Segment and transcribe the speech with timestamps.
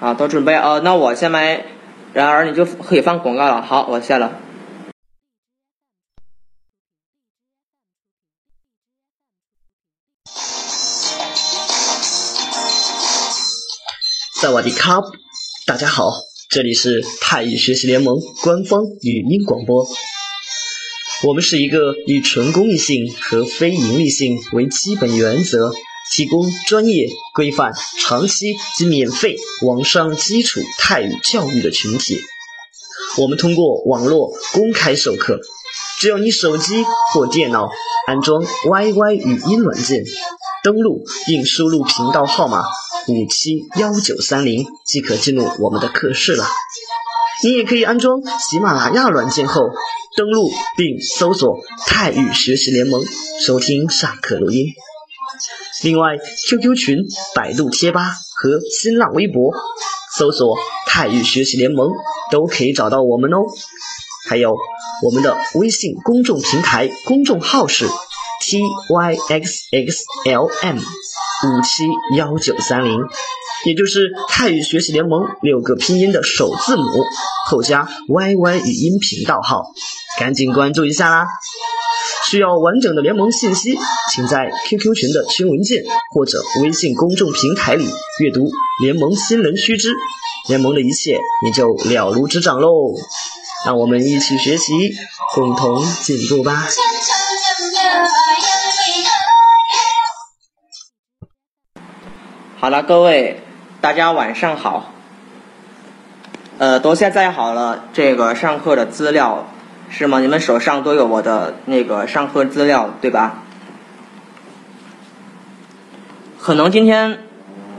[0.00, 1.64] 啊，都准备呃，那我下麦，
[2.12, 3.60] 然而你就可以放广告了。
[3.60, 4.40] 好，我下了。
[14.40, 15.00] 萨瓦迪卡，
[15.66, 16.12] 大家好，
[16.48, 19.84] 这里是泰语学习联盟官方语音广播。
[21.26, 25.72] 我们是一个以纯公益性和非盈利性为基本原则，
[26.12, 32.18] 提供专业、规范、长期及免费网上基础泰语教育的群体。
[33.16, 35.40] 我们通过网络公开授课，
[36.00, 37.68] 只要你手机或电脑
[38.06, 40.04] 安装 YY 语音软件，
[40.62, 42.62] 登录并输入频道号码。
[43.08, 46.46] 五七幺九三零即可进入我们的课室了。
[47.42, 49.62] 你也可以安装喜马拉雅软件后，
[50.14, 53.02] 登录并搜索“泰语学习联盟”
[53.46, 54.66] 收听上课录音。
[55.82, 56.16] 另外
[56.48, 56.96] ，QQ 群、
[57.34, 59.52] 百度贴吧和新浪微博
[60.16, 61.90] 搜索“泰语学习联盟”
[62.30, 63.38] 都可以找到我们哦。
[64.28, 64.56] 还有
[65.04, 67.86] 我们的微信公众平台公众号是
[69.28, 70.80] tyxxlm。
[71.40, 71.84] 五七
[72.16, 72.98] 幺九三零，
[73.64, 76.82] 也就是泰语学习联盟六个拼音的首字母
[77.46, 79.62] 后加 YY 语音频道号，
[80.18, 81.28] 赶紧关注一下啦！
[82.28, 83.78] 需要完整的联盟信息，
[84.12, 88.50] 请在 QQ 群的群文件或者微信公众平台里阅读
[88.82, 89.88] 联盟新人须知，
[90.48, 92.68] 联盟的一切你就了如指掌喽！
[93.64, 94.72] 让我们一起学习，
[95.34, 96.68] 共同进步吧！
[102.60, 103.40] 好了，各位，
[103.80, 104.92] 大家晚上好。
[106.58, 109.46] 呃，都下载好了这个上课的资料
[109.90, 110.20] 是吗？
[110.20, 113.42] 你们手上都有我的那个上课资料对吧？
[116.40, 117.18] 可能今天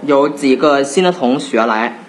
[0.05, 1.99] 有几个新的同学来，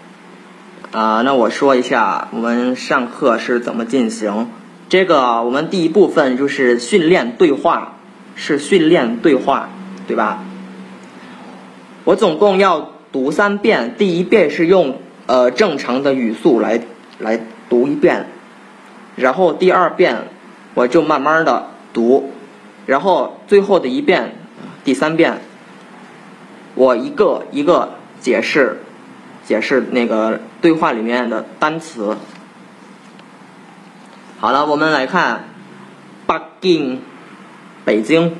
[0.92, 4.48] 啊，那我说一下我们上课是怎么进行。
[4.89, 7.96] 这个我们第一部分就是训练对话，
[8.34, 9.68] 是训练对话，
[10.06, 10.42] 对吧？
[12.05, 16.80] 我总共要读三遍，第一遍是用呃正常的语速来
[17.18, 18.27] 来读一遍，
[19.15, 20.27] 然后第二遍
[20.73, 22.31] 我就慢慢的读，
[22.86, 24.36] 然后最后的一遍，
[24.83, 25.42] 第三遍
[26.76, 28.81] 我一个一个解释
[29.45, 32.17] 解释那个对话里面的单词。
[34.39, 35.45] 好了，我们来看
[36.27, 37.02] 北京，
[37.86, 38.33] 北京，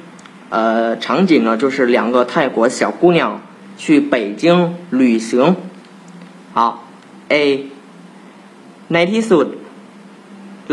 [0.50, 3.42] 呃，场景呢就是两个泰国小姑娘。
[3.78, 5.58] 去北京旅行，
[6.54, 6.86] 好，
[7.28, 7.70] A
[8.88, 9.46] ในที่สุด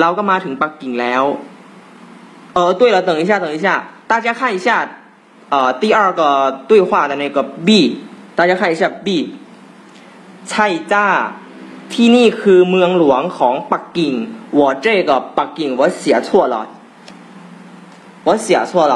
[0.01, 1.23] เราก็มาถึงปักกิ่งแล้ว。
[2.55, 4.69] 呃，对了，等一下，等一下，大家看一下，
[5.49, 6.21] 呃，第二个
[6.69, 8.01] 对话的那个 B，
[8.37, 9.37] 大家看一下 B。
[10.51, 11.07] ใช่จ้า
[11.93, 14.13] ที่นี่คือเมืองหลวงของปักกิ่ง
[14.61, 16.67] 我这个ปักกิ่ง我写错了，
[18.25, 18.95] 我写错了。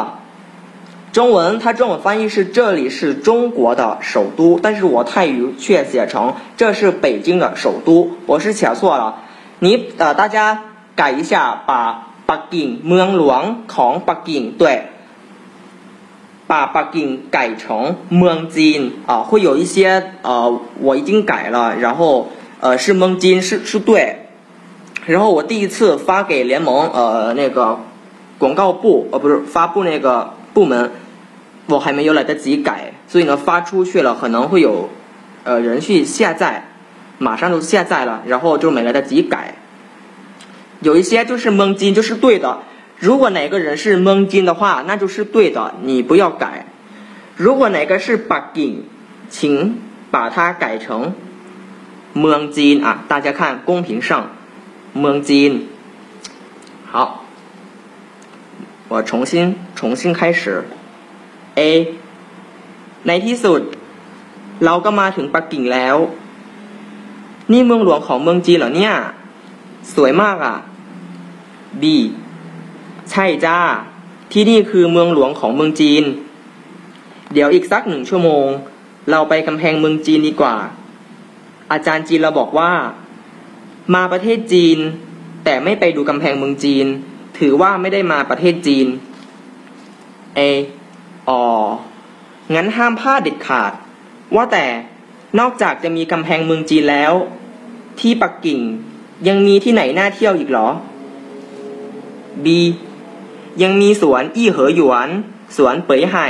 [1.12, 9.22] 中文，它中文翻译是这里是中国的首都，但是我泰语却写成这是北京的首都，我是写错了。
[9.60, 10.60] 你呃，大家
[11.00, 14.82] 改一下，把北京เมืองหลวงของ北京对，
[16.46, 22.28] 把北京改成เมืองจีน啊，会有一些呃，我已经改了，然后
[22.60, 24.26] 呃是蒙金是是对，
[25.06, 27.80] 然后我第一次发给联盟呃那个
[28.38, 30.90] 广告部呃不是发布那个部门。
[31.68, 34.88] 我还没有来得及改，所以呢发出去了，可能会有，
[35.42, 36.68] 呃人去下载，
[37.18, 39.56] 马上就下载了，然后就没来得及改。
[40.80, 42.58] 有一些就是蒙金就是对的，
[42.98, 46.66] 如果哪个人是蒙金的话，那就是对的，你不要改。
[47.36, 48.84] 如果哪个是北京，
[49.28, 49.78] 请
[50.10, 51.14] 把它改成
[52.12, 53.04] 蒙金啊！
[53.08, 54.30] 大家看公屏上
[54.94, 55.68] 蒙金。
[56.90, 57.24] 好，
[58.88, 60.64] 我重新重新开始。
[61.56, 61.60] A
[63.06, 63.60] ในที่สุด
[64.64, 65.96] เราก็มาถึงปักกิ่งแล้ว
[67.52, 68.94] นี่เมืองหลวงของเมืองจีนเหรอเนี่ย
[69.94, 70.56] สวยมากอ่ะ
[71.81, 71.83] B
[73.11, 73.59] ใช่จ้า
[74.31, 76.03] ที่นี่คือเมืองหลวงของเมืองจีน
[77.33, 78.47] เดี๋ยวอีกสักหนึ่งชั่วโมง
[79.11, 80.55] เราไปกำแพงเมืองจีนดีกว่า
[81.71, 82.71] อาจารย์จีนเราบอกว่า
[83.95, 84.77] มาประเทศจีน
[85.45, 86.85] แต่ไม่ไปดูกำแพงเมืองจีน
[87.39, 88.87] ถือว่าไม่ได้มาประเทศจีน
[90.37, 90.39] A
[91.29, 91.43] อ๋อ
[92.53, 93.71] งั้นห้ามพลาดเด็ดขาด
[94.35, 94.65] ว่าแต่
[95.39, 97.13] นอกจากจะมีกำแพงเมืองจีนแล้ว
[97.99, 98.61] ที่ปักกิ่ง
[99.27, 100.67] ยังมีที่ไหนน่าเที่ยวอีกหรอ
[102.45, 102.47] B
[103.61, 105.09] ยังมีสวนอี้เหอหยวน
[105.57, 106.27] สวนเป๋ยไห่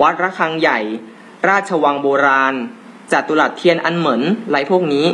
[0.00, 0.78] วัดระฆังใหญ่
[1.48, 2.54] ราชวังโบราณ
[3.12, 5.06] จัตุรัสเทียนอันเหมือนไรพวกนี้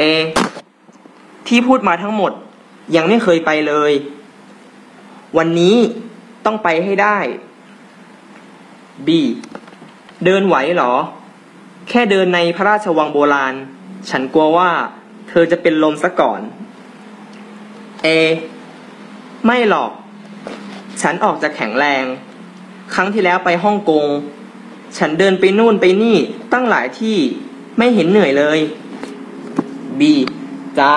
[0.00, 0.02] A
[1.46, 2.32] ที่พูดมาทั้งหมด
[2.96, 3.92] ยังไม่เคยไปเลย
[5.36, 5.76] วันนี้
[6.44, 7.18] ต้องไปให้ได้
[9.06, 9.08] B
[10.24, 10.94] เดินไหวเหรอ
[11.88, 13.54] แค่เดินในพระราชวังโบราณ
[14.10, 14.70] ฉันกลัวว่า
[15.28, 16.40] เธอจะเป็นลมซะก่อน
[18.06, 18.08] A
[19.46, 19.90] ไม่หรอก
[21.02, 22.04] ฉันออกจะแข็งแรง
[22.94, 24.06] ครั้งที่แล้วไปฮ่องกง
[24.98, 26.16] ฉันเดินไปนู่นไปนี่
[26.52, 27.16] ตั้งหลายที่
[27.78, 28.60] ไม่เห็นเหนื่อยเลย
[29.98, 30.00] B
[30.78, 30.94] จ้า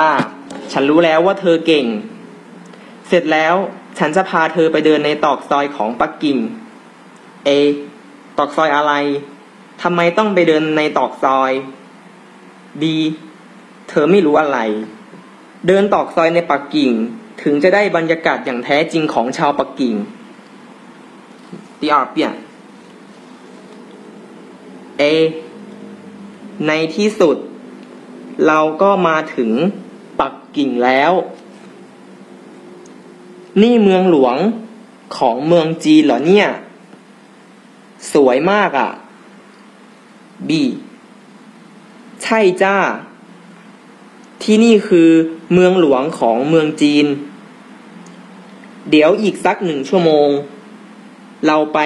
[0.71, 1.85] ฉันรู้แล้วว่าเธอเก่ง
[3.07, 3.55] เสร็จแล้ว
[3.99, 6.37] ฉันจะพาเธอไปเดินในตอกซอยของปักกิ่ง
[7.47, 7.49] A
[8.37, 8.93] ตอกซอยอะไร
[9.81, 11.51] ทำไมต้องไปเดินในตอกซอย
[12.81, 12.83] B
[13.89, 14.59] เธอไม่รู้อะไร
[15.67, 16.91] เดินตอกซอยในปักกิ่ง
[17.42, 19.94] ถึงจะได้บรรยากาศอย่างแท้จริงของชาวปักกิ่ง
[21.80, 22.16] 第二遍
[25.00, 25.02] A
[26.66, 27.36] ในที่สุด
[28.46, 29.50] เราก็มาถึง
[30.20, 31.12] ปักกิ่งแล้ว
[33.62, 34.36] นี่เมืองหลวง
[35.18, 36.48] ของเมืองจีนเหรอเนี่ย
[38.12, 38.90] สวยมากอะ่ะ
[40.48, 40.50] B
[42.22, 42.76] ใช่จ้า
[44.42, 45.10] ที่นี่คือ
[45.52, 47.06] เมืองหลวงของเมืองจีน
[48.89, 50.29] เดี๋ยวอีกสักหนึ่งชั่วโมง
[51.47, 51.79] เราไป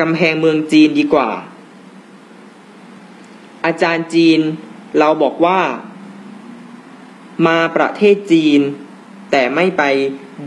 [0.00, 1.30] กำแพงเมืองจีนดีกว่า
[3.64, 4.40] อาจารย์จีน
[4.98, 5.60] เราบอกว่า
[7.46, 8.60] มาประเทศจีน
[9.30, 9.82] แต่ไม่ไป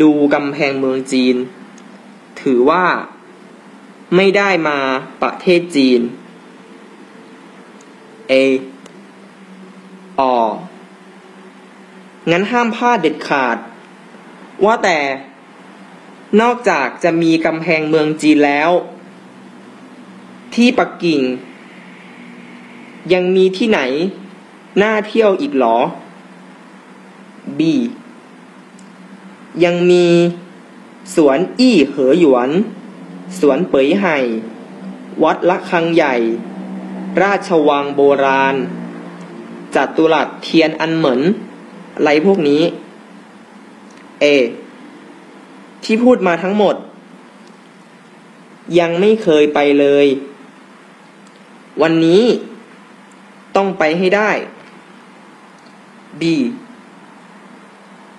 [0.01, 1.35] ดูกำแพงเมืองจีน
[2.41, 2.85] ถือว่า
[4.15, 4.77] ไม่ได้มา
[5.21, 6.01] ประเทศจีน
[8.31, 8.33] A
[10.19, 10.35] อ๋อ
[12.31, 13.57] งั้นห้ามพลาดเด็ดขาด
[14.65, 14.99] ว่าแต่
[16.41, 18.69] นอกจากจะมีกำแพงเมืองจีนแล้ว
[20.53, 21.21] ที่ปักกิ่ง
[23.13, 23.79] ยังมีที่ไหน
[24.81, 25.77] น่าเที่ยวอีกหรอ
[27.57, 27.61] B
[29.63, 30.07] ยังมี
[31.15, 32.49] สวนอี้เหอหยวน
[33.39, 34.17] สวนเปยไห่
[35.23, 36.15] วัดละคังใหญ่
[37.21, 38.55] ราชวังโบราณ
[39.75, 41.21] จัตุรัสเทียนอันเหมือน
[41.95, 42.61] อะไรพวกนี้
[44.23, 44.25] A
[45.83, 46.75] ที่พูดมาทั้งหมด
[48.79, 50.07] ยังไม่เคยไปเลย
[51.81, 52.23] วันนี้
[53.55, 54.31] ต้องไปให้ได้
[56.19, 56.21] B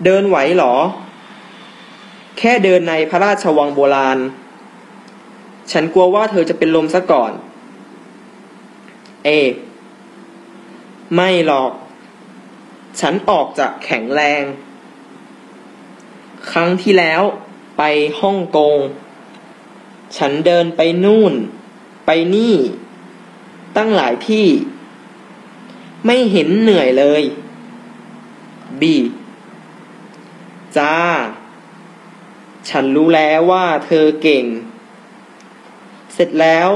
[0.04, 0.74] เดินไหวหรอ
[2.38, 4.18] แค่เดินในพระราชวังโบราณ
[5.72, 7.32] ฉันกลัวว่าเธอจะเป็นลมซะก่อน
[9.26, 9.28] A
[11.14, 11.72] ไม่หรอก
[13.00, 14.42] ฉันออกจากแข็งแรง
[16.50, 17.22] ครั้งที่แล้ว
[17.78, 17.82] ไป
[18.20, 18.76] ฮ่องกง
[20.16, 21.34] ฉันเดินไปนู่น
[22.06, 22.56] ไปนี่
[23.76, 24.46] ตั้งหลายที่
[26.06, 27.22] ไม่เห็นเหนื่อยเลย
[28.80, 28.82] B
[30.76, 30.96] จ้า
[32.68, 34.44] ฉันรู้แล้วว่าเธอเก่ง
[36.12, 36.68] เสร็จแล้ว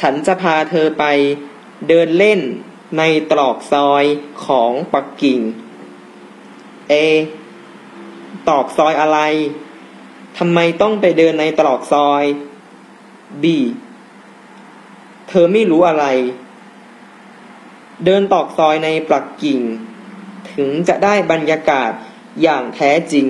[0.00, 1.04] ฉันจะพาเธอไป
[1.88, 2.40] เดินเล่น
[2.98, 4.04] ในตรอกซอย
[4.44, 5.40] ของปักกิ่ง
[6.92, 6.94] A
[8.49, 9.19] ตรอกซอยอะไร
[10.37, 12.23] ทำไมต้องไปเดินในตรอกซอย
[13.43, 13.45] B
[15.27, 16.05] เธอไม่รู้อะไร
[18.05, 19.59] เดินตอกซอยในปักกิ่ง
[20.51, 21.91] ถึงจะได้บรรยากาศ
[22.41, 23.27] อย่างแท้จริง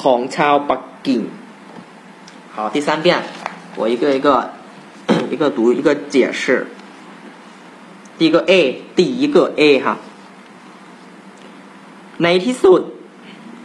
[0.00, 1.22] ของชาวปักกิ่ง
[2.54, 3.06] 好第三遍
[3.78, 4.28] 我一个一个
[5.32, 6.42] 一个读一个解释
[8.18, 8.52] 第一个 A
[8.98, 9.86] 第一个 A 哈
[12.22, 12.80] ในที่สุด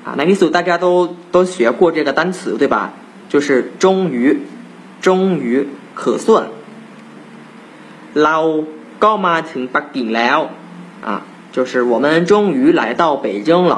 [0.06, 0.86] 啊ในที่สุด大家都
[1.34, 2.76] 都学过这个单词对吧
[3.32, 4.40] 就是终于
[5.02, 5.68] 终于
[6.00, 6.48] 可算
[8.24, 8.38] เรา
[9.04, 10.40] ก็มาถึงปักกิ่งแล้ว
[11.08, 11.10] 啊
[11.56, 13.74] 就是我们终于来到北京了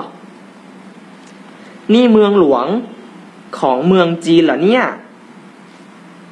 [1.93, 2.65] นี่เมืองหลวง
[3.59, 4.83] ของเมืองจีนเหรอเนี่ย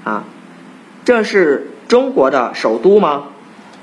[0.07, 0.09] 啊
[1.07, 1.31] 这是
[1.87, 3.07] 中国的首都吗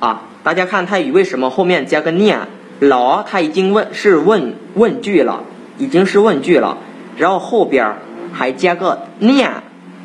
[0.00, 2.48] 啊大家看泰语为什么后面加个念
[2.80, 5.42] 老它已经问是问问句了
[5.80, 6.78] 已经是问句了
[7.16, 7.96] 然后后边
[8.32, 9.50] 还加个念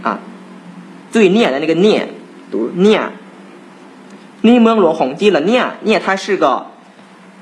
[0.03, 0.19] 啊
[1.11, 2.09] 最念的那个念
[2.51, 3.11] 读念
[4.43, 6.45] นี่เมืองหลวงของจีนเหรอเนี่ยเนี่ย它是个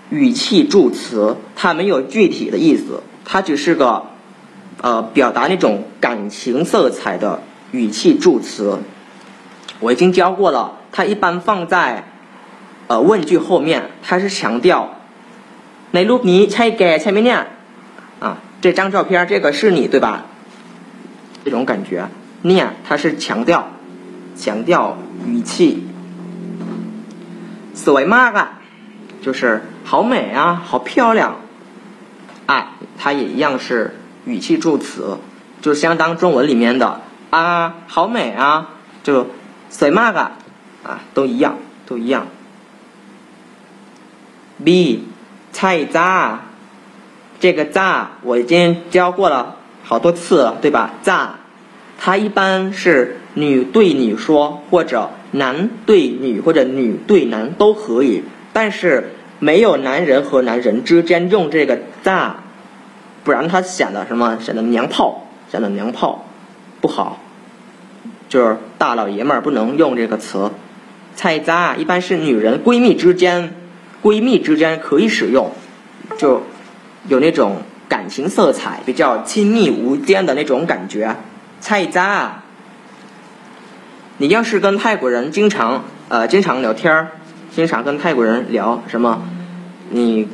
[0.10, 4.04] 语气助词它没有具体的意思它只是个
[4.82, 8.80] 呃，表达那种感情色彩的语气助词，
[9.82, 10.78] 我已经教过了。
[10.92, 12.06] 它一般放在
[12.88, 14.90] 呃问句后面，它是强调
[15.92, 17.40] ในรูปนี้ใช่แกใช่ไหมเนี่ย
[18.20, 20.26] 啊，这张照片这个是你对吧？
[21.46, 22.10] 这种感觉，
[22.42, 23.70] 念它是强调
[24.36, 25.86] 强调语气。
[27.76, 28.60] สวยมาก啊，
[29.22, 31.38] 就是好美啊，好漂亮
[32.46, 35.18] 啊，它也一样是语气助词，
[35.62, 38.70] 就相当中文里面的啊，好美啊，
[39.02, 39.28] 就
[39.72, 40.32] สวยมาก啊，
[40.84, 42.28] 啊，都一样，都一样。
[44.62, 45.06] B，
[45.54, 46.42] 菜渣，
[47.45, 50.95] 这个渣我已经教过了好多次了，对吧？
[51.03, 51.41] 渣，
[51.99, 58.23] 它一般是女对女说，或者男对女，或者女对男都可以，
[58.55, 59.11] 但是
[59.41, 62.37] 没有男人和男人之间用这个渣，
[63.25, 64.39] 不然它显得什么？
[64.41, 66.25] 显得娘炮，显得娘炮，
[66.81, 67.21] 不好。
[68.31, 70.51] 就是大老爷们儿不能用这个词。
[71.15, 73.53] 菜渣一般是女人闺蜜之间。
[74.03, 75.51] 闺蜜之间可以使用，
[76.17, 76.43] 就
[77.08, 81.16] 有那种感情色彩，比较亲密无间的那种感觉。
[81.60, 82.44] 菜渣，
[84.18, 87.08] 你要是跟泰国人经常呃经常聊天儿，
[87.56, 89.22] 经常跟泰国人聊什么，
[89.90, 90.28] 你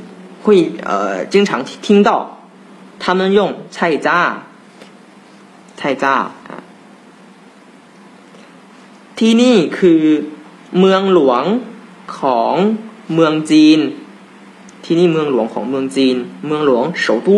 [0.44, 2.40] 会呃经常听到
[3.00, 4.44] 他们用菜渣，
[5.76, 6.64] 菜渣啊。
[9.18, 10.02] ที่นี่คือ
[10.80, 11.44] เมืองหลวง
[12.20, 12.56] ของ
[13.14, 13.80] เมืองจีน
[14.90, 16.16] ที่นี่เมืองหลวงของเมืองจีน
[16.48, 17.30] เมืองหลวง首都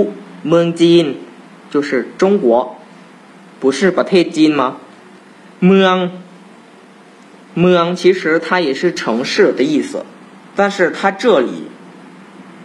[0.49, 1.05] เมืองจีน
[1.71, 2.45] 就是中国
[3.59, 4.63] 不是ประเทศจีน吗
[5.67, 5.95] เมือง
[7.61, 10.05] เมือง其实它也是城市的意思
[10.55, 11.51] 但是它这里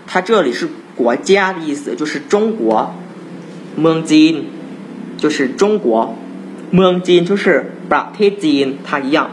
[0.06, 2.94] 它这里是国家的意思就是中国
[3.80, 4.34] เมืองจีน
[5.16, 6.14] 就是中国
[6.74, 7.46] เมืองจีน就是
[7.90, 9.30] ประเทศจีน它一样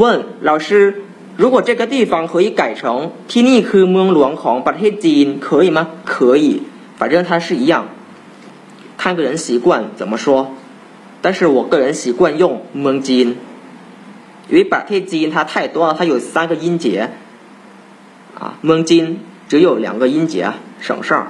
[0.00, 1.02] 问老师
[1.38, 5.78] 如果这个地方可以改成ที่นี่คือเมืองหลวงของประเทศจีน可以吗？
[6.12, 6.46] 可以，
[6.98, 7.86] 反正它是一样，
[8.96, 10.52] 看个人习惯怎么说。
[11.22, 13.28] 但是我个人习惯用เมืองจีน，
[14.48, 17.10] 因为ประเทศจีน它太多了，它有三个音节，
[18.38, 19.04] 啊，เมืองจีน
[19.48, 21.26] 只有两个音节，省事儿。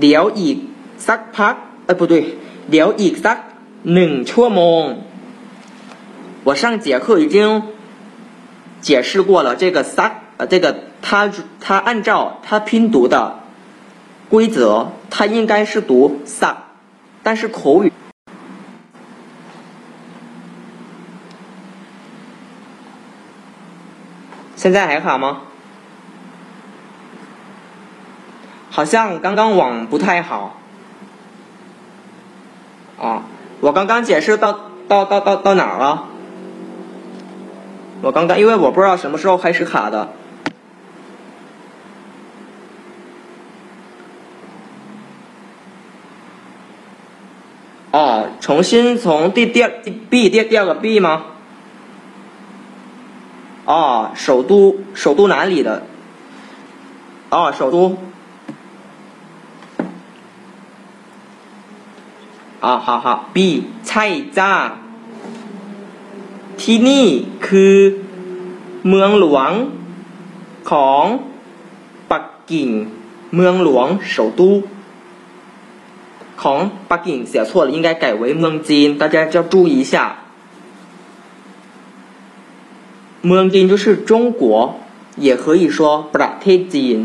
[0.00, 0.56] เดี๋ยวอีก
[1.06, 1.54] สักพัก
[1.86, 2.14] เอ้不对，
[2.70, 3.38] เดี๋ยวอีกสัก
[3.94, 4.82] หนึ่งชั่วโมง
[6.44, 7.36] 我上节课已经。
[8.81, 13.39] 解释过了，这个撒呃，这个它它按照它拼读的
[14.29, 16.57] 规则，它应该是读撒，
[17.23, 17.91] 但是口语
[24.55, 25.41] 现在还好吗？
[28.69, 30.57] 好像刚刚网不太好。
[32.99, 33.23] 啊，
[33.59, 36.05] 我刚刚解释到到到到到哪儿了？
[38.01, 40.09] 我刚刚，因为我不知道什么时候开始卡的。
[47.91, 49.69] 哦，重新从第第二
[50.09, 51.25] B 第第二个 B 吗？
[53.65, 55.83] 哦，首都首都哪里的？
[57.29, 57.97] 哦，首都。
[62.59, 64.77] 啊，好好，B 菜渣。
[66.60, 67.06] ที่นี่
[67.46, 67.74] คือ
[68.88, 69.50] เมืองหลวง
[70.70, 71.04] ของ
[72.10, 72.68] ปักกิ่ง
[73.34, 74.40] เมืองหลวง首都
[76.42, 76.58] ของ
[76.90, 79.94] ปักกิ่ง写错了应该改为เมืองจีน大家要注意一下
[83.26, 84.42] เมืองจีน就是中国
[85.26, 85.78] 也可以说
[86.14, 86.98] ประเทศจีน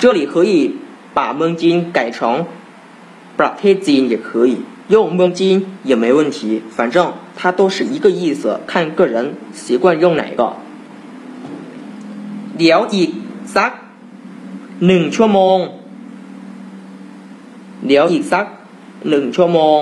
[0.00, 0.52] 这里可以
[1.16, 2.18] 把เมืองจีน改成
[3.38, 4.54] ประเทศจีน也可以
[4.88, 10.54] 用蒙金也没问题，反正 它都是一个意思，看个人习惯用哪个。
[12.58, 13.10] เดี๋ยวอีก
[13.56, 13.72] สัก
[14.86, 15.58] หนึ่งชั่วโมง
[17.86, 18.46] เดี๋ยวอีกสัก
[19.08, 19.80] หนึ่งชั่วโมง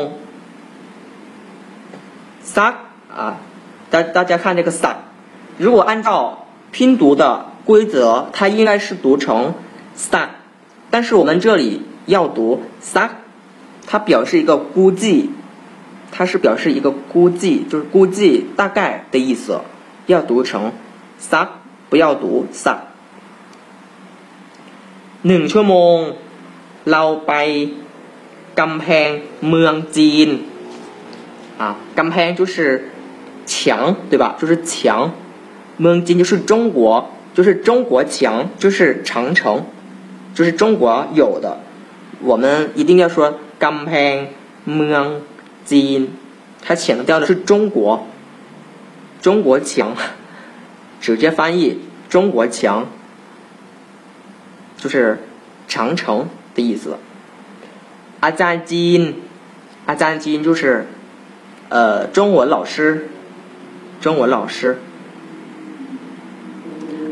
[2.56, 2.74] สัก
[3.18, 3.20] 啊，
[3.92, 4.96] 大大家看这个สัก，
[5.58, 9.54] 如果按照拼读的规则，它应该是读成
[9.94, 10.28] สั
[10.90, 13.10] 但是我们这里要读สั
[13.86, 15.30] 它表示一个估计，
[16.10, 19.60] 它是表示一个估计，就是估计大概的意思，
[20.06, 20.72] 要读成
[21.18, 21.48] 撒，
[21.88, 22.84] 不要读撒。
[25.26, 25.96] หนึ่งชั่วโมง
[26.90, 27.32] เราไป
[28.60, 29.08] กำแพง
[29.48, 30.28] เมืองจีน
[31.58, 32.90] 啊，กำแพง就是
[33.46, 34.36] 墙，对吧？
[34.40, 35.10] 就是墙，
[35.80, 39.64] เมืองจีน就是中国，就是中国墙，就是长城，
[40.34, 41.58] 就是中国有的，
[42.22, 43.38] 我们一定要说。
[43.62, 44.14] กำแพง
[44.76, 45.04] เมือง
[45.70, 46.00] จีน
[46.64, 48.06] 它强调的是中国
[49.20, 49.96] 中国强
[51.00, 52.86] 直接翻译中国强
[54.76, 55.18] 就是
[55.68, 56.96] 长城的意思
[58.20, 59.00] อาจารย์จีน
[59.88, 60.86] อาจารย์จีน就是
[61.68, 63.08] 呃中文老师
[64.00, 64.78] 中文老师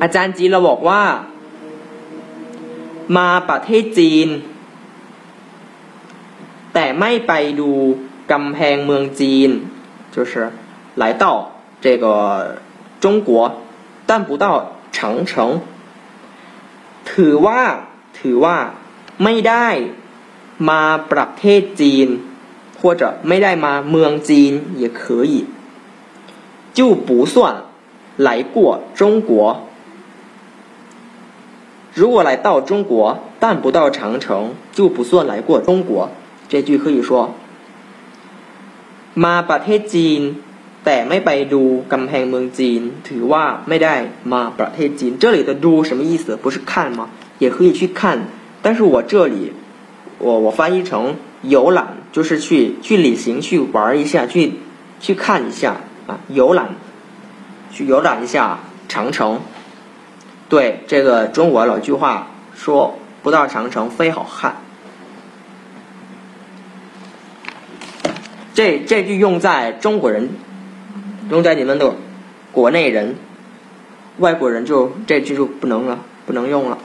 [0.02, 1.02] อาจารย์จีนเราบอกว่า
[3.16, 4.28] มาประเทศจีน
[6.74, 7.70] แต่ไม่ไปดู
[8.32, 9.50] กำแพงเมืองจีน
[10.14, 10.32] 就是
[10.96, 11.24] 来到
[11.80, 12.56] 这个
[13.00, 13.30] 中国
[14.06, 15.60] 但不到长城
[17.04, 17.60] ถือว่า
[18.18, 18.56] ถือว่า
[19.24, 19.68] ไม่ได้
[20.70, 22.08] มาประเทศจีน
[22.80, 25.34] 或者ไม่ได้มาเมืองจีน也可以
[26.76, 27.34] 就不算
[28.16, 28.56] 来过
[28.94, 29.30] 中国
[31.94, 36.10] 如果来到中国但不到长城就不算来过中国
[36.48, 37.34] 这句可以说
[39.24, 40.20] มาประเทศจีน
[40.84, 41.62] แต่ไม่ไปดู
[41.92, 43.94] กำแพงเมืองจีน ถือว่าไม่ได้
[44.32, 47.00] มาประเทศจีน这里的ดู什么意思不是看吗
[47.42, 48.00] 也可以去看
[48.62, 49.52] 但是我这里
[50.18, 51.80] 我我翻译成游览
[52.12, 54.54] 就是去去旅行去玩一下去
[55.00, 56.60] 去看一下啊游览
[57.72, 59.40] 去游览一下长城
[60.48, 64.56] 对这个中国老句话说不到长城非好汉
[68.54, 70.30] 这这句用在中国人，
[71.30, 71.94] 用在你们的
[72.52, 73.16] 国内人，
[74.18, 76.78] 外国人就这句就不能了，不能用了。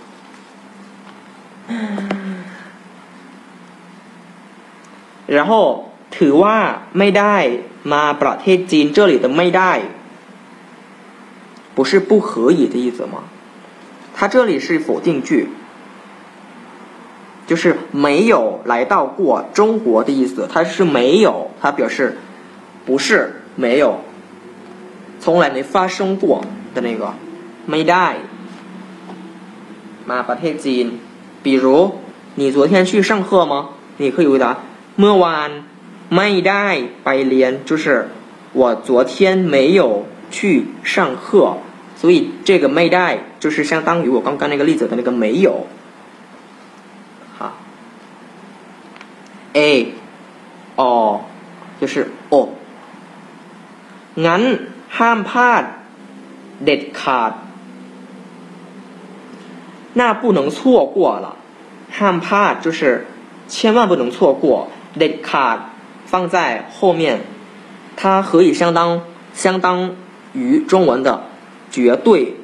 [5.28, 6.58] 然后ถือว่า
[6.98, 7.36] ไม่ได้
[7.94, 9.72] มาประเทศจีน这里的ไม่ได้
[11.76, 13.24] 不是不可以的意思吗？
[14.16, 15.50] 它这里是否定句。
[17.50, 22.18] 就是没有来到过中国的意思，它是没有，它表示
[22.86, 24.02] 不是没有，
[25.20, 27.14] 从来没发生过的那个
[27.68, 28.16] 没ได้
[30.10, 30.86] มาประเทศจีน
[31.44, 31.66] 比如
[32.36, 33.70] 你昨天去上课吗？
[33.98, 34.58] 你可以回答
[35.00, 35.50] เมื่อวาน
[36.16, 36.68] ไม่ได้
[37.04, 38.08] ไปเรียน，就是
[38.54, 41.58] 我昨天没有去上课，
[41.96, 45.68] 所以这个ไม่ได้就是相当于我刚刚那个例子的那个没有。
[49.54, 49.94] A，
[50.76, 51.22] 哦，
[51.80, 52.50] 就是哦，
[54.26, 54.42] งั้น
[54.98, 55.64] ห้ามพลาด
[56.66, 57.32] เด็ดขาด
[60.00, 61.28] 那不能错过了
[61.98, 63.06] ห้ามพลาด就是
[63.48, 64.68] 千万不能错过
[64.98, 65.58] เด็ดขาด
[66.06, 66.36] 放在
[66.76, 67.22] 后面
[67.96, 69.02] 它可以相当
[69.34, 69.96] 相当
[70.34, 71.24] 于中文的
[71.72, 72.36] 绝对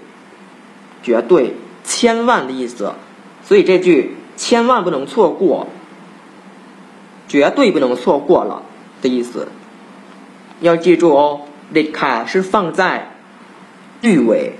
[1.03, 2.93] 绝对千万的意思
[3.43, 5.67] 所以这句千万不能错过
[7.28, 8.62] 绝对不能错过了
[9.02, 9.48] 的意思，
[10.60, 11.42] 要记住哦。
[11.70, 13.10] 那卡是放在
[14.00, 14.52] 句尾，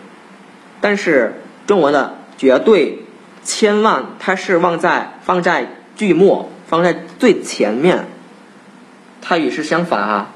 [0.81, 3.05] 但是中文的绝对、
[3.45, 8.09] 千万，它是放在放在句末，放在最前面。
[9.23, 10.33] 泰语是相反啊。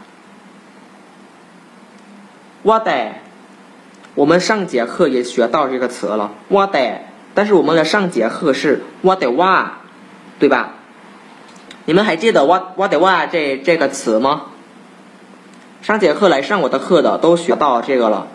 [2.62, 3.22] 哇呆，
[4.14, 7.06] 我们上节课也学到这个词了，哇呆。
[7.34, 9.78] 但是我们的上节课是哇呆哇，
[10.38, 10.74] 对吧？
[11.86, 14.42] 你们还记得 “what what 哇”这这个词吗？
[15.82, 18.26] 上节课来上我的课的都学到这个了。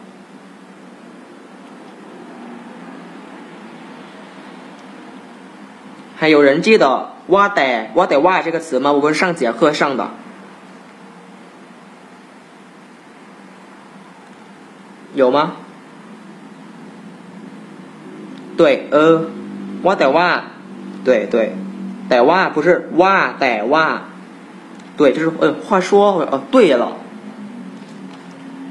[6.17, 7.57] 还有人记得 “what
[7.93, 8.91] what 哇”这个词吗？
[8.93, 10.09] 我们上节课上的
[15.13, 15.53] 有吗？
[18.57, 19.25] 对，呃
[19.83, 20.43] ，what what，
[21.03, 21.64] 对，对对。
[22.08, 22.68] แต่ว่า不是
[23.00, 23.86] ว่าแต่ว่า
[24.98, 25.90] 对就是呃话说
[26.32, 26.84] 呃对了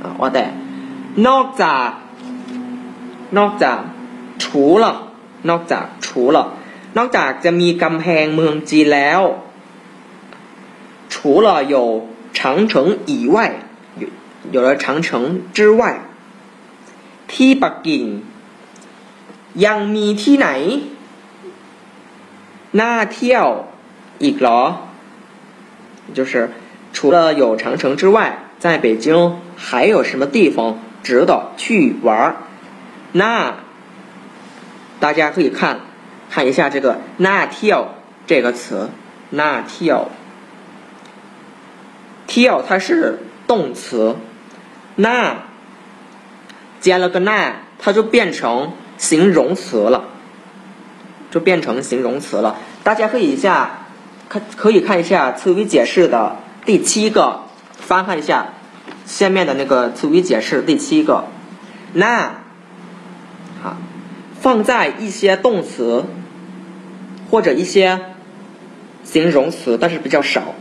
[0.03, 0.45] 啊ว่าแต่
[1.27, 1.89] นอกจาก
[3.37, 3.79] นอกจาก
[4.43, 4.45] 除
[4.83, 4.85] 了
[5.49, 6.37] นอกจาก除了
[6.97, 9.21] นอกจากจะมีกำแพงเมืองจีนแล้ว
[11.11, 11.75] 除了有
[12.37, 12.39] 长
[12.71, 12.73] 城
[13.11, 13.37] 以外
[14.01, 14.07] 有
[14.53, 15.07] 有了长城
[15.57, 15.81] 之外
[17.31, 18.05] ที่ปักกิ่ง
[19.65, 20.49] ยังมีที่ไหน
[22.76, 23.68] 那跳
[24.18, 24.80] 一个，
[26.12, 26.50] 就是
[26.92, 32.36] 除了有长城之外，在北京还有什么地方值得去玩儿？
[33.12, 33.58] 那
[34.98, 35.82] 大家可以看
[36.28, 37.94] 看一下这个“那跳”
[38.26, 38.90] 这个词
[39.30, 40.10] ，“那跳”，
[42.26, 44.16] 跳它是动词，
[44.96, 45.44] 那
[46.80, 50.08] 加了个“那”，它就变成形容词了。
[51.34, 52.58] 就变成形容词了。
[52.84, 53.88] 大家可以一下
[54.28, 57.40] 看，可以看一下词语解释的第七个，
[57.72, 58.50] 翻看一下
[59.04, 61.24] 下面的那个词语解释第七个。
[61.92, 62.34] 那，
[63.64, 63.76] 好，
[64.40, 66.04] 放在一些动词
[67.32, 67.98] 或者一些
[69.02, 70.54] 形容词，但是比较少。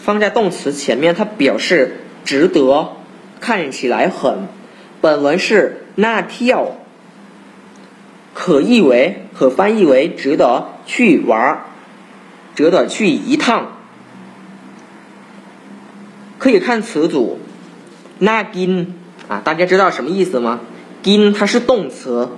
[0.00, 2.92] 放在动词前面，它表示值得，
[3.40, 4.46] 看起来很。
[5.00, 6.76] 本文是那跳，
[8.44, 11.64] 可译为可翻译为值得去玩儿，
[12.54, 13.68] 值得去一趟。
[16.38, 17.38] 可以看词组，
[18.18, 20.60] 那金啊，大家知道什么意思吗？
[21.02, 22.28] 金它是动词，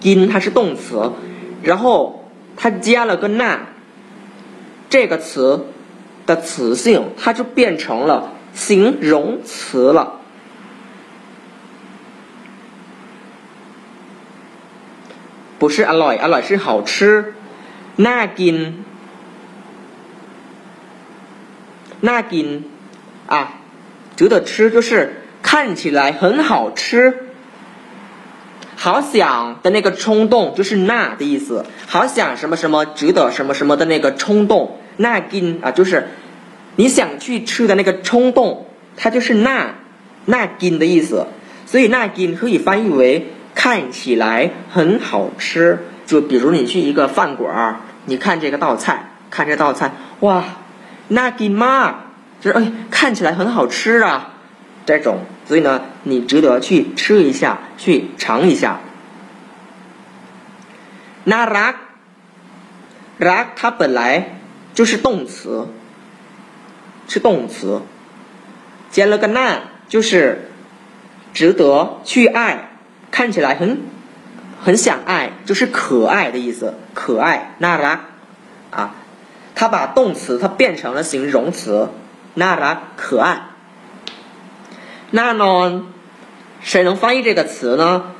[0.00, 1.12] 金它是动词，
[1.62, 2.24] 然后
[2.56, 3.66] 它加了个那，
[4.88, 5.66] 这个词
[6.24, 10.20] 的词性它就变成了形容词了。
[15.64, 17.32] 不是 alloy，alloy 是好吃，
[17.96, 18.84] 那金，
[22.00, 22.68] 那金
[23.26, 23.60] 啊，
[24.14, 27.28] 值得吃就是看起来很好吃，
[28.76, 36.08] 好想的那个冲动就是那的意思，好想什么什么值得什么什么的那个冲动，那金啊就是
[36.76, 38.66] 你想去吃的那个冲动，
[38.98, 39.76] 它就是那
[40.26, 41.26] 那金的意思，
[41.64, 43.28] 所以那金可以翻译为。
[43.54, 50.44] 看起来很好吃，就比如你去一个饭馆儿，你看这个道菜，看这道菜，哇，
[51.08, 51.94] 那给嘛，
[52.40, 54.34] 就是哎，看起来很好吃啊，
[54.84, 58.80] 这种，所以呢，你值得去吃一下，去尝一下。
[61.24, 64.40] 那 rak，rak 它本来
[64.74, 65.68] 就是动词，
[67.08, 67.80] 是动词，
[68.90, 70.50] 加了个那，就是
[71.32, 72.72] 值得去爱。
[73.14, 73.80] 看起来很
[74.60, 78.06] 很想爱，就是可爱的意思，可爱那拉
[78.72, 78.96] 啊，
[79.54, 81.90] 它把动词它变成了形容词，
[82.34, 83.50] 那拉可爱。
[85.12, 85.84] 那呢，
[86.60, 88.14] 谁能翻译这个词呢？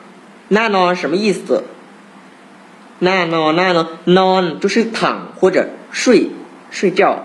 [0.47, 1.65] 那呢什么意思？
[3.01, 6.31] 那呢那呢 non 就是躺或者睡
[6.71, 7.25] 睡觉，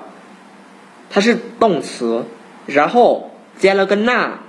[1.12, 2.26] 它是动词，
[2.66, 3.30] 然后
[3.60, 4.40] 加了个那。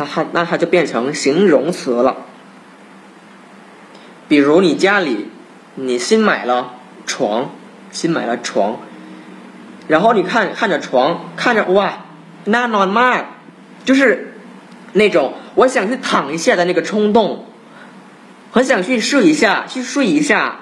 [0.00, 2.16] 那它那它就变成形容词了。
[4.28, 5.28] 比如你家里，
[5.74, 6.72] 你新买了
[7.04, 7.50] 床，
[7.90, 8.78] 新买了床，
[9.88, 12.06] 然后你看看着床，看着哇，
[12.46, 13.24] 那 not my，
[13.84, 14.32] 就是
[14.94, 17.44] 那种我想去躺一下的那个冲动，
[18.50, 20.60] 很想去睡一下，去睡一下，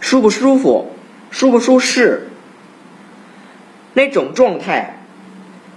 [0.00, 0.96] 舒不舒服，
[1.30, 2.28] 舒不舒适，
[3.92, 5.02] 那种状态，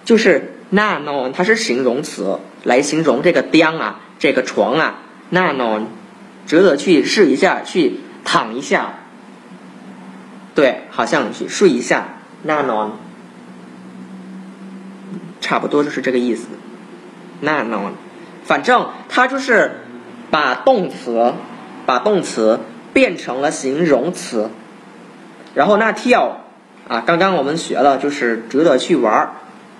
[0.06, 2.40] 就是那那它是形容词。
[2.64, 4.96] 来形容这个钉啊，这个床啊，
[5.30, 5.88] 那呢，
[6.46, 8.96] 值得去试一下，去躺一下，
[10.56, 12.92] 对，好像去睡一下，那呢，
[15.40, 16.48] 差不多就是这个意思，
[17.40, 17.94] 那呢，
[18.44, 19.80] 反正它就是
[20.30, 21.34] 把动词，
[21.86, 22.60] 把动词
[22.92, 24.50] 变成了形容词，
[25.56, 26.42] 然后那跳
[26.90, 29.34] 啊，刚刚我们学了，就是值得去玩儿，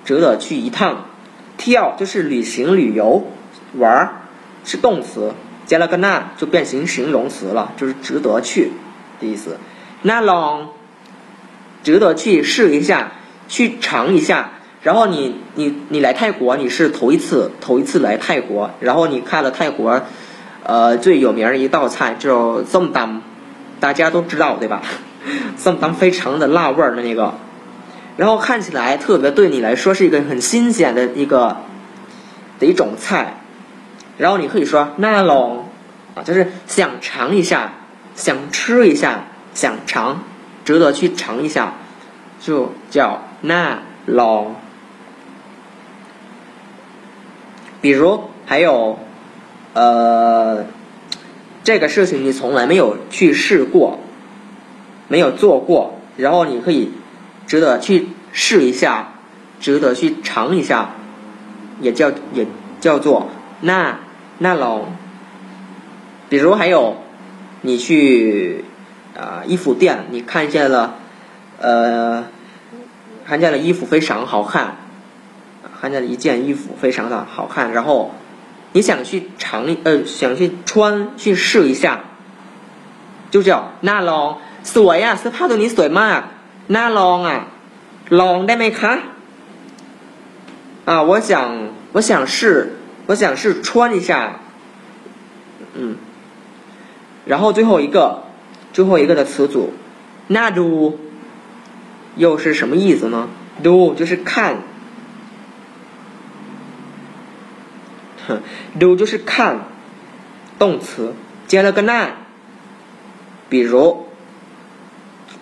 [0.06, 1.06] 值得去一趟。
[1.60, 3.28] 跳就是旅行、旅游、
[3.76, 4.10] 玩儿，
[4.64, 5.34] 是动词，
[5.66, 8.72] 加了个那就变成形容词了，就是值得去
[9.20, 9.58] 的意思。
[10.04, 10.68] 那 long，
[11.84, 13.12] 值得去试一下，
[13.50, 14.52] 去尝一下。
[14.82, 20.02] 然后你你你来泰国，你是头一次头一次来泰国，然后你看了泰国，
[20.64, 23.20] 呃最有名的一道菜叫 som dam，
[23.82, 24.82] 大家都知道对吧？
[25.60, 27.34] som dam 非常的辣味儿的那个。
[28.20, 31.56] 然后看起来特别对你来说是一个很新鲜的一个
[32.60, 33.36] 的一种菜，
[34.18, 35.64] 然后你可以说那龙
[36.16, 37.76] 啊，就是想尝一下，
[38.16, 40.22] 想吃一下，想尝，
[40.66, 41.76] 值得去尝一下，
[42.42, 44.54] 就叫那龙。
[47.80, 49.00] 比如还有
[49.74, 50.66] 呃，
[51.64, 53.98] 这个事情你从来没有去试过，
[55.08, 56.92] 没有做过，然后你可以。
[57.50, 59.14] 值得去试一下
[59.60, 60.92] 值得去尝一下
[61.82, 62.46] 也叫也
[62.80, 63.28] 叫做
[63.62, 63.98] 那
[64.38, 64.94] 那龙
[66.30, 66.98] 比如还有
[67.62, 68.64] 你去
[69.18, 70.98] 啊衣服店你看见了
[71.60, 72.26] 呃
[73.26, 74.76] 看见了衣服非常好看
[75.82, 78.14] 看见了一件衣服非常的好看然后
[78.74, 82.02] 你想去尝呃想去穿去试一下
[83.32, 86.26] 就叫那龙锁呀是怕着你锁嘛
[86.75, 87.39] นี้สวยมากน่าลองอ่ะ
[88.21, 88.93] ลองได้ไหมคะ
[90.87, 91.31] 啊，我想
[91.95, 92.37] 我想试
[93.09, 94.11] 我想试穿一下，
[95.75, 95.97] 嗯，
[97.25, 98.25] 然后最后一个
[98.75, 99.73] 最后一个的词组，
[100.29, 100.99] 那 do
[102.17, 103.29] 又是什么意思呢？
[103.63, 104.59] do 就是看，
[108.79, 109.61] do 就是看，
[110.59, 111.15] 动词
[111.47, 112.11] 接了个那，
[113.49, 114.07] 比如，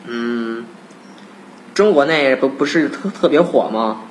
[0.06, 0.66] 嗯。
[1.77, 4.01] 中国那不不是特特别火吗？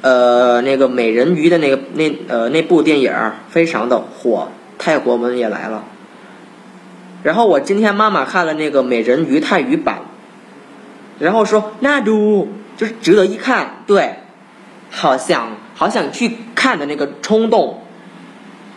[0.00, 3.12] 呃那个美人鱼的那个那呃那部电影
[3.50, 4.48] 非常的火，
[4.78, 5.84] 泰国们也来了。
[7.22, 9.98] 然后我今天妈妈看了那个美人鱼泰语版，
[11.18, 12.48] 然后说那都
[12.78, 14.20] 就是值得一看，对，
[14.90, 17.82] 好想好想去看的那个冲动，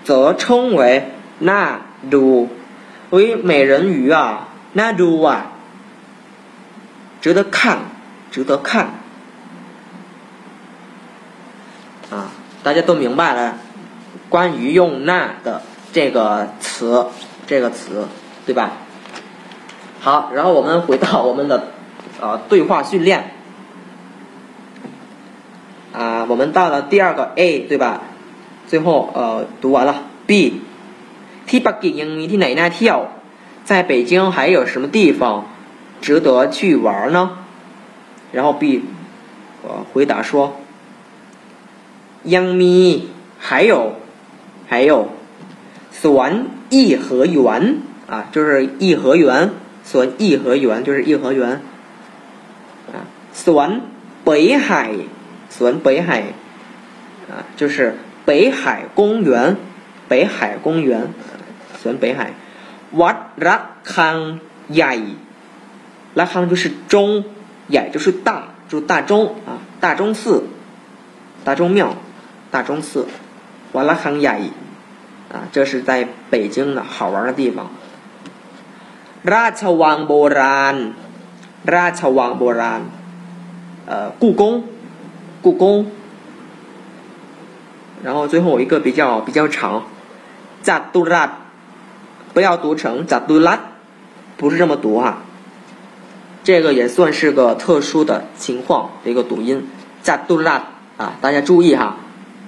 [0.03, 2.49] 则称为那都
[3.11, 5.48] 为美人鱼啊，那都啊，
[7.20, 7.78] 值得看，
[8.30, 8.88] 值得看。
[12.10, 12.30] 啊，
[12.62, 13.56] 大家都明白了，
[14.28, 17.06] 关于用“那”的这个词，
[17.46, 18.06] 这个词，
[18.46, 18.72] 对吧？
[20.00, 21.68] 好，然后我们回到 我们的
[22.20, 23.32] 呃对话训练。
[25.92, 28.00] 啊，我们到了第二个 A，对吧？
[28.66, 30.60] 最后呃读完了 B。
[31.48, 32.98] ที่ปักกิ่งยังมีที่ไหนน่าเที่ยว
[33.68, 35.22] 在北京还有什么地方
[36.00, 37.30] 值得去玩呢？
[38.32, 38.82] 然后 B
[39.62, 40.56] 呃回答说。
[42.24, 43.96] ยังมี还有
[44.66, 45.10] 还有
[45.92, 47.76] สวน颐和园
[48.08, 49.50] 啊，就是颐和园，
[49.84, 51.60] สวน颐和园就是颐和园
[52.92, 53.04] 啊，
[53.34, 53.80] สวน
[54.24, 54.90] 北海，
[55.50, 56.22] สวน北海
[57.28, 59.58] 啊，就是北海公园，
[60.08, 61.08] 北海公园，
[61.82, 62.32] สวน北海，
[63.00, 64.16] วัดระฆัง
[64.72, 64.90] ใหญ่，
[66.14, 67.24] ระฆัง就是钟，
[67.70, 68.28] ใหญ่就是大，
[68.68, 70.44] 就是大钟啊，大钟寺，
[71.44, 71.94] 大钟庙。
[72.50, 73.08] 大钟寺，
[73.72, 74.52] 瓦拉康亚伊，
[75.32, 77.66] 啊，这是在北京的好玩的地方。
[79.24, 80.92] ราชวังโบราณ，
[81.66, 82.82] ราชวังโบราณ，
[83.86, 84.62] 呃，故宫，
[85.42, 85.86] 故宫。
[88.04, 89.82] 然后最后一个比较比较长，
[90.62, 91.38] 扎杜拉，
[92.32, 93.58] 不要读成扎杜拉，
[94.36, 95.24] 不是这么读哈。
[96.49, 99.67] 这个也算是个特殊的情况的一个读音，
[100.01, 100.63] 扎杜拉
[100.97, 101.97] 啊，大家注意哈。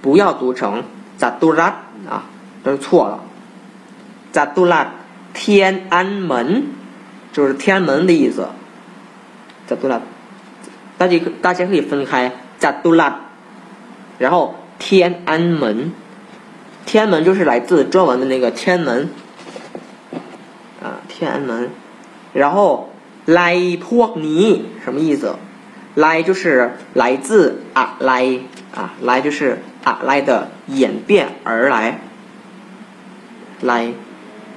[0.02, 0.86] 不要读成
[1.20, 1.66] 扎杜拉
[2.10, 2.24] 啊，
[2.66, 3.24] 这是错了。
[4.32, 4.96] 扎杜拉
[5.36, 6.64] 天安门
[7.32, 8.48] 就是天安门的意思。
[9.68, 10.02] 扎杜拉，
[10.98, 13.20] 大家大家可以分开扎杜拉，
[14.18, 15.92] 然后天安门，
[16.88, 19.12] 天安门就是来自中文的那个天安门
[20.82, 21.70] 啊，天安门。
[22.34, 22.91] 然后
[23.26, 25.36] 来พ尼什么意思？
[25.96, 28.40] 来就是来自啊来
[28.74, 29.60] 啊来就是。
[29.84, 32.02] 啊，来的演变而来，
[33.62, 33.94] 来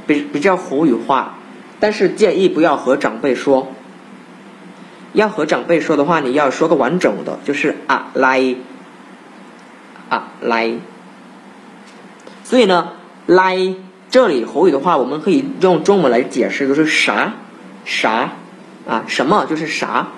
[0.06, 1.38] 比比较口语化，
[1.80, 3.72] 但是建议不要和长辈说。
[5.14, 8.56] 要和长辈说的话，你要说个完整的，就是啊来
[10.10, 10.74] 啊来。
[12.42, 12.92] 所以呢，
[13.24, 13.56] 来
[14.10, 17.32] 这里口语的话，我们可以用中文来解释，就是啥
[17.86, 18.32] 啥
[18.87, 20.09] 啊什么就是啥，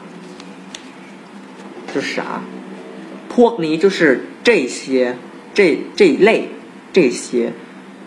[1.94, 2.42] 就是啥。
[3.30, 5.18] พ尼就是这些，
[5.54, 6.50] 这这一类
[6.92, 7.54] 这些，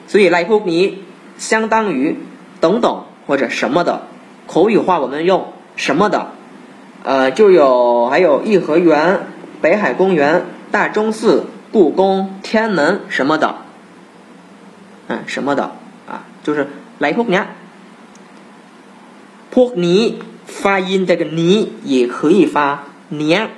[0.06, 1.02] 所以来พ尼
[1.38, 2.18] 相当于
[2.60, 4.06] 等等或者什么的
[4.46, 6.32] 口语化，我们用什么的，
[7.02, 9.26] 呃，就有还有颐和园、
[9.62, 13.56] 北海公园、大钟寺、故宫、天安门什么的，
[15.08, 15.72] 嗯，什么的
[16.06, 17.38] 啊，就是来พ尼。
[19.50, 23.49] พ尼 发音这个尼也可以发年。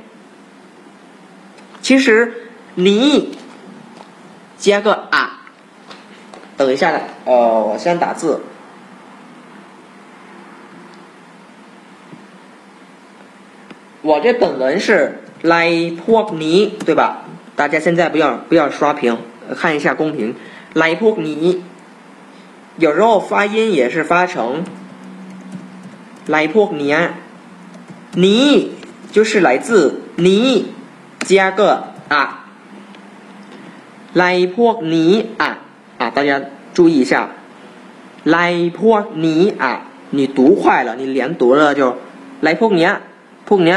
[1.82, 2.34] 其实，
[2.76, 3.38] 你
[4.58, 5.42] 加个啊，
[6.56, 6.94] 等一下，
[7.26, 8.42] 呃，我先打字。
[14.04, 15.72] 我这本文是来
[16.06, 17.24] 破你，对吧？
[17.56, 19.18] 大家现在不要不要刷屏，
[19.56, 20.36] 看一下公屏。
[20.74, 21.64] 来破你，
[22.78, 24.64] 有时候发音也是发成
[26.32, 26.96] 来破你，
[28.16, 28.72] 你
[29.12, 30.74] 就是来自你。
[31.24, 32.46] 加个啊，
[34.14, 35.60] 来破你啊
[36.00, 36.10] 啊！
[36.10, 36.42] 大家
[36.74, 37.30] 注意一下，
[38.24, 39.86] 来破你啊！
[40.10, 41.98] 你读快了，你连读了就
[42.42, 42.88] 来破你，
[43.46, 43.72] 破你，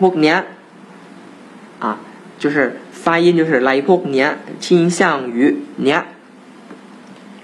[0.00, 2.00] 破你啊！
[2.40, 4.26] 就是发音就是来破你，
[4.58, 5.94] 倾向于你，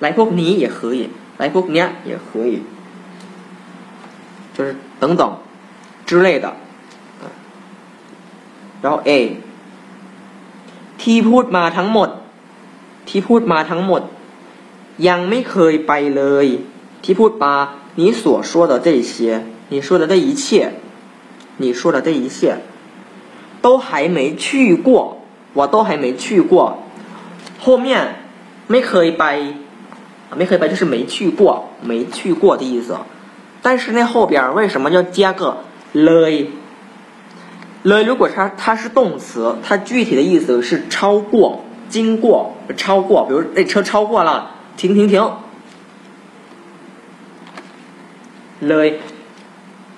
[0.00, 2.62] 来破你也可以，来破你也可以，
[4.55, 5.37] 就是等等
[6.05, 6.53] 之类的。
[8.81, 9.37] 然后 A
[11.01, 12.09] ที่พูดมาทั้งหมด
[13.09, 14.01] ที่พูดมาทั้งหมด
[15.07, 16.45] ยังไม่เคยไปเลย
[17.03, 17.53] ที่พูดมา
[17.99, 20.43] 你所说的这些你说的这一切
[21.61, 22.37] 你说的这一切
[23.61, 24.87] 都还没去过
[25.53, 26.53] 我都还没去过
[27.59, 27.87] 后面
[28.71, 29.25] ไม่เคยไป
[30.39, 31.41] 没เคยไป就是没去过
[31.89, 32.97] 没去过的意思
[33.66, 36.28] 但是那后边为什么要加个了？
[37.82, 43.26] 了，如果它它是动词，它具体的意思是超过、经过、超过。
[43.26, 45.20] 比如那车超过了，停停停。
[48.60, 48.92] 了，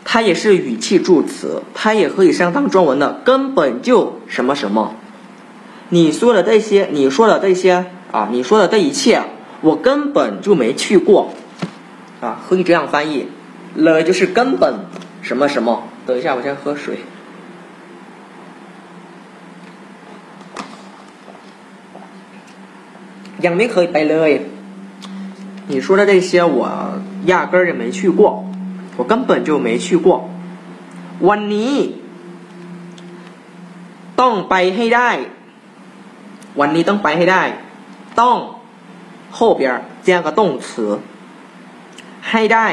[0.03, 4.95] 它也是语气助词，它也可以相当中文的根本就什么什么。
[5.91, 9.25] 你说的这些，你说的这些啊，你说的这一切，
[9.61, 11.35] 我根本就没去过
[12.23, 13.29] 啊，可以这样翻译。
[13.78, 14.86] 了就是根本
[15.22, 15.84] 什么什么。
[16.06, 17.00] 等一下，我先喝水。
[23.46, 24.42] ยังไม่เคยไปเลย。
[25.68, 28.46] 你说的这些我压根儿就没去过，
[28.98, 30.30] 我根本就没去过。
[31.28, 31.74] วันนี้
[34.22, 35.10] ต้องไปให้ได้。
[36.60, 37.44] วันนี้ต้องไปให้ได้。
[38.22, 38.38] ต้อง
[39.38, 41.00] 后边加个动词。
[42.30, 42.68] ให้ได้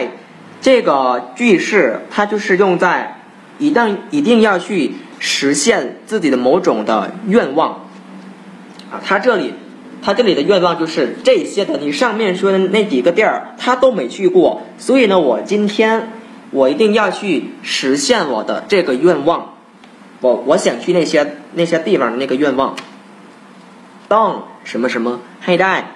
[0.65, 3.19] 这个句式，它就是用在
[3.59, 7.85] 一旦一定要去实现自己的某种的愿望。
[8.89, 9.53] 啊，它这里。
[10.01, 16.11] 他这里的愿望就是这些的，你上面说的那几个地儿他都没去过，所以呢，我今天
[16.49, 19.53] 我一定要去实现我的这个愿望，
[20.21, 22.75] 我我想去那些那些地方的那个愿望。
[24.07, 25.91] 当什么什么还带，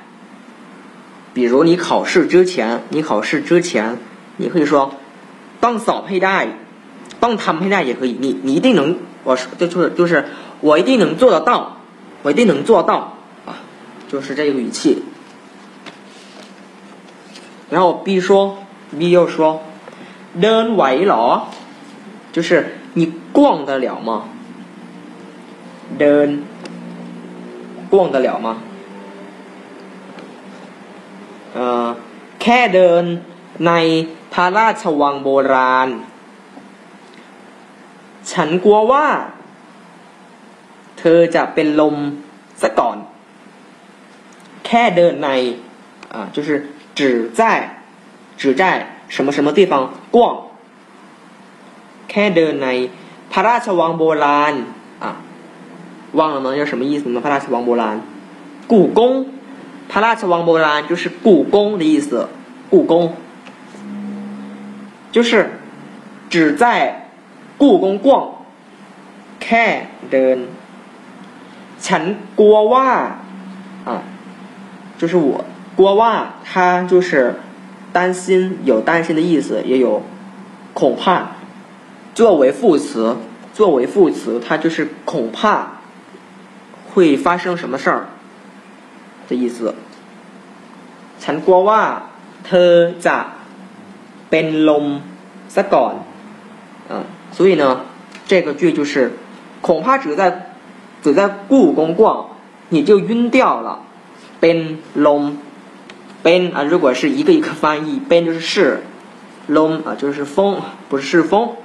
[1.33, 3.97] 比如你考试之前，你考试之前，
[4.38, 4.94] 你可以说
[5.60, 6.48] 当扫佩戴，
[7.20, 10.26] 当摊佩戴也可以，你你一定能，我说就是就是
[10.60, 11.78] 我一定能做得到，
[12.22, 13.12] 我一定能做到。
[14.06, 15.02] 就是这个语气，
[17.68, 18.58] 然后 B 说，
[18.96, 19.62] B 又说，
[20.38, 21.04] len ไหว
[22.30, 24.24] 就是你逛得了吗？
[25.98, 26.42] len
[27.90, 28.58] 逛得了吗？
[31.54, 31.96] 呃
[32.38, 33.04] แค่เดิน
[33.66, 33.72] ใน
[34.17, 35.88] พ ระราชวังโบราณ
[38.30, 39.06] ฉันกลัวว่า
[40.98, 41.96] เธอจะเป็นลม
[42.62, 42.96] ซะก่อน
[44.66, 45.26] 开的那
[46.14, 46.48] 啊，就是
[46.94, 47.40] 只在
[48.38, 48.62] 只在
[49.08, 49.72] 什么什么地方
[50.10, 50.16] 逛。
[52.08, 52.88] 开的那
[53.30, 54.64] 帕拉恰王波兰
[55.00, 55.16] 啊，
[56.12, 56.56] 忘了吗？
[56.56, 57.20] 叫什么意思吗？
[57.20, 58.00] 帕拉恰王波兰，
[58.66, 59.26] 故宫。
[59.88, 62.28] 帕拉恰王波兰就是故宫的意思，
[62.70, 63.14] 故宫
[65.12, 65.50] 就是
[66.28, 67.08] 只在
[67.58, 68.30] 故宫逛。
[69.40, 70.38] 开的，
[71.80, 72.02] ฉัน
[72.38, 72.88] กลัวว่า
[73.84, 74.02] 啊。
[74.96, 75.44] 就是我，
[75.76, 77.34] 国哇，它就是
[77.92, 80.02] 担心，有担心的意思，也有
[80.72, 81.32] 恐怕。
[82.14, 83.16] 作为副词，
[83.52, 85.80] 作为副词，它就是恐怕
[86.94, 88.06] 会发生什么事儿
[89.28, 89.74] 的意思。
[91.20, 91.82] ฉันกลัวว่า
[92.46, 93.18] เธอจะ
[94.30, 94.86] เป็นลม
[95.54, 95.94] ซะก่อน，
[96.90, 97.82] 嗯，所以呢，
[98.26, 99.12] 这个句就是
[99.60, 100.22] 恐怕只在
[101.02, 102.26] 只在故宫逛，
[102.70, 103.80] 你就晕掉了。
[104.40, 105.22] เป็นลม
[106.22, 108.82] เป็น啊，如果是一个一个翻译เป็น就是是
[109.48, 111.56] ล啊，就是风，不是是风，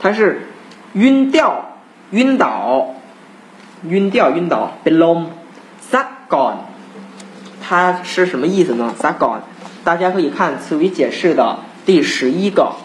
[0.00, 0.46] 它是
[0.94, 1.76] 晕掉、
[2.10, 2.94] 晕倒、
[3.88, 4.72] 晕掉、晕倒。
[4.82, 5.18] เป็นลม
[5.90, 6.02] ซะ
[6.32, 6.54] ก่อน，
[7.62, 8.94] 它是什么意思呢？
[8.98, 9.40] ซะก่อน，
[9.84, 12.75] 大家可以看词语解释的 第十一个，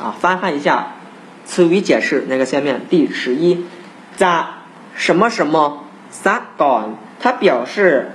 [0.00, 0.94] 啊，翻看一下
[1.44, 3.64] 词语解释那个下面第十一，
[4.16, 4.44] 在
[4.94, 8.12] 什么什么啥干，它表示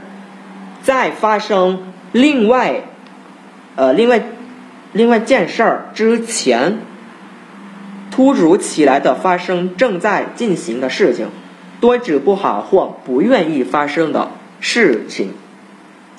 [0.83, 2.83] 在发生另外，
[3.75, 4.21] 呃，另外
[4.93, 6.79] 另外件事儿之前，
[8.11, 11.27] 突如其来的发生正在进行的事情，
[11.81, 15.33] 多指不好或不愿意发生的事情，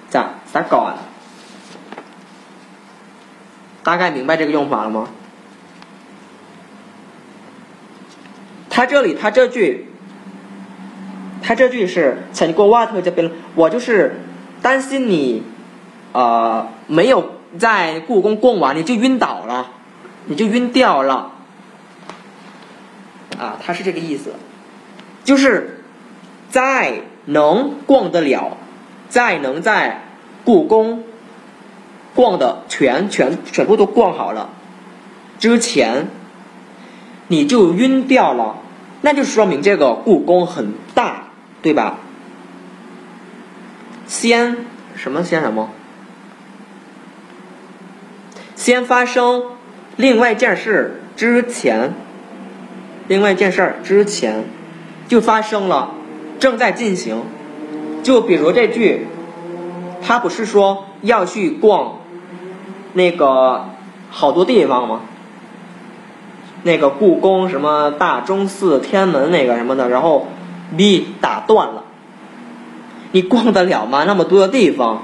[0.09, 0.97] 在啥干。
[3.89, 5.09] 大概明白这个用法了吗？
[8.69, 9.89] 他这里，他这句，
[11.41, 14.21] 他这句是“陈国瓦特这边”，我就是。
[14.61, 15.45] 担心你，
[16.13, 19.71] 呃，没有在故宫逛完，你就晕倒了，
[20.27, 21.31] 你就晕掉了，
[23.39, 24.35] 啊，他是这个意思，
[25.23, 25.85] 就是
[26.51, 28.57] 在能逛得了，
[29.09, 30.03] 在能在
[30.45, 31.05] 故宫
[32.19, 34.51] 逛的全全全部都逛好了
[35.39, 36.09] 之前，
[37.29, 38.57] 你就晕掉了，
[39.03, 41.29] 那就说明这个故宫很大，
[41.63, 41.99] 对吧？
[44.09, 44.57] 先
[44.97, 45.71] 什么先什么？
[48.57, 49.45] 先发生
[49.95, 51.95] 另外一件事之前，
[53.07, 54.43] 另外一件事之前
[55.07, 55.93] 就发生了，
[56.41, 57.23] 正在进行。
[58.03, 59.07] 就比如这句，
[60.03, 61.98] 他不是说要去逛
[62.93, 63.67] 那个
[64.11, 65.01] 好多地方吗？
[66.65, 70.27] 那个故宫什么大钟寺、天安门那个什么的，然后
[70.77, 71.85] B 打断了。
[73.13, 74.05] 你逛得了吗？
[74.05, 75.03] 那么多的地方，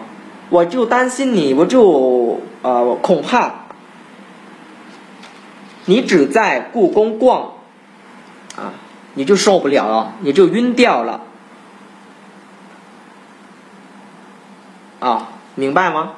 [0.50, 3.54] 我就担心你，我就呃恐怕
[5.86, 7.52] 你只在故宫逛
[8.56, 8.72] 啊，
[9.14, 11.20] 你就受不了了，你就晕掉了
[15.00, 16.10] 啊，明白吗？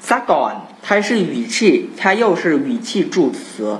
[0.00, 3.78] 撒干，它是语气，它又是语气助词。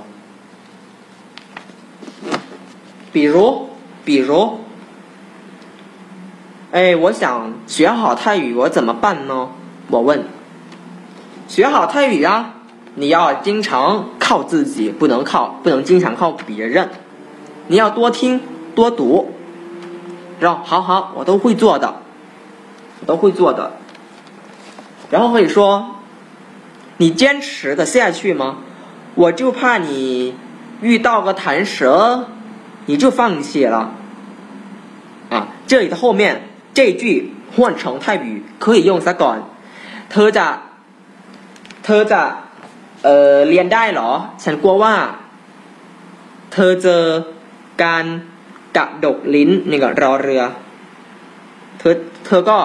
[3.12, 3.68] 比如，
[4.06, 4.60] 比如，
[6.72, 9.50] 哎，我想学好泰语，我怎么办呢？
[9.90, 10.24] 我问。
[11.46, 12.54] 学好泰语啊，
[12.94, 16.88] 你要经常靠自己，不能靠，不能经常靠别人。
[17.66, 18.40] 你要多听，
[18.74, 19.30] 多读。
[20.40, 21.96] 然后，好好，我都会做的，
[23.00, 23.72] 我都会做的。
[25.10, 25.96] 然后可以说，
[26.97, 28.57] 你坚持的下去吗？
[29.15, 30.35] 我就怕你
[30.81, 32.27] 遇到个弹舌。
[32.85, 33.91] 你就放弃了，
[35.29, 39.37] 啊，这里的后面这句换成泰语可以用สักก่อน
[40.11, 40.47] เธอจะ
[41.83, 42.21] เธอจะ
[43.03, 44.11] เอ่อเรียนได้เหรอ
[44.43, 44.95] ฉันกลัวว่า
[46.53, 47.03] เธอเจอ
[47.83, 48.05] การ
[48.77, 50.43] กระดกลิ้นนี่ก็รอเรือ
[51.79, 51.95] เธอ
[52.25, 52.59] เธอก็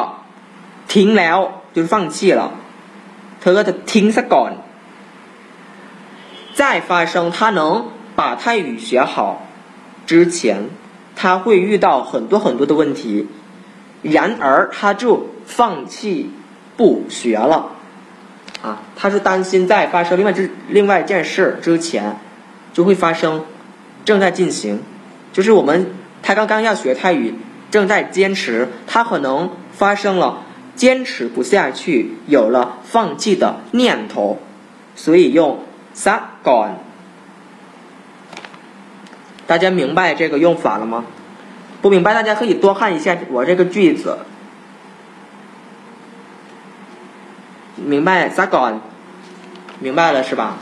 [0.92, 1.38] ทิ้งแล้ว
[1.74, 2.57] 就放弃了เ
[3.42, 4.52] ธอก็จะทิ้งซะก่อน
[6.58, 9.46] 再发生他能把泰语学好
[10.06, 10.70] 之前，
[11.16, 13.26] 他会遇到很多很多的问题，
[14.02, 16.30] 然而他就放弃
[16.76, 17.72] 不学了，
[18.62, 22.16] 啊，他是担心在发生另外之另外一件事之前，
[22.72, 23.44] 就会发生，
[24.04, 24.80] 正在进行，
[25.32, 25.92] 就是我们
[26.22, 27.34] 他刚刚要学泰语，
[27.70, 30.44] 正在坚持，他可能发生了
[30.79, 34.39] 坚持不下去，有了放弃的念头，
[34.95, 35.59] 所以用
[35.93, 36.75] sa gone。
[39.45, 41.03] 大家明白这个用法了吗？
[41.81, 44.19] 不明白，大家可以多看一下我这个句子。
[47.75, 48.71] 明白咋搞？
[49.79, 50.59] 明白了是吧？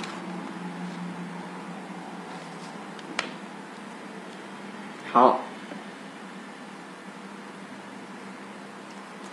[5.13, 5.41] 好，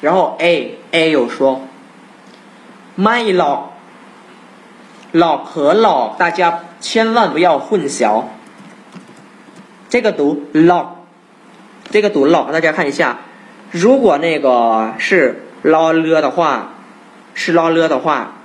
[0.04, 1.62] 然后 A A 有说，
[2.96, 3.62] ไม่หลอก
[5.14, 8.24] หลอก和หลอก大家千万不要混淆。
[9.90, 10.86] 这个读 lock，
[11.90, 13.18] 这个读 lock，大家看一下，
[13.72, 16.74] 如果那个是捞了的话，
[17.34, 18.36] 是捞了的话，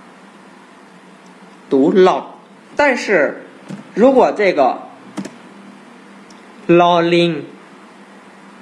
[1.68, 2.24] 读 lock，
[2.76, 3.44] 但是
[3.92, 4.82] 如果这个
[6.66, 7.42] lolling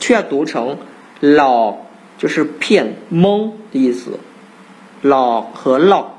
[0.00, 0.78] 却读成
[1.20, 1.76] lock，
[2.17, 4.19] 就是骗蒙的意思
[5.03, 6.11] ，lock 和老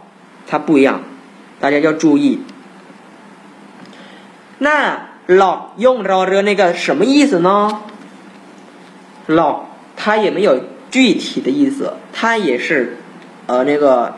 [0.46, 1.02] 它不一样，
[1.60, 2.40] 大家要注意。
[4.58, 7.82] 那老用绕着那个什么意思呢？
[9.26, 12.96] 老它也没有具体的意思，它也是
[13.46, 14.14] 呃那个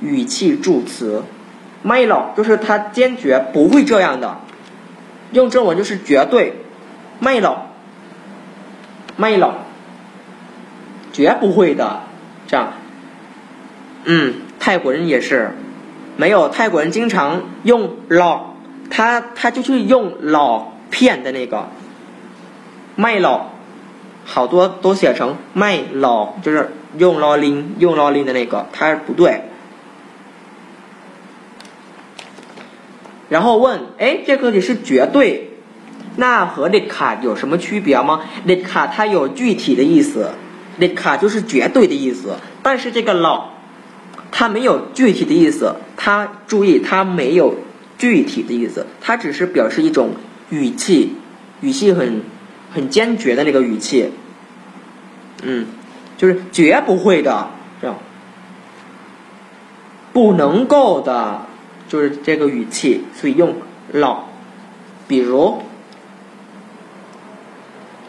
[0.00, 1.22] 语气助词。
[1.82, 4.38] 没老就是它坚决不会这样的，
[5.32, 6.54] 用中文就是绝对。
[7.18, 7.66] 没老，
[9.16, 9.54] 没老，
[11.12, 12.00] 绝不会的。
[12.46, 12.72] 这样，
[14.04, 15.52] 嗯，泰国人也是，
[16.16, 18.52] 没有泰国人经常用老。
[18.90, 21.70] 他他就是用老骗的那个
[22.94, 23.46] 卖老，
[24.26, 29.44] 好多都写成卖老，就是用老林用老林的那个，他不对。
[33.30, 35.52] 然后问，哎，这个也是绝对，
[36.16, 38.20] 那和那卡有什么区别吗？
[38.44, 40.32] 那卡它有具体的意思，
[40.76, 43.50] 那卡就是绝对的意思，但是这个老，
[44.30, 47.54] 它没有具体的意思，它注意它没有。
[47.98, 50.10] 具体的意思，它只是表示一种
[50.50, 51.14] 语气，
[51.60, 52.22] 语气很
[52.72, 54.10] 很坚决的那个语气，
[55.44, 55.68] 嗯，
[56.16, 57.50] 就是绝不会的
[57.80, 57.96] 这样，
[60.12, 61.42] 不能够的，
[61.88, 63.54] 就是这个语气，所以用
[63.92, 64.24] 老。
[65.06, 65.62] 比如，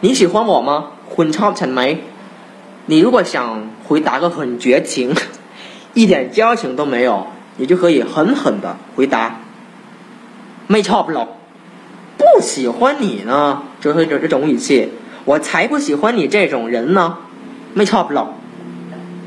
[0.00, 0.90] 你喜欢我吗？
[1.08, 2.02] 混超成没？
[2.86, 5.14] 你如果想回答个很绝情，
[5.94, 7.26] 一点交情都没有，
[7.56, 9.40] 你就可以狠狠的回答。
[10.66, 11.28] 没差不了，
[12.16, 14.90] 不喜欢你呢，就是这这种语气，
[15.24, 17.18] 我才不喜欢你这种人呢，
[17.74, 18.34] 没差不了，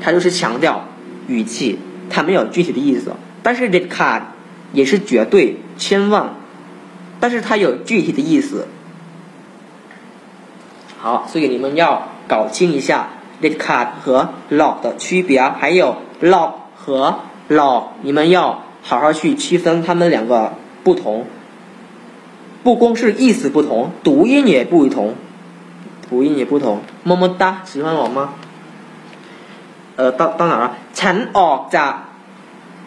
[0.00, 0.84] 他就是强调
[1.28, 1.78] 语气，
[2.10, 4.34] 他没有具体的意思，但是这卡
[4.72, 6.34] 也是绝对千万，
[7.20, 8.66] 但是它有具体的意思，
[10.98, 13.10] 好，所以你们要搞清一下
[13.41, 20.53] 这卡和老的区别，还有老和老，你们要好好去区分他们两个。
[20.83, 21.25] 不同。
[22.61, 25.15] 不光是意思不同，读音也不同，
[26.09, 26.81] 读音也不同。
[27.03, 28.33] 么么哒，喜欢我吗？
[29.95, 30.71] 呃，到到哪儿了？
[30.93, 31.93] ฉันออกจาก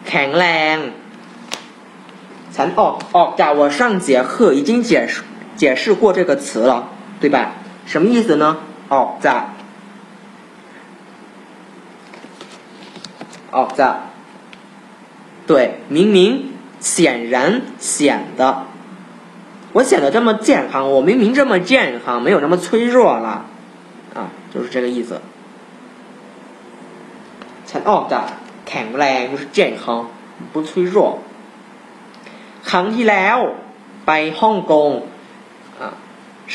[0.05, 0.77] แข็งแรง
[2.55, 5.23] ฉันออกออกจาก我上节课已经解释
[5.55, 7.53] 解释过这个词了，对吧？
[7.87, 8.57] 什么意思呢？
[8.89, 9.41] ออกจาก
[13.55, 13.95] ออกจาก
[15.49, 15.51] 对，
[15.89, 16.17] 明明
[16.79, 18.41] 显然显得，
[19.73, 23.45] 我显得这么健康，我明明这么健康，没有那么脆弱了，
[24.13, 25.21] 啊，就是这个意思。
[27.69, 28.25] ฉันออกจาก
[28.69, 30.07] แข็งแรง就是健康
[30.51, 31.19] 不脆弱
[32.69, 33.37] ครั้งที่แล้ว
[34.05, 34.89] ไปฮ่องกง
[35.81, 35.83] 啊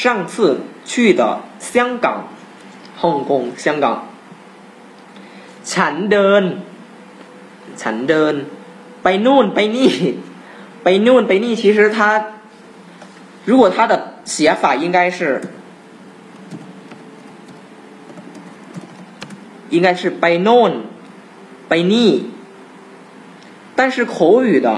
[0.00, 0.32] 上次
[0.90, 1.22] 去的
[1.58, 2.06] 香港
[3.02, 3.86] ฮ่องกง香港
[5.72, 6.42] ฉันเดิน
[7.80, 8.34] ฉันเดิน
[9.02, 9.90] ไปนู่นไปนี่
[10.82, 11.98] ไปนู่นไปนี่其实它
[13.48, 13.92] 如果它的
[14.24, 15.18] 写法应该是
[19.74, 20.72] 应该是ไปโน่น
[21.68, 22.10] ไปนี่
[23.78, 24.68] 但是口语的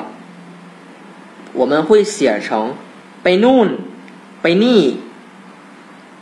[1.52, 2.74] 我们会写成
[3.22, 3.68] ไปนู่น
[4.42, 4.80] ไปนี่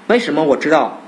[0.08, 1.00] 为什么我知道？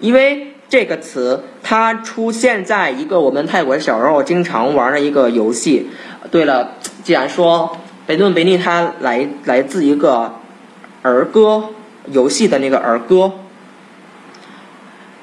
[0.00, 5.89] 因为这个词 它出现在一个我们泰国小时候经常玩的一个游戏。
[6.31, 6.71] 对了，
[7.03, 10.35] 既然说北顿北利它来来自一个
[11.01, 11.65] 儿歌
[12.05, 13.33] 游戏的那个儿歌，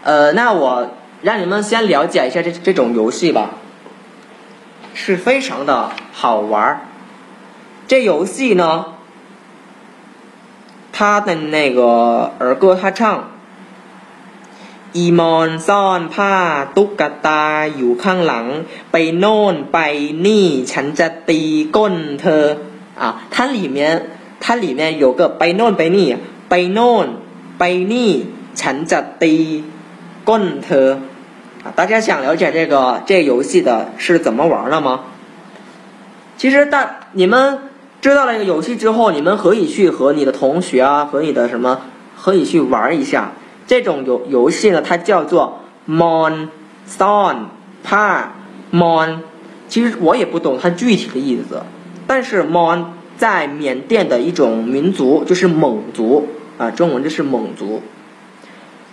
[0.02, 0.90] 呃，那我
[1.22, 3.52] 让你们先了解一下这这种游戏吧，
[4.92, 6.86] 是非常的好玩。
[7.88, 8.84] 这游戏呢，
[10.92, 13.30] 它的那个儿歌，它唱。
[14.97, 16.33] อีมอนซ่อนผ้า
[16.75, 17.43] ตุ๊กตา
[17.75, 18.45] อยู่ข้างหลัง
[18.91, 19.77] ไปโน่นไป
[20.25, 21.41] นี่ฉันจะตี
[21.75, 22.43] ก้นเธอ
[23.01, 23.77] 啊它里面
[24.43, 26.07] 它里面有个ไปโน่นไปนี่
[26.49, 27.05] ไปโน่น
[27.59, 28.11] ไปนี่
[28.61, 29.35] ฉันจะตี
[30.29, 30.87] ก้นเธอ
[31.63, 32.75] 啊大家想了解这个
[33.07, 34.87] 这个游戏的是怎么玩的吗
[36.39, 36.75] 其实大
[37.13, 37.33] 你们
[38.01, 41.81] 知道了这个游戏之后你们可以去和你的同学啊和你的什么
[42.21, 43.31] 可以去玩一下
[43.66, 46.48] 这种游游戏呢，它叫做 mon
[46.86, 47.36] son
[47.86, 48.24] pa
[48.72, 49.18] mon，
[49.68, 51.62] 其实我也不懂它具体的意思，
[52.06, 52.84] 但是 mon
[53.16, 57.80] 在缅甸的一种民族就是蒙族啊，中文就是蒙族，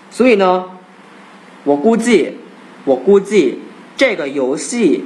[0.10, 0.66] 所以呢，
[1.66, 2.38] 我估计
[2.86, 3.60] 我估计
[3.98, 5.04] 这个游戏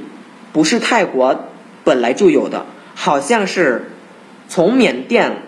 [0.52, 1.36] 不是泰国
[1.82, 3.90] 本来就有的，好像是
[4.48, 5.42] 从缅甸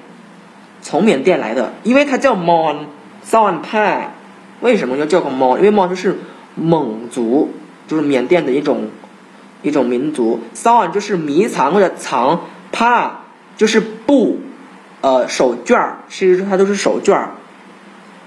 [0.82, 2.86] 从缅甸来的，因为它叫 mon。
[3.28, 4.14] 桑派
[4.62, 5.58] 为什么要叫个猫？
[5.58, 6.18] 因为猫就是
[6.54, 7.50] 蒙族，
[7.86, 8.88] 就是缅甸的一种
[9.60, 10.40] 一种民族。
[10.54, 12.40] son 就是迷藏或者藏，
[12.72, 13.24] 帕
[13.58, 14.40] 就是布，
[15.02, 17.32] 呃，手绢儿，其实它都是手绢儿。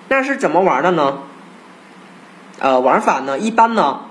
[0.08, 1.24] 那是怎么玩的呢？
[2.60, 4.02] 呃，玩法呢，一般呢，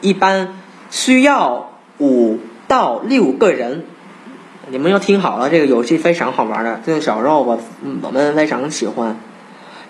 [0.00, 0.54] 一般
[0.92, 2.38] 需要五
[2.68, 3.84] 到六个人。
[4.68, 7.58] 你们要听好了，这个游戏非常好玩的，这个小时候我
[8.02, 9.16] 我们非常喜欢。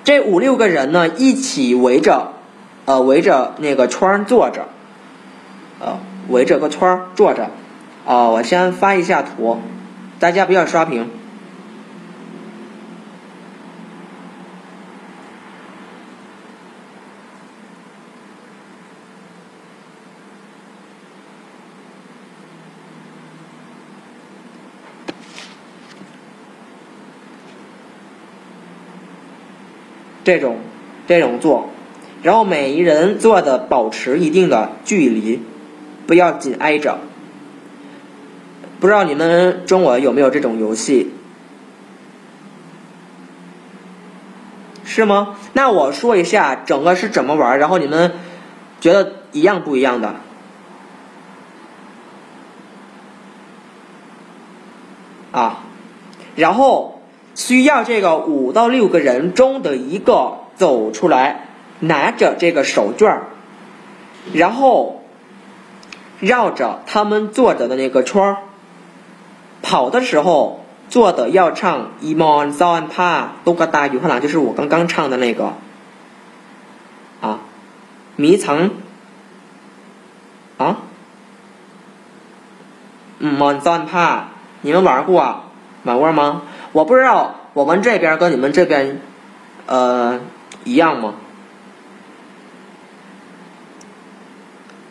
[0.06, 2.30] 这五六个人呢，一起围着，
[2.84, 4.68] 呃，围着那个圈儿坐着，
[5.80, 5.98] 呃，
[6.28, 7.50] 围着个圈儿坐着，
[8.06, 9.58] 啊，我先发一下图，
[10.20, 11.10] 大家不要刷屏。
[30.26, 30.56] 这种，
[31.06, 31.70] 这种做，
[32.24, 35.40] 然后每一人坐的保持一定的距离，
[36.08, 36.98] 不要紧挨着。
[38.80, 41.12] 不知道你们中国有没有这种游戏？
[44.84, 45.36] 是吗？
[45.52, 48.14] 那我说一下整个是怎么玩，然后你们
[48.80, 50.16] 觉得一样不一样的？
[55.30, 55.60] 啊，
[56.34, 56.95] 然后。
[57.36, 61.46] 需要这个五到六个人中的一个走出来，
[61.80, 63.22] 拿着这个手绢儿，
[64.32, 65.04] 然后
[66.18, 68.36] 绕着他们坐着的那个圈儿
[69.62, 75.52] 跑的时候，做的要唱 “imon son pa do ga da yu ha 就是我刚刚唱的那个。
[77.20, 77.40] 啊，
[78.16, 78.70] 迷藏
[80.56, 80.78] 啊
[83.20, 84.20] ，mon son pa，
[84.62, 85.44] 你们玩过
[85.82, 86.42] 玩过吗？
[86.76, 89.00] 我不知道我们这边跟你们这边，
[89.64, 90.20] 呃，
[90.64, 91.14] 一样吗？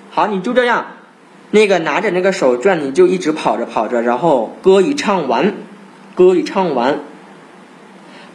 [0.10, 0.88] 好，你就这样，
[1.52, 5.54] 那个拿着那个手绢，你就一直跑着跑着，然后歌一唱完，
[6.16, 7.02] 歌一唱完，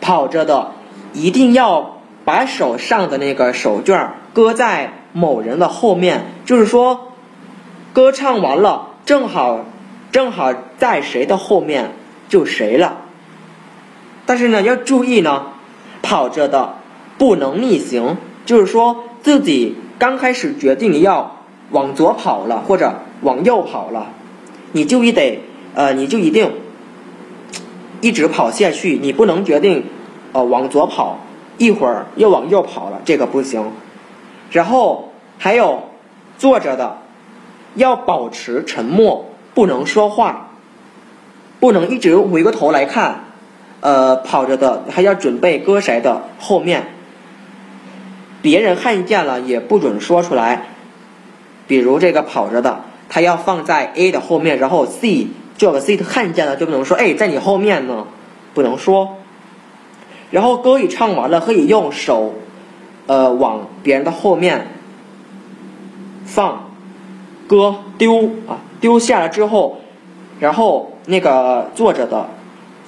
[0.00, 0.70] 跑着的
[1.12, 7.14] 一定要把手上的那个手绢搁在某人的后面，就是说，
[7.92, 9.64] 歌唱完了，正好
[10.12, 11.90] 正好在谁的后面
[12.28, 13.06] 就谁了。
[14.30, 15.46] 但是呢，要注意呢，
[16.02, 16.74] 跑着的
[17.18, 18.16] 不能逆行，
[18.46, 21.38] 就是说自己刚开始决定要
[21.72, 24.06] 往左跑了或者往右跑了，
[24.70, 25.40] 你就一得
[25.74, 26.52] 呃，你就一定
[28.00, 29.86] 一直跑下去，你不能决定
[30.30, 31.18] 呃往左跑，
[31.58, 33.72] 一会儿又往右跑了，这个不行。
[34.52, 35.88] 然后还有
[36.38, 36.98] 坐着的
[37.74, 39.24] 要保持沉默，
[39.54, 40.50] 不能说话，
[41.58, 43.24] 不能一直回过头来看。
[43.80, 46.88] 呃，跑着的还要准备搁谁的后面，
[48.42, 50.66] 别人看见了也不准说出来。
[51.66, 58.06] 比如这个跑着的，他要放在 A 的后面，然后 C 这个 C 看见了就不能说，哎，在你后面呢，
[58.52, 59.16] 不能说。
[60.30, 62.34] 然后歌一唱完了，可以用手，
[63.06, 64.66] 呃，往别人的后面
[66.26, 66.70] 放，
[67.48, 69.80] 歌丢啊，丢下了之后，
[70.38, 72.28] 然后那个坐着的。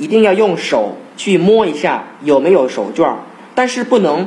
[0.02, 3.14] 一定要用手去摸一下有没有手绢，
[3.54, 4.26] 但是不能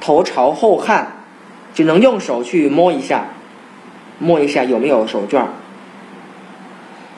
[0.00, 1.16] 头朝后看，
[1.74, 3.26] 只能用手去摸一下，
[4.20, 5.46] 摸一下有没有手绢。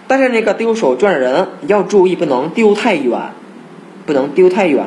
[0.06, 3.20] 但是那个丢手绢的人要注意，不能丢太远，
[4.06, 4.86] 不能丢太远，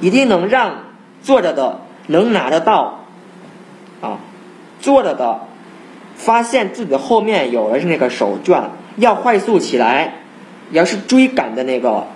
[0.00, 0.76] 一定能让
[1.24, 3.00] 坐着的能拿得到，
[4.00, 4.20] 啊，
[4.78, 5.40] 坐着的
[6.14, 8.62] 发现自己后面有的是那个手绢，
[8.96, 10.20] 要快速起来。
[10.74, 12.06] 要是追赶的那个，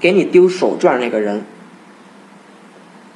[0.00, 1.44] 给你丢手绢那个人，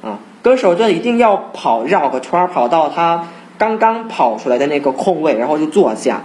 [0.03, 3.27] 啊，搁手绢一定要跑绕个圈，跑到他
[3.57, 6.21] 刚刚跑出来的那个空位，然后就坐下。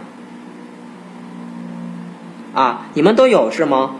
[2.53, 3.95] 啊，你们都有是吗？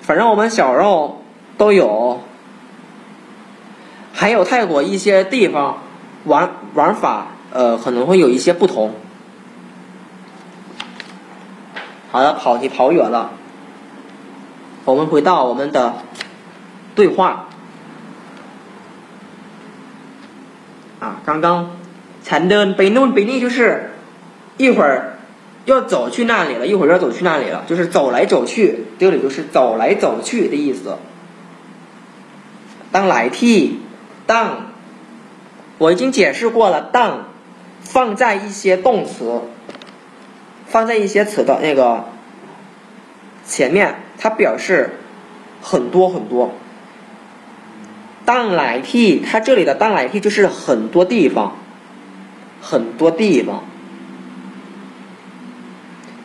[0.00, 1.22] 反正我们小时候
[1.56, 2.20] 都有。
[4.14, 5.78] 还有泰国一些地方
[6.24, 8.94] 玩玩法，呃，可能会有一些不同。
[12.10, 13.32] 好了，跑题跑远了，
[14.86, 15.96] 我们回到我们的
[16.94, 17.48] 对话。
[21.00, 21.76] 啊，刚刚
[22.22, 23.90] 才的北นู่北逆就是
[24.56, 25.18] 一会儿
[25.66, 30.96] 要走去那里了，一会儿要走去那里了，就是走来走去，这里就是走来走去的意思。
[32.90, 33.80] 当来替
[34.26, 34.68] 当，
[35.76, 37.28] 我已经解释过了，当
[37.80, 39.42] 放在一些动词。
[40.68, 42.04] 放在一些词的那个
[43.44, 44.90] 前面，它表示
[45.62, 46.52] 很多很多。
[48.26, 51.56] 当来替，它这里的当来替就是很多地方，
[52.60, 53.64] 很多地方。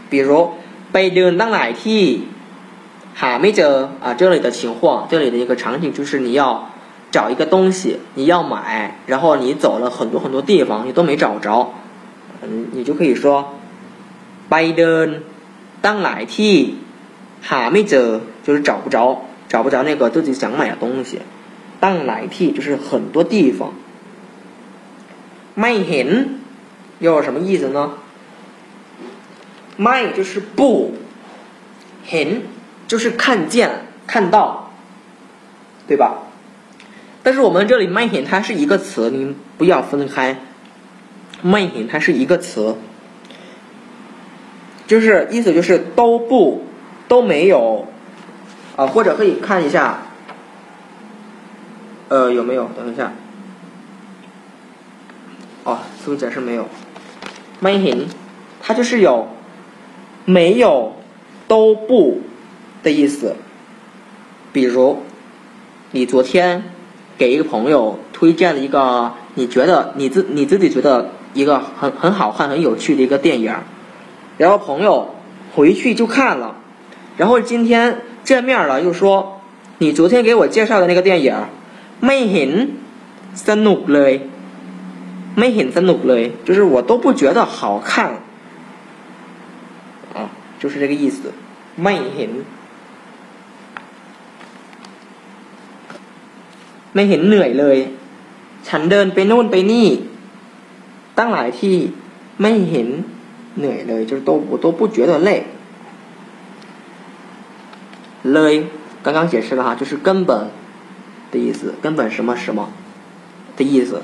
[0.09, 0.51] 比如
[0.91, 2.27] 被人当来替，
[3.13, 6.69] 还没着啊，这里的情况，这里的一个场景就是你要
[7.09, 11.73] 找一个东西，你要买，然后你走了很多很多地方，你都没找着，
[12.41, 13.53] 嗯，你就可以说。
[14.52, 15.08] ไปเดิน
[15.84, 16.54] ตั้งหลายที่
[17.50, 18.08] หาไม่เจอ
[18.46, 18.96] 就是找不着
[19.52, 21.10] 找不着那个自己想买的东西
[21.84, 23.60] ตั้งหลายที่就是很多地方
[25.60, 26.08] ไม่เห็น
[27.04, 27.78] 又有什么意思呢
[29.84, 30.60] ไม่就是不
[32.10, 32.28] เห็น
[32.90, 34.36] 就是看见看到
[35.86, 36.04] 对吧
[37.22, 40.38] 但是我们这里ไม่เห็น它是一个词你不要分开
[41.50, 42.76] ไม่เห็น它是一个词
[44.85, 46.63] 就是意思就是都不
[47.07, 47.87] 都没有
[48.75, 49.99] 啊，或者可以看一下，
[52.09, 52.69] 呃有没有？
[52.75, 53.13] 等一下，
[55.63, 56.67] 哦，似乎解释没有。
[57.59, 58.07] 没 hình，
[58.61, 59.27] 它就是有
[60.25, 60.93] 没有
[61.47, 62.21] 都不
[62.83, 63.35] 的意思。
[64.51, 65.01] 比如
[65.91, 66.63] 你昨天
[67.17, 73.55] 给一个朋友推荐了一个你觉得你自你自己觉得一个很很好看很有趣的一个电影。
[74.36, 75.14] 然后朋友
[75.54, 76.54] 回去就看了，
[77.16, 79.40] 然后今天见面了，又说
[79.78, 81.34] 你昨天给我介绍的那个电影
[82.00, 82.36] 没很
[83.34, 84.20] สนุกเลย，
[85.36, 88.10] 没很สนุกเลย，就是我都不觉得好看，
[90.14, 90.30] 啊，
[90.60, 91.32] 就是这个意思，
[91.82, 92.32] ไม่เห็น
[96.94, 97.78] ไม่เห็นเหนื่อยเลย
[98.68, 99.88] ฉันเดินไปโน่นไปนี่
[101.18, 101.76] ตั้งหลายที่
[102.40, 102.88] ไม่เห็น
[103.58, 105.44] เหนื่อยเลย就是都我都不觉得累
[108.32, 108.52] เลย
[109.02, 110.50] 刚刚解释了哈就是根本
[111.30, 112.70] 的意思根本什么什么
[113.56, 114.02] 的意思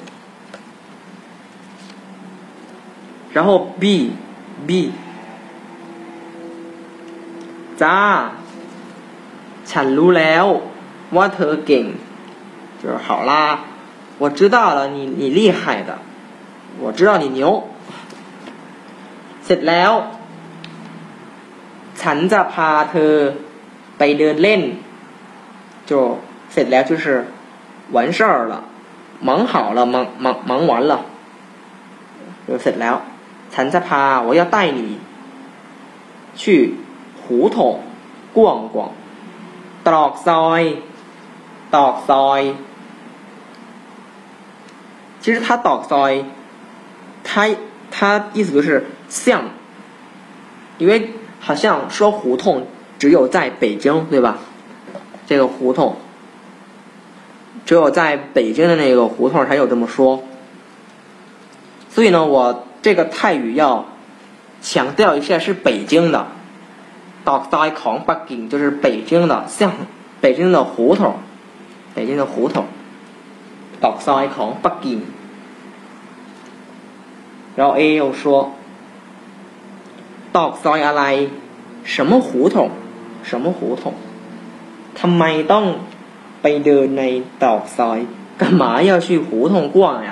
[3.33, 4.13] 然后 b
[4.67, 4.93] b
[7.83, 7.99] จ้า
[9.71, 10.45] ฉันรู้แล้ว
[11.17, 11.85] ว่าเธอเก่ง
[12.81, 13.33] 就是好啦
[14.19, 15.99] 我知道了你你厉害的
[16.83, 17.69] 我知道你牛
[19.49, 19.93] เสร็จแล้ว
[22.03, 23.13] ฉันจะพาเธอ
[23.99, 24.63] ไปเดินเล่น
[25.91, 25.93] 就
[26.53, 27.05] เสร็จแล้ว就是
[27.95, 28.55] 完事儿了
[29.29, 30.95] 忙好了忙忙忙完了
[32.47, 32.95] 就เสร็จแล้ว
[33.55, 34.81] ฉันจะพา我要带你
[36.41, 36.43] 去
[37.21, 37.59] 胡同
[38.37, 38.77] 逛逛
[39.87, 40.63] ตรอกซอย
[41.75, 42.41] ตอกซอย
[45.23, 46.13] 其实它ตอกซอย
[47.29, 47.31] 它
[47.95, 47.97] 它
[48.37, 48.69] 意思就是
[49.10, 49.50] 像
[50.78, 52.68] 因为好像说胡同
[53.00, 54.38] 只有在北京对吧？
[55.28, 55.98] 这个胡同
[57.66, 60.24] 只有在北京的那个胡同才有这么说。
[61.90, 63.86] 所以呢我这个泰语要
[64.62, 66.28] 强调一下是北京的
[67.26, 69.74] dogs icon 北京就是北京的像
[70.22, 71.16] 北京的胡同
[71.96, 72.66] 北京的胡同
[73.82, 75.04] dogs icon 北京。
[77.56, 78.54] 然后 a 又说
[80.37, 81.03] ตอกซอยอะไร
[81.95, 82.57] 什么胡同
[83.29, 83.83] 什么胡同
[84.99, 85.65] ทำไมต้อง
[86.43, 87.03] ไปเดินใน
[87.43, 87.99] ตอกซอย
[88.41, 90.11] 干嘛要去胡同逛呀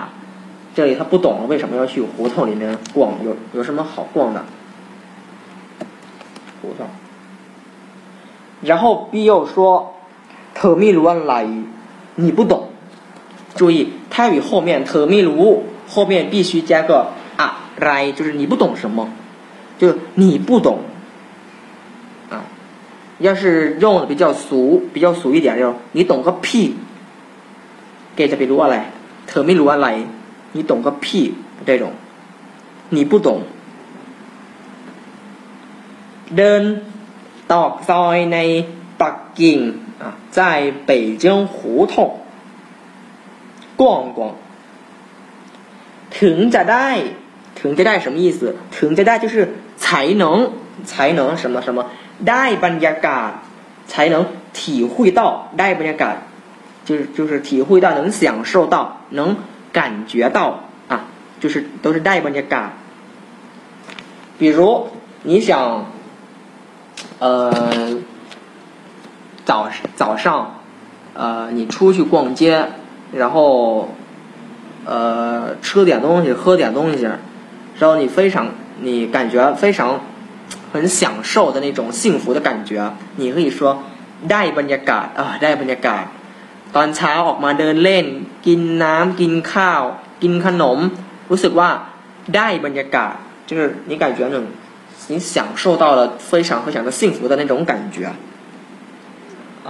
[0.74, 4.44] 这里他不懂了为什么要去胡同里面逛有有什么好逛的
[6.60, 6.86] 胡同
[8.62, 9.94] 然后 B 又说
[10.54, 11.34] เธอไม่รู้อะไร
[12.14, 12.68] 你不懂
[13.54, 15.44] 注意泰语后面เธอไม่รู้
[15.88, 16.90] 后面必须加个
[17.40, 17.48] อะ
[17.80, 19.08] ไร就是你不懂什么
[19.78, 19.82] 就
[20.14, 20.78] 你不懂
[22.30, 22.44] 啊
[23.18, 26.76] 要是用的比较俗比较俗一点就你懂个屁
[28.16, 28.76] แกจะไปรู้อะไร
[29.26, 29.88] เธอไม่รู้อะไร
[30.52, 31.34] 你懂个屁
[31.66, 31.92] 这种
[32.90, 33.28] 你不懂
[36.36, 36.62] เดิน
[37.52, 38.38] ตอกซอยใน
[39.00, 39.58] ปักกิ่ง
[40.02, 40.04] 啊
[40.36, 40.38] 在
[40.88, 41.94] 北京胡同
[43.80, 43.82] 逛
[44.16, 44.18] 逛
[46.18, 46.88] ถึงจะได้
[47.60, 48.38] ถึงจะได้什么意思
[48.76, 49.36] ถึงจะได้就是
[49.86, 50.52] 才能
[50.84, 51.86] 才能什么什么
[52.28, 53.30] ได้บรรยากาศ
[53.86, 56.16] 才能体会到ได้บรรยากาศ
[56.84, 59.36] 就是就是体会到能享受到能
[59.72, 61.04] 感觉到啊
[61.40, 62.70] 就是都是ได้บรรยากาศ
[64.38, 64.88] 比如
[65.22, 65.86] 你想
[67.20, 68.00] 呃
[69.44, 70.60] 早早上
[71.14, 72.68] 呃你出去逛街
[73.12, 73.90] 然后
[74.84, 77.04] 呃吃点东西喝点东西
[77.78, 78.48] 然后你非常
[78.80, 80.00] 你感觉非常
[80.72, 83.60] 很享受的那种幸福的感觉你可以说
[84.30, 86.04] ได้บรรยากาศอ่าได้บรรยากาศ
[86.76, 88.06] ตอนเช้าออกมาเดินเล่น
[88.46, 89.82] กินน้ำกินข้าว
[90.22, 90.78] กินขนม
[91.30, 91.70] รู้สึกว่า
[92.36, 93.14] ได้บรรยากาศ
[93.48, 94.44] 就是你感觉那种
[95.08, 98.06] 你享受到了非常非常的幸福的那种感觉
[99.66, 99.68] 啊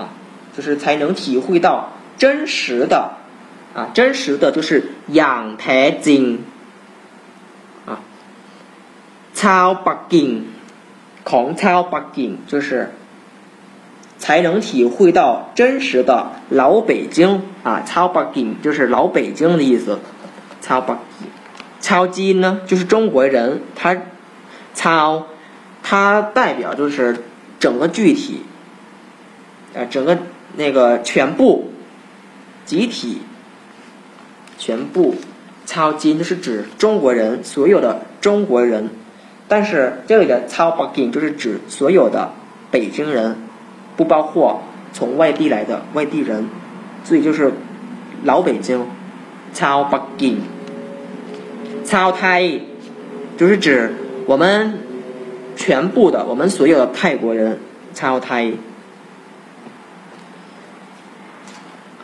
[0.55, 1.69] 就是才能体会到
[2.19, 2.97] 真实的
[3.75, 4.71] 啊真实的就是
[5.17, 6.23] อย่างแท้จริง
[9.41, 10.29] ชาวปักกิ่ง
[11.31, 12.91] ของชาวปักกิ่ง就是
[14.19, 16.11] 才能体会到真实的
[16.49, 19.99] 老北京啊，超北京就是老北京的意思。
[20.61, 21.27] 超北京，
[21.81, 23.97] 超基呢就是中国人，他
[24.75, 25.27] 超
[25.83, 27.25] 它代表就是
[27.59, 28.43] 整个具体，
[29.75, 30.19] 呃，整个
[30.57, 31.73] 那个全部
[32.65, 33.23] 集体，
[34.57, 35.17] 全部
[35.67, 38.91] 超基就是指中国人，所有的中国人。
[39.48, 42.32] 但是这里的超北京就是指所有的
[42.72, 43.38] 北京人。
[43.98, 44.62] 不包括
[44.94, 46.50] 从外地来的外地人，
[47.04, 47.52] 所以就是
[48.24, 48.86] 老北京，
[49.56, 50.38] 超北京，
[51.84, 52.60] 超泰，
[53.38, 53.96] 就是指
[54.28, 54.82] 我们
[55.56, 57.58] 全部的我们所有的泰国人，
[57.96, 58.52] 超泰。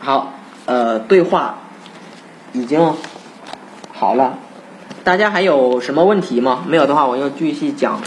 [0.00, 0.32] 好，
[0.66, 1.60] 呃，对话
[2.52, 2.94] 已经
[3.92, 4.40] 好了，
[5.04, 6.64] 大家还有什么问题吗？
[6.66, 8.00] 没有的话，我就继续讲，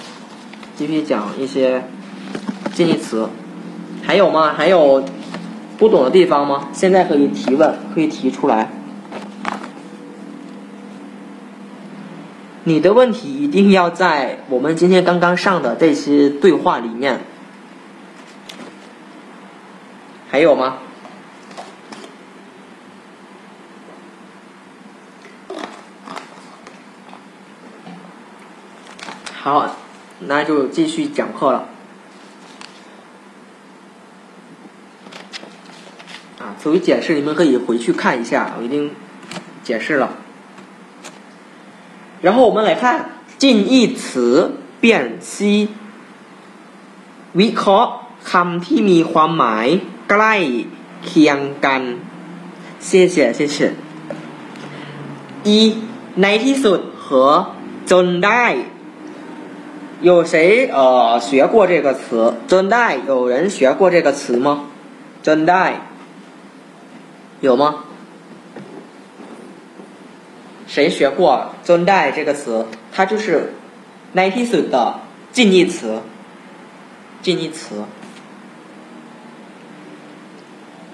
[0.75, 1.83] 继续讲一些
[2.73, 3.29] 近义词。
[4.03, 4.53] 还有吗？
[4.57, 5.05] 还有
[5.77, 6.69] 不懂的地方吗？
[6.73, 8.71] 现在可以提问，可以提出来。
[12.63, 17.21] 你的问题一定要在我们今天刚刚上的这些对话里面。
[20.29, 20.79] 还有吗？
[29.46, 29.76] 好，
[30.20, 31.68] 那就继续讲课了。
[36.62, 38.92] 属于解释，你们可以回去看一下，我已经
[39.64, 40.10] 解释了。
[42.20, 45.70] 然后我们来看近义词辨析，
[47.34, 47.90] วิเคราะห์
[48.30, 49.66] คำที่มีความหมาย
[50.10, 50.34] ใกล้
[51.04, 51.82] เคียงกัน
[52.86, 53.72] 谢谢谢谢
[55.44, 55.50] 一
[56.22, 57.06] ในที่สุด和
[57.90, 58.44] จนได้
[60.01, 64.65] 有谁呃学过这个词等待有人学过这个词吗？
[65.23, 65.81] 等待
[67.41, 67.83] 有吗？
[70.67, 72.67] 谁学过等待这个词？
[72.91, 73.53] 它就是
[74.13, 74.99] n i t i s 的
[75.31, 76.01] 近义词，
[77.21, 77.83] 近义词。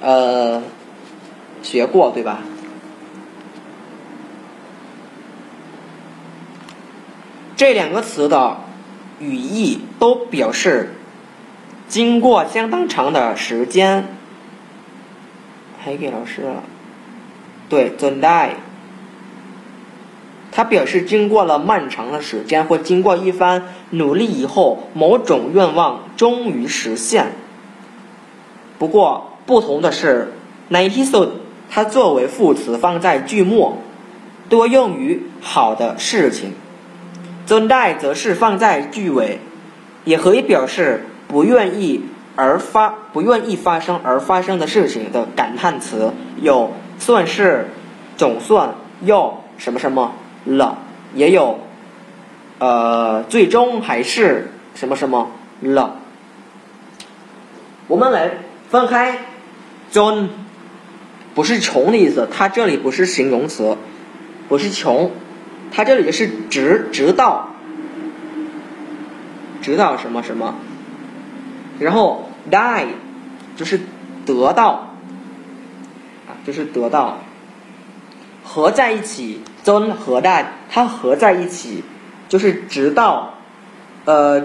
[0.01, 0.61] 呃，
[1.61, 2.39] 学过对吧？
[7.55, 8.57] 这两个词的
[9.23, 10.93] 语义都表示
[11.87, 14.05] 经过相当长的时间。
[15.83, 16.63] 还给老师了，
[17.69, 18.55] 对，等待。
[20.51, 27.33] 它表示经过了漫长的时间，或经过一番努力以后，某种愿望终于实现。
[28.77, 30.33] 不过不同的是
[30.69, 31.31] n i n e t y s o
[31.69, 33.79] 它作为副词放在句末，
[34.47, 36.53] 多用于好的事情。
[37.45, 39.39] 尊代则是放在句尾，
[40.05, 47.67] 也可以表示不愿意而发不愿意发生而发生的事情的感叹词，有算是、
[48.17, 50.13] 总算、要什么什么。
[50.45, 50.79] 了，
[51.15, 51.57] 也有，
[52.59, 55.31] 呃，最终还是什么什么
[55.61, 56.01] 了。
[57.87, 58.39] 我们来
[58.69, 59.19] 分开
[59.89, 60.27] 真
[61.33, 63.77] 不是穷的意思，它这里不是形容词，
[64.49, 65.11] 不是穷，
[65.75, 67.49] 它这里是直直到，
[69.59, 70.53] 直到什么什么，
[71.79, 72.85] 然后 die
[73.55, 73.79] 就是
[74.23, 74.95] 得到，
[76.27, 77.17] 啊，就是得到。
[78.45, 81.83] 合在一起，真合在，它合在一起，
[82.29, 83.35] 就是直到，
[84.05, 84.43] 呃，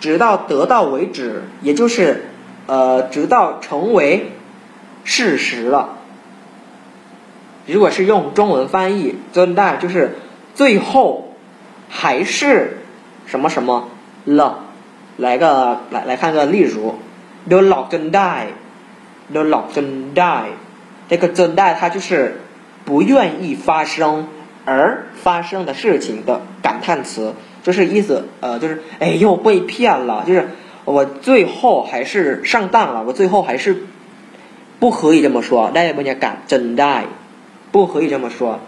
[0.00, 2.26] 直到得到为止，也就是，
[2.66, 4.32] 呃，直到成为
[5.04, 5.96] 事实了。
[7.66, 10.16] 如果是用中文翻译，真的就是
[10.56, 11.36] 最后
[11.88, 12.78] 还是
[13.26, 13.90] 什么什么
[14.24, 14.64] 了。
[15.16, 16.96] 来个来来看个例如
[17.48, 20.46] ，the lock and die，the lock and die，
[21.08, 22.40] 这个真 die 它就是。
[22.86, 24.28] 不愿意发生
[24.64, 27.34] 而发生的事情的感叹词，
[27.64, 30.50] 就是意思，呃，就是哎又被骗了，就是
[30.84, 33.86] 我最后还是上当了，我最后还是
[34.78, 37.02] 不可以这么说，大家不要敢真的，
[37.72, 38.60] 不可以这么说。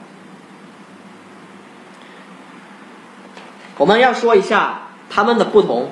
[3.78, 5.88] 我们要说一下他们的不同。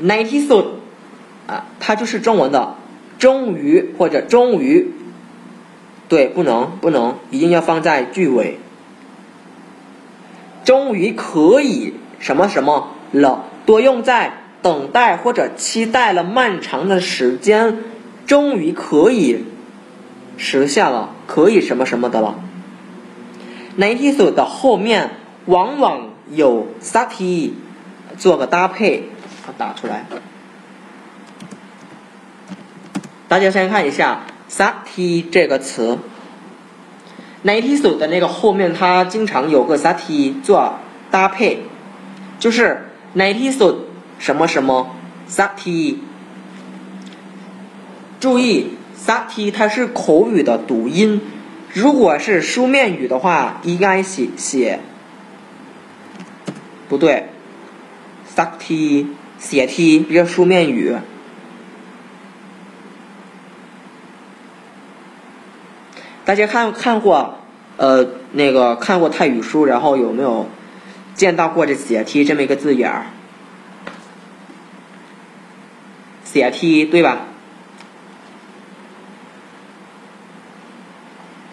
[0.00, 0.76] n i n e t y s o
[1.48, 2.76] 啊，它就是中文的
[3.18, 4.92] 终于或者终于。
[6.08, 8.58] 对，不能不能，一定要放在句尾。
[10.64, 14.32] 终于可以什么什么了，多用在
[14.62, 17.78] 等待或者期待了漫长的时间，
[18.26, 19.44] 终于可以
[20.38, 22.38] 实现了，可以什么什么的了。
[23.78, 25.10] ninety so 的后面
[25.48, 27.50] 往往有 sati
[28.16, 29.02] 做个搭配，
[29.58, 30.06] 打出来。
[33.28, 34.20] 大家先看一下。
[34.50, 35.98] sati 这个词
[37.42, 40.78] n i n e t s 的那个后面它经常有个 sati 做
[41.10, 41.58] 搭配，
[42.38, 43.76] 就是 n i n e t s
[44.18, 44.96] 什么什么
[45.28, 45.96] sati。
[48.18, 51.20] 注意 sati 它是口语的读音，
[51.74, 54.80] 如果是书面语的话，应该写写
[56.88, 57.28] 不对
[58.34, 59.06] ，sati
[59.38, 60.96] 写 t 比较书面语。
[66.24, 67.38] 大家看看过，
[67.76, 70.48] 呃，那个看过泰语书，然后有没有
[71.14, 73.06] 见到过这“写 T ”这么一个字眼儿？
[76.24, 77.20] 写 T 对吧？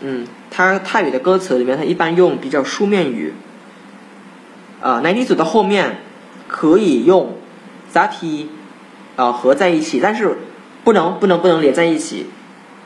[0.02, 3.34] 嗯，它泰语的歌词里面，它一般用比较书面语。
[4.86, 6.02] 啊，男女组的后面
[6.48, 7.38] 可以用
[7.90, 8.50] “杂题”
[9.18, 10.38] 啊合在一起，但是
[10.84, 12.28] 不能不能不能连在一起。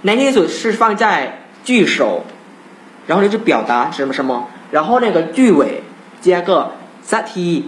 [0.03, 1.35] 男女组是放在。
[1.61, 2.23] 句首，
[3.05, 5.83] 然后呢就表达什么什么，然后那个句尾
[6.21, 6.71] 加个
[7.05, 7.63] sati，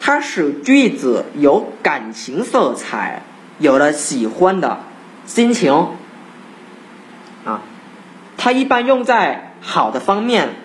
[0.00, 3.22] 它使句子有感情色彩，
[3.60, 4.80] 有了喜欢的
[5.24, 5.72] 心情，
[7.44, 7.62] 啊，
[8.36, 10.56] 它一般用在好的方面。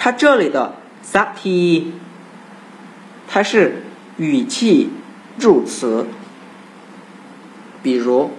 [0.00, 1.84] 它这里的 sati，
[3.28, 3.84] 它是
[4.18, 4.90] 语气
[5.38, 6.06] 助词，
[7.82, 8.30] 比如。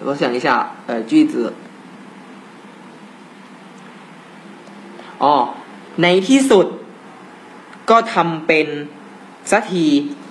[0.00, 1.52] 我想一下，呃，句子。
[5.18, 5.34] อ๋อ
[6.02, 6.66] ในที่สุด
[7.90, 8.66] ก็ทำเป็น
[9.44, 9.70] 萨提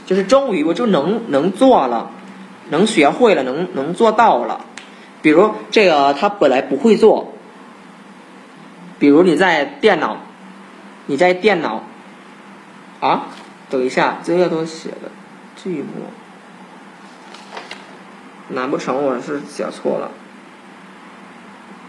[0.06, 2.12] 就是终于我就能能做了，
[2.70, 4.62] 能学会了，能能做到了。
[5.22, 7.31] 比如这个他本来不会做，
[9.03, 10.19] 比如你在电脑，
[11.07, 11.83] 你在电脑。
[13.01, 13.23] 啊，
[13.69, 15.11] 等一下，这个都写的
[15.61, 16.07] 寂寞。
[18.51, 20.13] 难不成我是写错了？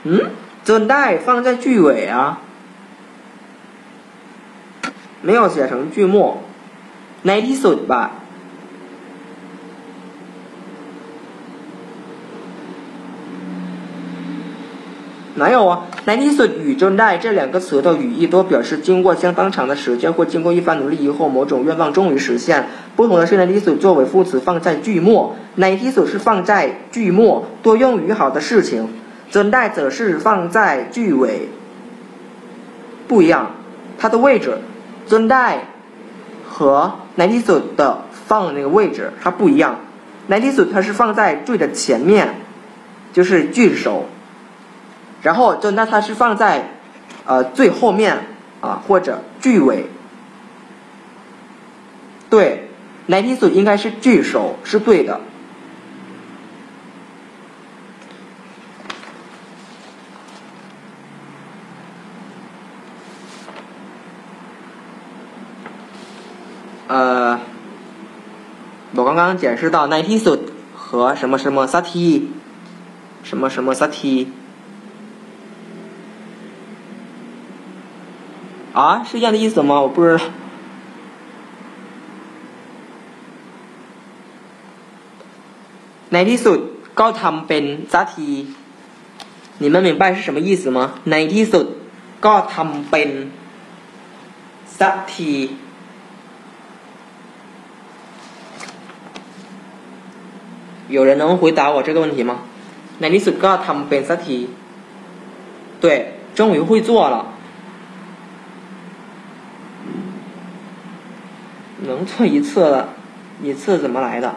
[0.06, 0.32] 嗯，
[0.66, 2.42] 等待放在句尾啊。
[5.22, 6.42] 没有写成句末，
[7.22, 8.23] 没得损吧。
[15.36, 25.36] 哪有啊？ninetysix 与 july 这两个词的语义都表示经过相当长的时间或经过一番努力以后某种愿望终于实现不同的是 ninetysix 作为副词放在句末。
[25.58, 28.90] ninetysix 是放在句末多用于好的事情
[29.32, 31.50] july 则是放在句尾。
[33.08, 33.56] 不一样
[33.98, 34.60] 它的位置
[35.10, 35.56] july
[36.48, 37.62] 和 ninetysix
[38.28, 39.80] 放的那个位置它不一样。
[40.30, 42.36] ninetysix 它是放在句的前面
[43.14, 44.06] 就是句首
[45.24, 46.70] 然后就那它是放在
[47.26, 48.28] 呃最后面
[48.62, 49.88] 啊，或者句尾。
[52.30, 52.70] 对
[53.08, 55.22] ，ninety suit 应该是句首，是对的。
[66.88, 67.40] 呃
[68.96, 70.40] 我刚刚解释到 ninety suit
[70.76, 72.24] 和什么什么 thirty
[73.24, 74.28] 什么什么 thirty。
[78.73, 79.81] 啊，是一样的意思吗？
[79.81, 80.25] 我不知道。
[86.13, 86.59] ในที่สุด
[87.01, 88.29] ก็ทำเป็นสักที
[89.63, 90.79] 你们明白是什么意思吗？
[91.11, 91.67] ในที่สุด
[92.27, 93.11] ก็ทำเป็น
[94.79, 95.33] สักที
[100.89, 102.33] 有人能回答我这个问题吗？
[103.01, 104.39] ในที่สุดก็ทำเป็นสักที
[105.83, 105.87] 对，
[106.35, 107.17] 终于会做了。
[111.86, 112.86] 能做一次，
[113.42, 114.36] 一次怎么来的？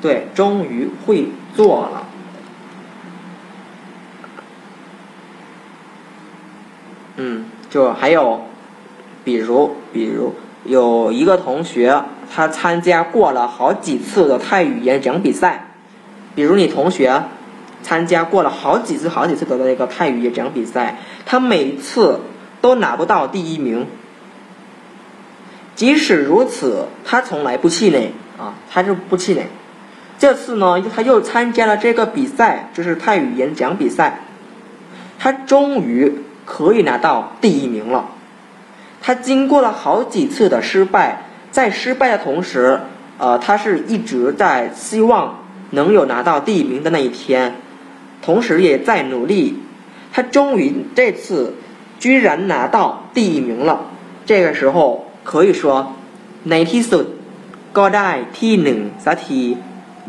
[0.00, 2.06] 对，终于会做了。
[7.16, 8.42] 嗯，就还有，
[9.24, 15.68] 比如，比如有一个同学，他参加过了好几次的泰语演讲比赛。
[16.34, 17.22] 比如你同学
[17.82, 22.20] 参加过了好几次、好几次的那个泰语演讲比赛，他每次
[22.60, 23.86] 都拿不到第一名。
[25.76, 29.46] 即使如此，他从来不气馁啊，他就不气馁。
[30.18, 34.20] 这次呢，他又参加了这个比赛，就是泰语演讲比赛。
[35.18, 38.06] 他终于可以拿到第一名了。
[39.02, 42.80] 他经过了好几次的失败，在失败的同时，
[43.18, 47.56] 呃，他是一直在希望能有拿到第一名的那一天，
[48.22, 49.62] 同时也在努力。
[50.10, 51.54] 他终于这次
[51.98, 53.90] 居然拿到第一名了。
[54.24, 55.05] 这个时候。
[55.25, 55.93] 可以说，
[56.49, 57.05] ในที่สุด
[57.77, 59.41] ก็ได้ที่หนึ่งสักที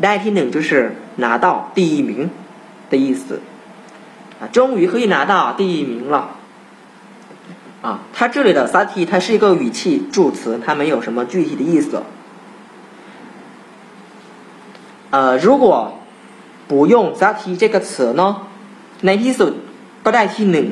[0.03, 0.69] ได้ที่หนึ่ง就是
[1.23, 2.29] 拿到第一名
[2.89, 3.39] 的意思
[4.39, 6.15] 啊，终于可以拿到第一名了
[7.81, 7.99] 啊。
[8.13, 12.01] 它这里的萨提它是一个语气助词，它没有什么具体的意思。
[15.11, 15.99] 呃，如果
[16.67, 18.37] 不用萨提这个词呢，
[19.03, 19.53] ในที่สุด
[20.03, 20.67] ก็ได้ที่หนึ่ง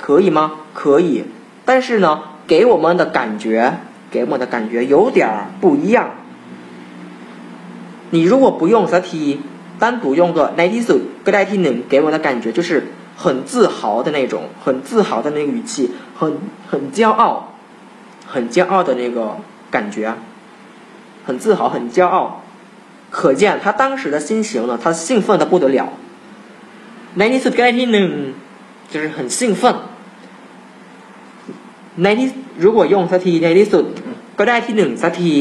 [0.00, 0.52] 可以吗？
[0.74, 1.24] 可以，
[1.64, 3.78] 但是呢，给我们的感觉。
[4.09, 6.11] 给我的感觉有点儿不一样。
[8.09, 9.37] 你如果不用 “sati”，
[9.79, 12.87] 单独用个 “natisu” 个代替呢，给我的感觉就是
[13.17, 16.37] 很自豪的那种，很自豪的那个语气，很
[16.69, 17.53] 很骄傲，
[18.25, 19.37] 很骄傲的那个
[19.69, 20.13] 感觉，
[21.25, 22.43] 很自豪，很骄傲。
[23.09, 25.89] 可见他当时的心情呢，他兴奋的不得了。
[27.17, 28.33] “natisu” 个代替呢，
[28.89, 29.75] 就是很兴奋。
[32.02, 32.28] ในที่
[32.64, 33.84] 如果用สักทีในที่สุด
[34.38, 35.32] ก็ได้ที่หนึ่งสักที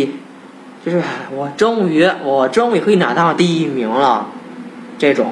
[0.84, 1.01] 就是
[1.38, 4.28] 我终于我终于可以拿到第一名了
[4.97, 5.32] 这种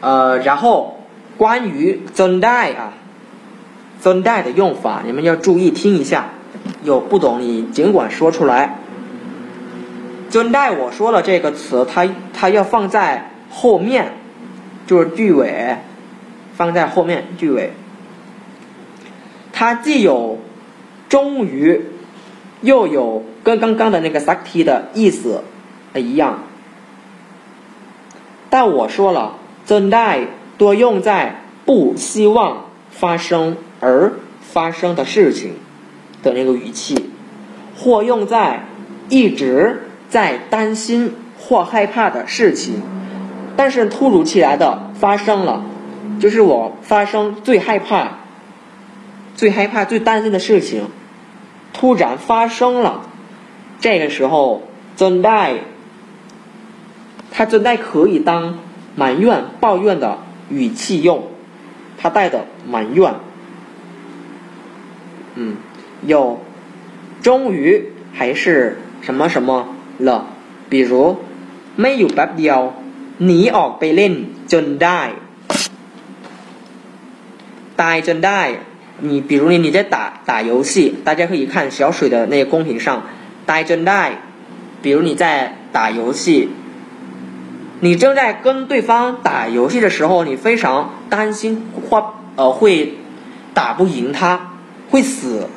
[0.00, 1.00] 呃然后
[1.36, 2.92] 关于真带啊
[4.00, 6.30] 真带的用法你们要注意听一下
[6.84, 8.78] 有不懂你尽管说出来
[10.30, 14.12] 真带我说了这个词它它要放在后面
[14.86, 15.76] 就是句尾
[16.61, 17.71] 放在后面句尾，
[19.51, 20.37] 它既有
[21.09, 21.81] 终于，
[22.61, 25.43] 又有跟刚刚的那个 sakti 的意思
[25.95, 26.43] 一样。
[28.51, 30.27] 但我说了，真代
[30.59, 35.53] 多用在不希望发生而发生的事情
[36.21, 37.09] 的那个语气，
[37.75, 38.67] 或用在
[39.09, 42.83] 一直在担心或害怕的事情，
[43.57, 45.65] 但是突如其来的发生了，
[46.20, 48.18] 就是我发生最害怕、
[49.34, 50.84] 最害怕、最担心的事情，
[51.72, 53.02] 突然发生了，
[53.80, 54.62] 这个时候
[54.96, 55.54] 真代，
[57.30, 58.58] 它真代可以当
[58.94, 61.28] 埋怨、抱怨的语气用。
[61.98, 63.14] 他带的埋怨，
[65.34, 65.56] 嗯，
[66.04, 66.40] 有
[67.22, 70.26] 终于还是什么什么了，
[70.68, 71.16] 比如
[71.80, 72.60] ไม่อยู่แป๊บเดียว
[73.24, 74.14] หนีออกไปเล่น
[74.52, 75.00] จนได้
[77.81, 78.55] die 这 die
[78.99, 83.03] 你比如你你在打打游戏，大家可以看小水的那个公屏上
[83.47, 84.11] ，die 这 die
[84.83, 86.49] 比如你在打游戏。
[87.83, 92.93] 你正在跟对方打游戏的时候，你非常担心或，呃，会
[93.55, 94.51] 打不赢他，
[94.91, 95.49] 会死，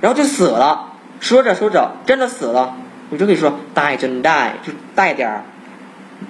[0.00, 0.94] 然后就死了。
[1.20, 2.74] 说着说着真的死了，
[3.10, 5.44] 你就可以说 die 这 die 就带点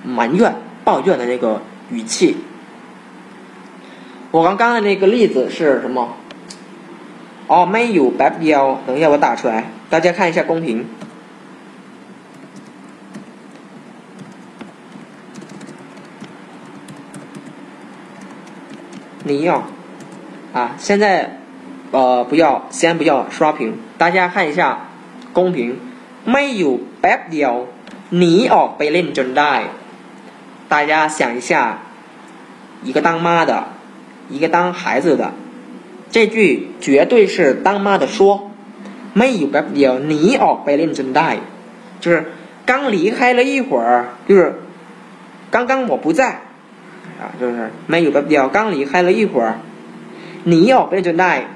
[0.05, 0.55] 埋怨、
[0.85, 2.37] 抱怨的那个语气。
[4.33, 6.16] 我刚刚的那个例子是什么？
[7.49, 8.80] 哦，没有白标。
[8.87, 10.87] 等一下，我打出来，大家看一下公屏。
[19.24, 19.64] 你要
[20.55, 21.39] 啊，现在
[21.91, 24.87] 呃不要，先不要刷屏，大家看一下
[25.35, 25.78] 公屏，
[26.24, 27.66] 没有白掉，
[28.09, 29.64] 你哦被认真带，
[30.70, 31.80] 大家想一下，
[32.83, 33.68] 一个当妈的，
[34.29, 35.33] 一个当孩子的，
[36.11, 38.51] 这句绝对是当妈的说，
[39.12, 41.39] 没有白掉，你哦被认真带，
[42.01, 42.33] 就是
[42.64, 44.61] 刚离开了一会儿，就是
[45.51, 46.43] 刚刚我不在。
[47.20, 49.59] 啊，就是没有的表刚离开了一会儿，
[50.43, 51.51] 你哦被准带，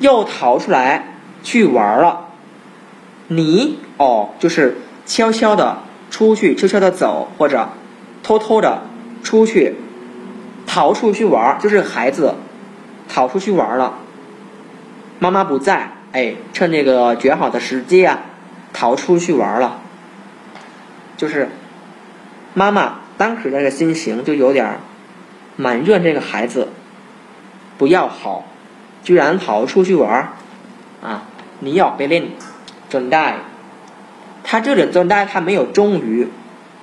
[0.00, 2.28] 又逃出来去玩了。
[3.28, 5.78] 你哦，就是悄悄的
[6.10, 7.68] 出去，悄悄的走，或者
[8.22, 8.84] 偷偷的
[9.22, 9.74] 出去，
[10.76, 12.34] 逃出去玩，就是孩子
[13.08, 13.94] 逃出去玩了。
[15.18, 18.18] 妈妈不在，哎，趁这个绝好的时机啊，
[18.74, 19.80] 逃出去玩了。
[21.16, 21.48] 就是
[22.52, 22.96] 妈妈。
[23.16, 24.76] 当时那个心情就有点
[25.56, 26.68] 埋怨这个孩子
[27.78, 28.44] 不要好，
[29.02, 30.28] 居然跑出去玩儿
[31.02, 31.22] 啊！
[31.60, 32.32] 你要被练
[32.90, 33.36] 准带，
[34.44, 36.28] 他这里准带他没有忠于，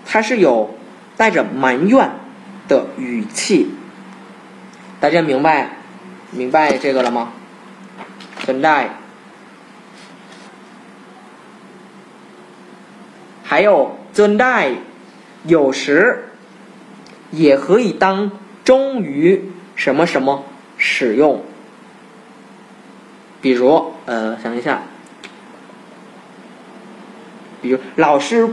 [0.07, 0.75] 他是有
[1.15, 2.09] 带着埋怨
[2.67, 3.69] 的语气，
[5.03, 5.69] 大家明白
[6.31, 7.33] 明白这个了吗？
[8.45, 8.91] 准带，
[13.43, 14.71] 还有准带。
[15.45, 16.29] 有时
[17.31, 18.31] 也可以当
[18.63, 20.45] 终于什么什么
[20.77, 21.43] 使用，
[23.41, 24.83] 比如呃，想一下，
[27.61, 28.49] 比如老师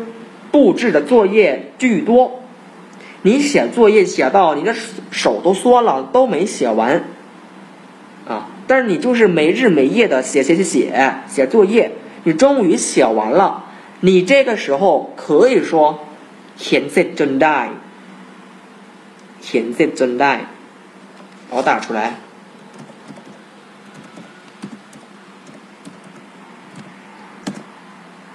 [0.50, 2.39] 布置的作业巨多，
[3.22, 4.74] 你写作业写到你的
[5.10, 7.04] 手都缩了，都没写完。
[8.28, 11.92] 啊，但是你就是没日没夜的写写写写写作业，
[12.24, 13.64] 你终于写完了，
[14.00, 16.00] 你这个时候可以说
[16.58, 17.70] ，can sit and die。
[19.42, 19.74] can
[21.64, 22.16] 打出来。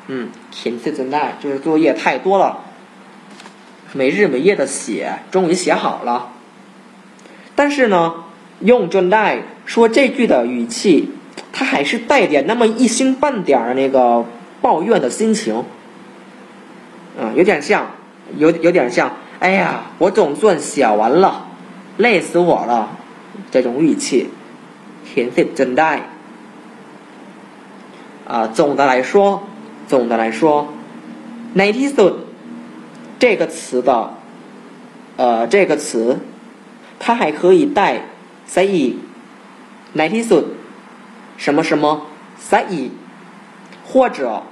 [0.07, 0.80] 嗯，can
[1.12, 2.65] 大就是作业太多了。
[3.96, 6.34] 没日没夜的写，终于写好了。
[7.56, 8.26] 但是呢，
[8.60, 11.10] 用真带说这句的语气，
[11.52, 14.26] 他还是带点那么一星半点儿那个
[14.62, 15.64] 抱怨的心情，
[17.18, 17.88] 啊，有点像。
[18.38, 21.46] 有有点像，哎呀，我总算写完了，
[21.98, 22.98] 累死我了，
[23.52, 24.32] 这种语气，
[25.06, 26.10] 填写真带。
[28.28, 29.44] 啊，总的来说，
[29.88, 30.74] 总的来说
[31.54, 32.18] ，n i t y s o
[33.20, 34.14] 这个词的，
[35.18, 36.20] 呃，这个词，
[37.00, 38.02] 它还可以带
[38.46, 38.96] say
[39.94, 40.44] n i t y s o
[41.38, 42.92] 什么什么 say，
[43.86, 44.44] 或者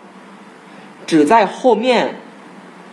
[1.06, 2.20] 只在后面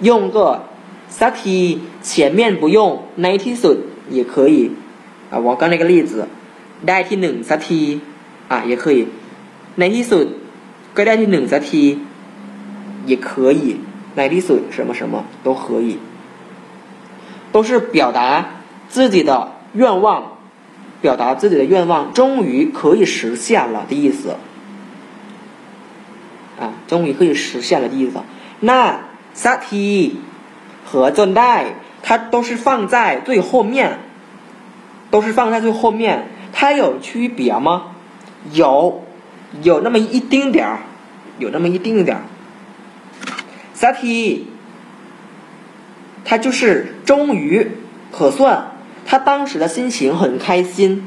[0.01, 0.65] 用个。
[1.13, 3.79] 萨提前面不用 ninety s
[4.09, 4.71] 也可以
[5.29, 6.29] 啊，我刚那个例子
[6.87, 8.01] 代替 n 萨提
[8.47, 9.09] 啊也可以
[9.77, 10.29] ninety s
[10.95, 11.99] 该代替 n 萨提
[13.07, 13.81] 也可以
[14.15, 15.99] 哪滴水什么什么都可以，
[17.53, 18.47] 都是表达
[18.89, 20.39] 自己的愿望，
[21.01, 24.37] 表达自己的愿望终于可以实现了的意思
[26.59, 28.21] 啊，终于可以实现了的意思。
[28.61, 29.01] 那
[29.35, 30.21] 萨提。
[30.83, 34.01] 和正代，它都是放在最后面，
[35.13, 37.93] 都是放在最后面，它有区别吗？
[38.51, 39.05] 有
[39.63, 40.79] 有那么一丁点儿，
[41.39, 42.23] 有那么一丁点儿。
[43.81, 44.47] 萨提，
[46.23, 47.67] 他就是终于
[48.13, 48.73] 可算，
[49.07, 51.03] 他当时的心情很开心。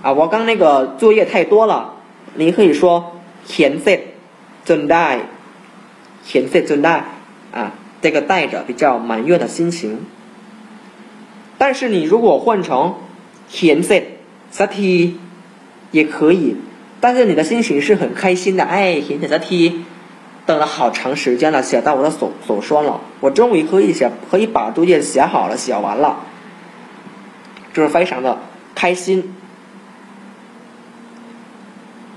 [0.00, 1.94] 啊，我刚那个作业太多了，
[2.36, 3.16] 你可以说
[3.48, 3.98] 填 set
[4.64, 5.22] 真带，
[6.24, 7.04] 填 set 真带
[7.50, 10.06] 啊，这个带着比较埋怨的心情。
[11.58, 12.94] 但是你如果换成
[13.50, 14.04] 填 set
[14.52, 15.18] 萨提
[15.90, 16.54] 也可以，
[17.00, 19.40] 但是你的心情是很开心的，哎，填 set
[20.45, 26.17] 等了好长时间了，写到我的手手酸了，我终于可以写，可以把作业写好了，写完了，
[27.73, 28.39] 就是非常的
[28.75, 29.35] 开心。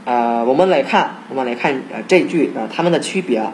[0.04, 3.52] 呃，我们来看，我们来看呃这句呃它们的区别。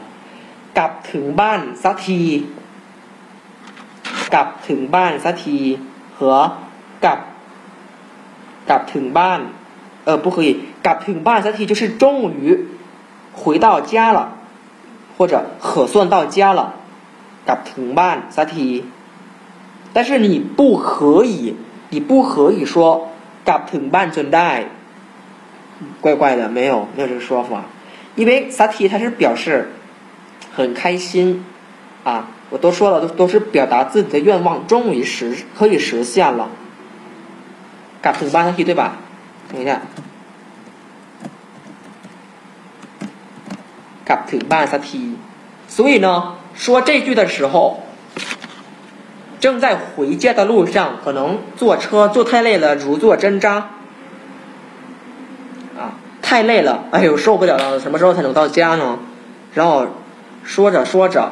[0.79, 2.21] กลับถึงบ้านสักที
[4.35, 5.59] กลับถึงบ้านสักที
[6.19, 6.21] 和
[7.05, 7.19] กลับ
[8.69, 9.41] กลับถึงบ้าน
[10.05, 10.49] 呃不可以
[10.87, 12.67] กลับถึงบ้านสักที就是终于
[13.33, 14.21] 回到家了，
[15.21, 16.75] 或者可算到家了。
[17.49, 18.69] กลับถึงบ้านสักที
[19.95, 21.55] 但是你不可以，
[21.91, 23.09] 你不可以说
[23.49, 24.65] กลับถึงบ้านจนได้。
[26.01, 27.65] 怪怪的，没有没有这个说法，
[28.17, 29.71] 因为萨提它是表示
[30.55, 31.45] 很开心
[32.03, 36.49] 啊，我都说了，都都是表达自己的愿望终于实可以实现了。
[38.03, 38.93] 嘎ถึงบ้านสักที对吧？
[39.53, 39.83] 等一下，
[44.11, 45.17] กลับถึงบ้านสักที。
[45.69, 47.83] 所以呢，说这句的时候，
[49.41, 53.71] 正在回家的路上，可能坐车坐太累了，如坐针扎。
[56.23, 57.79] 太累了，哎呦，受不了了！
[57.79, 58.99] 什么时候才能到家呢？
[59.55, 59.87] 然后
[60.43, 61.31] 说着说着，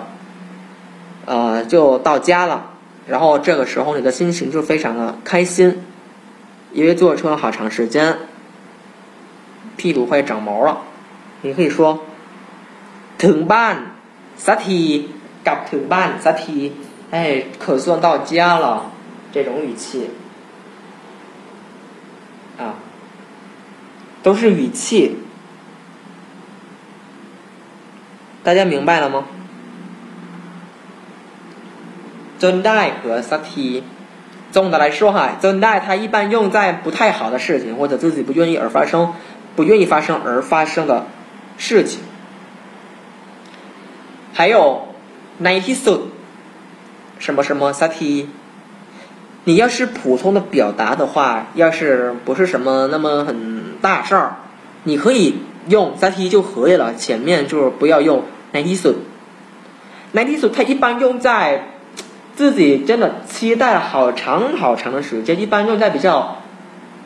[1.25, 2.67] 呃，就到家了。
[3.09, 5.83] 然后这个时候你的心情就非常的开心，
[6.73, 8.19] 因为坐车好长时间，
[9.77, 10.83] 屁股快长毛了。
[11.43, 12.05] 你可以说
[13.25, 13.77] ถึงบ้าน
[14.47, 14.81] สักที
[15.47, 16.59] กลับถึงบ้านสักที
[17.15, 18.91] 哎，可算到家了，
[19.33, 20.11] 这种语气
[22.59, 22.75] 啊。
[24.23, 25.19] 都是语气，
[28.43, 29.27] 大家明白了吗？
[32.39, 33.85] 真代和萨提，
[34.51, 39.13] 总的来说哈，真代它一般用在不太好的事情或者自己不愿意而发生、
[39.55, 41.07] 不愿意发生而发生的
[41.59, 42.01] 事情。
[44.40, 44.84] 还有
[45.44, 46.00] ninety so
[47.18, 48.30] 什么什么萨提。
[49.44, 54.36] 你要是普通的表达的话，要是不是什么那么很大事儿，
[54.86, 56.96] 你可以用 that 就可以了。
[56.96, 58.96] 前面就是不要用 ninety s o
[60.14, 61.72] ninety s o 它一般用在
[62.38, 66.38] 自己真的期待好长好长的时间，一般用在比较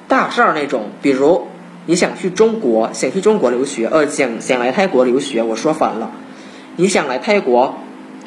[0.07, 0.91] 大事儿那种。
[1.01, 1.47] 比如
[1.87, 6.11] 你想去中国，想去中国留学，呃，想想来泰国留学，我说反了，
[6.75, 7.77] 你想来泰国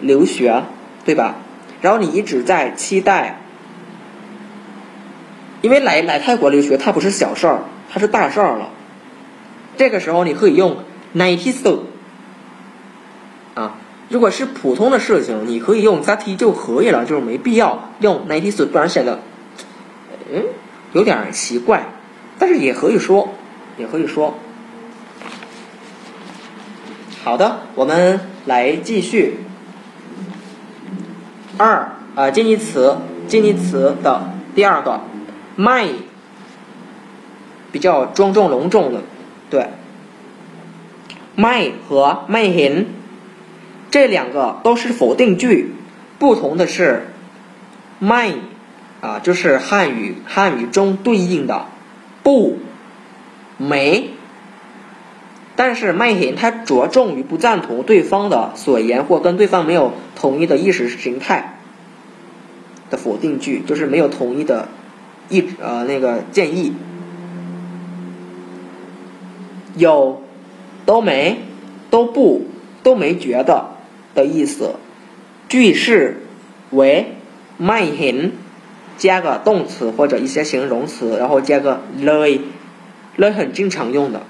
[0.01, 0.65] 留学，
[1.05, 1.37] 对吧？
[1.81, 3.41] 然后你一直在期待。
[5.63, 8.69] 因为来来泰国留学，它不是小事儿，它是大事儿了。
[9.77, 10.77] 这个时候你可以用
[11.15, 11.81] ninety so
[13.55, 13.79] 啊，
[14.09, 19.21] 如果是普通的事情，你可以用 that 就可以了，就是没必要用 ninety so，不然显得
[20.33, 20.45] 嗯
[20.93, 21.87] 有点奇怪。
[22.39, 23.31] 但是也可以说，
[23.77, 24.35] 也可以说。
[27.27, 29.39] 好的，我们来继续。
[31.59, 35.01] 二啊，近义词，近义词的第二个
[35.59, 35.89] ，may，
[37.73, 39.01] 比较庄重隆重的，
[39.51, 39.67] 对。
[41.37, 42.85] may 和 mayn，
[43.91, 45.75] 这两个都是否定句，
[46.21, 47.09] 不同的是
[48.01, 48.35] ，may
[49.01, 51.67] 啊，就是汉语汉语中对应的
[52.23, 52.61] 不，
[53.59, 54.11] 没。
[55.57, 61.59] 但是，main，他着重于不赞同对方的所言或跟对方没有统一的意识形态
[62.91, 64.69] 的否定句，就是没有统一的
[65.31, 66.75] 意呃那个建议，
[69.77, 70.23] 有
[70.85, 71.41] 都没
[71.89, 72.47] 都不
[72.83, 73.71] 都没觉得
[74.15, 74.75] 的意思。
[75.49, 76.21] 句式
[76.71, 77.15] 为
[77.59, 78.31] main
[78.99, 84.23] 加个动词或者一些形容词，然后加个 ly，ly 很经常用的。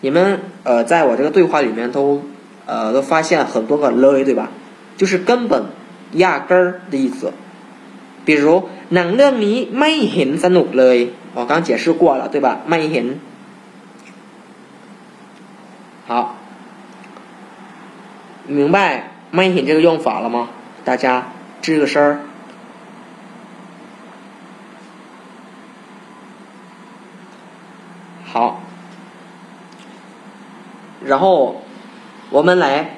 [0.00, 2.22] 你们呃在我这个对话里面都
[2.66, 4.48] 呃都发现很多个เลย对吧？
[4.96, 5.64] 就是根本
[6.12, 7.32] 压根儿的意思。
[8.24, 10.96] 比如หนังเรื่องนี้ไม่เห็นสนุกเลย
[11.36, 13.06] 我刚解释过了对吧ไม่เห็น
[16.08, 16.10] 好
[18.58, 18.76] 明白
[19.34, 20.48] ไม่เห็น这个用法了吗
[20.84, 21.04] 大家
[21.62, 22.20] 吱个声儿
[31.04, 31.62] 然后
[32.30, 32.96] 我们来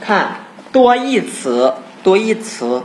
[0.00, 2.82] 看多义词，多义词。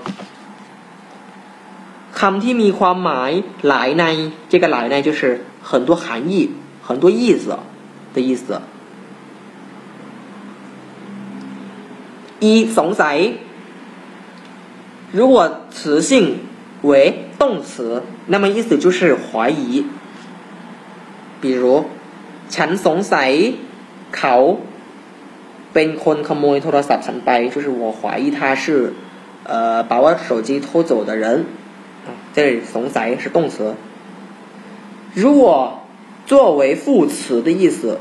[2.20, 3.32] คำที่มีความหมาย
[3.68, 4.04] หลายใน
[4.52, 6.52] 这个หลายใน就是很多含义、
[6.82, 7.60] 很多意思
[8.14, 8.62] 的意思。
[12.40, 13.18] 一สงสัย
[15.12, 15.36] 如果
[15.72, 16.40] 词性
[16.84, 19.86] 为动词，那么意思就是怀疑。
[21.42, 21.86] 比如
[22.50, 23.32] ฉันสงสัย
[24.18, 24.36] เขา
[25.74, 28.94] เป็นคนขโมยโทรศัพท์ฉันไป，就是我怀疑他是
[29.44, 31.46] 呃把我手机偷走的人。
[32.36, 33.76] 这里“怂仔”是动词，
[35.14, 35.82] 如果
[36.28, 38.00] 作为副词的意思，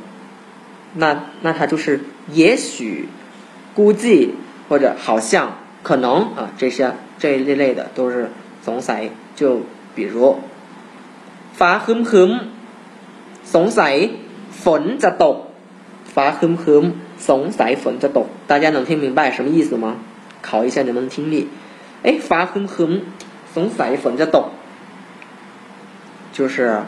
[0.95, 3.09] 那那它就是也许、
[3.75, 4.35] 估计
[4.69, 8.31] 或者好像、可能啊，这些这一类类的都是“
[8.63, 9.11] 怂仔”。
[9.35, 9.63] 就
[9.95, 10.37] 比如“
[11.55, 14.11] 发哼哼”，“怂仔”
[14.51, 15.47] 粉着抖，“
[16.14, 19.98] 发哼哼”，“怂仔”粉着抖，大家能听明白什么意思吗？
[20.42, 21.50] 考一下你们的听力。
[22.04, 23.02] 哎，“发哼哼”。
[23.52, 24.52] 总撒一粉着抖，
[26.32, 26.84] 就是，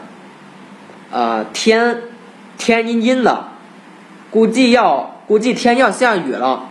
[1.10, 2.02] 呃，天
[2.56, 3.48] 天阴阴的，
[4.30, 6.68] 估计要估计天要下雨了，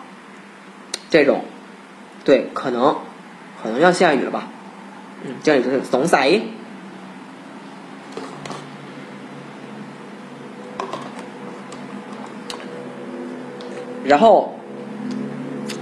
[1.10, 1.44] 这种，
[2.24, 3.00] 对，可能
[3.62, 4.48] 可能要下雨了吧，
[5.26, 6.42] 嗯，这里就是总撒一，
[14.12, 14.56] 然后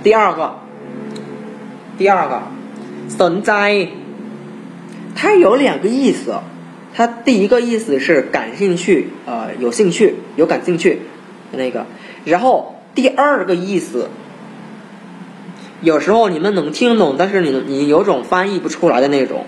[0.03, 0.53] 第二个，
[1.97, 2.43] 第二个。
[3.10, 3.88] 存在，
[5.15, 6.35] 它有两个意思。
[6.93, 11.01] 它第一个意思是感兴趣，呃，有兴趣，有感兴趣
[11.53, 11.88] 那个。
[12.23, 14.10] 然后第二个意思，
[15.81, 19.45] 有时候你们能听懂，但是你你有种翻译不出来的那种。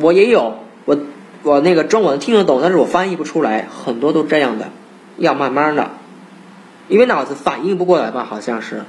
[0.00, 0.56] 我也有，
[0.86, 0.98] 我
[1.44, 4.70] 我那个中文听得懂，但是我翻译不出来，很多都这样的，
[5.18, 5.92] 要慢慢的，
[6.87, 8.83] 因为脑子反应不过来吧，好像是。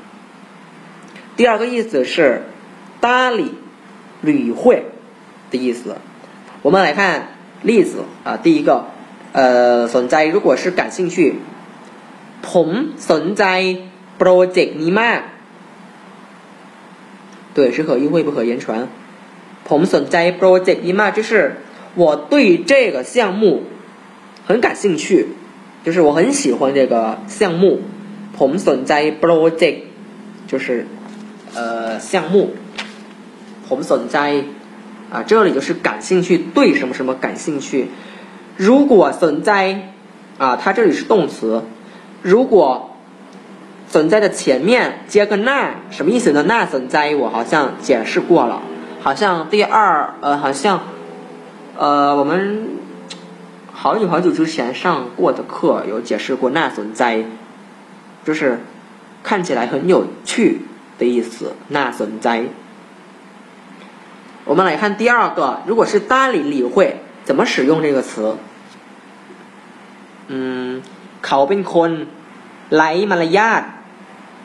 [1.37, 2.43] 第二个意思是。
[3.03, 3.55] 搭理、
[4.21, 4.85] 理会
[5.51, 5.97] 的意思。
[6.61, 7.29] 我们来看
[7.63, 8.85] 例子啊，第一个，
[9.33, 11.37] 呃，สนใจ如果是感兴趣，
[12.43, 13.45] ผมสนใจ
[14.19, 15.23] โปรเจกต์นี้มาก。
[17.55, 18.89] 对，是可意会不可言传。
[19.67, 21.57] ผมสนใจโปรเจกต์นี้มาก，就是
[21.95, 23.63] 我对这个项目
[24.47, 25.29] 很感兴趣，
[25.85, 27.81] 就是我很喜欢这个项目。
[28.39, 29.83] ผมสนใจโปรเจกต์
[30.47, 30.87] 就是
[31.55, 32.51] 呃项目。
[33.69, 34.45] ผมสนใจ
[35.13, 37.89] 啊，这里就是感兴趣，对什么什么感兴趣。
[38.57, 39.51] 如果สนใจ
[40.39, 41.63] 啊，它这里是动词。
[42.23, 42.91] 如果
[43.93, 46.45] สนใจ的前面接个那，什么意思呢？
[46.47, 48.61] 那สนใจ我好像解释过了，
[49.01, 50.81] 好像第二呃，好像
[51.77, 52.69] 呃，我们
[53.75, 57.25] 好久好久之前上过的课有解释过那สนใจ，
[58.25, 58.61] 就是
[59.23, 60.63] 看起来很有趣
[60.99, 61.55] 的意思。
[61.73, 62.45] 那สนใจ。
[64.45, 68.37] 我们来看第二个，如果是搭理理会，怎么使用这个词？
[70.29, 70.83] 嗯，
[71.23, 71.91] เขาเป็นคน
[72.75, 73.63] ไร้มารยาท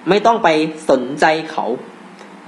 [0.10, 0.48] ไม่ต้องไป
[0.90, 1.68] สนใจเขา。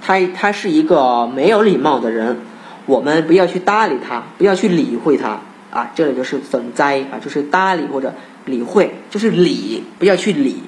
[0.04, 0.08] 他
[0.38, 2.38] 他是一个没有礼貌的人，
[2.86, 5.40] 我们不要去搭理他，不要去理会他
[5.72, 5.92] 啊。
[5.96, 8.14] 这里就是สนใจ啊，就是搭理或者
[8.46, 10.64] 理会，就是理，不要去理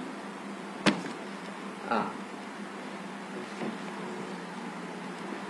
[1.89, 2.07] 啊。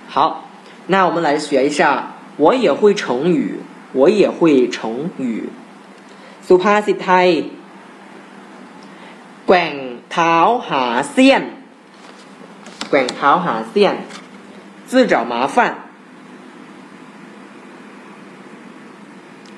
[0.08, 0.46] 好。
[0.92, 3.60] 那我们来学一下，我也会成语，
[3.94, 5.50] 我也会成语。
[6.48, 7.28] สุภาษิตไทย
[9.46, 9.76] แกว่ง
[10.12, 10.36] เท้า
[10.70, 11.44] หาเสี้ยน
[12.90, 13.96] แกว่งเท้าหาเสี้ยน
[14.90, 15.58] 自找麻烦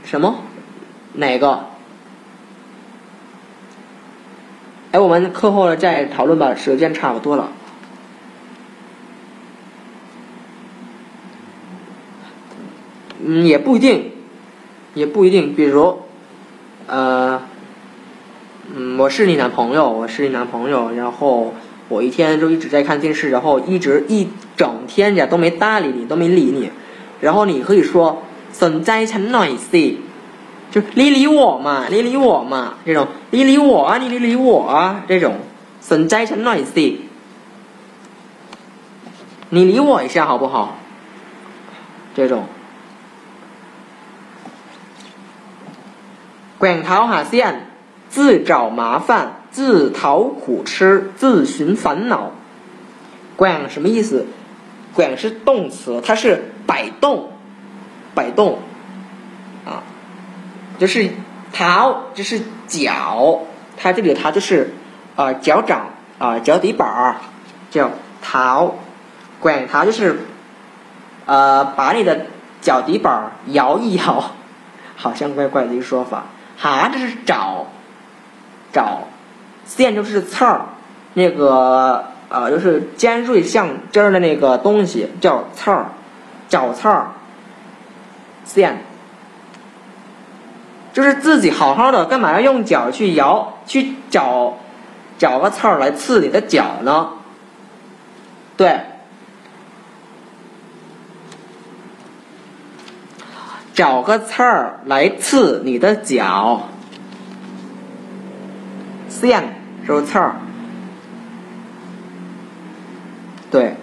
[0.06, 0.36] 什么？
[1.14, 1.66] 哪个？
[4.92, 7.50] 哎，我们课后再讨论吧，时间差不多了。
[13.24, 14.12] 嗯，也不一定，
[14.94, 15.56] 也不一定。
[15.56, 16.02] 比如，
[16.86, 17.42] 呃，
[18.72, 21.52] 嗯，我是你男朋友，我是你男朋友，然后
[21.88, 26.70] 我一天就一直在看电视，然后一直一整天呀都没搭理你，都没理你。
[27.20, 28.22] 然后你可以说
[28.55, 29.31] “ส在ใจฉัน
[30.71, 35.33] 就理理我嘛，理理我嘛，这种理理我啊，你理理我啊，这种“
[35.81, 36.97] ส在ใจฉัน
[39.49, 40.77] 你理我一下好不好？
[42.15, 42.45] 这种。
[46.59, 47.53] แกว่งเท้าหาเสี้ยน
[48.13, 49.09] 自找麻烦
[49.49, 52.31] 自讨苦吃自寻烦恼
[53.37, 54.27] แกว่ง什么意思
[54.93, 57.29] แกว่ง是动词它是摆动
[58.16, 58.58] 摆动，
[59.66, 59.84] 啊，
[60.78, 61.10] 就是
[61.52, 63.40] 桃，就是脚，
[63.76, 64.72] 它这里的就是
[65.14, 65.80] 啊、呃、脚掌
[66.18, 67.16] 啊、呃、脚底板儿
[67.70, 67.90] 叫
[68.22, 68.74] 桃，
[69.38, 70.20] 管桃就是
[71.26, 72.24] 呃把你的
[72.62, 74.32] 脚底板摇一摇，
[74.96, 76.24] 好像怪怪的一个说法。
[76.56, 77.66] 哈，这是爪，
[78.72, 79.00] 爪，
[79.66, 80.62] 线就是刺儿，
[81.12, 85.88] 那个呃就是尖锐像尖儿的那个东西叫刺儿，
[86.48, 87.10] 爪刺儿。
[88.46, 88.78] 线。
[90.94, 94.56] 就是自己好好的，干嘛要用脚去摇，去找
[95.18, 97.10] 找个刺儿来刺你的脚呢？
[98.56, 98.80] 对，
[103.74, 106.70] 找个刺儿来刺你的脚，
[109.10, 110.36] 线就是刺儿，
[113.50, 113.76] 对，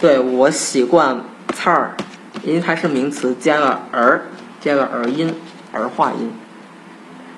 [0.00, 1.24] 对我习惯
[1.57, 1.95] 刺儿。
[2.43, 4.23] 因为它是名词，加了儿，
[4.59, 5.33] 加了儿音，
[5.71, 6.31] 儿化音。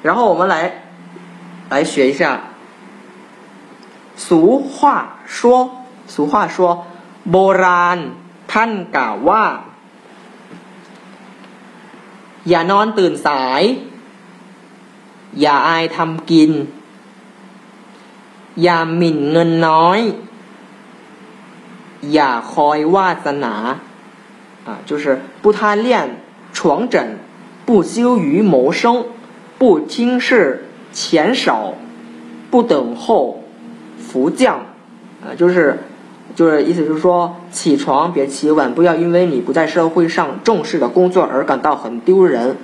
[0.01, 0.83] 然后我们来
[1.69, 2.41] 来学一下。
[4.17, 5.69] 俗话说，
[6.07, 6.85] 俗话说，
[7.29, 7.97] โบราณ
[8.51, 9.43] ท่านกล่าวว่า
[12.49, 13.61] อย่านอนตื่นสาย
[15.41, 16.51] อย่าอายทำกิน
[18.63, 19.99] อย่าหมิ่นเงินน้อย
[22.13, 23.55] อย่าคอยวาสนา
[24.64, 26.16] 啊，就是不贪恋
[26.52, 27.18] 床枕，
[27.64, 29.04] 不羞于谋生，
[29.58, 31.74] 不轻视钱少，
[32.50, 33.42] 不等候
[33.98, 34.66] 福降，
[35.22, 35.78] 啊，就是
[36.34, 42.56] 就是意思就是说，起床别起晚，不要因为你不在社会上重视的工作而感到很丢人，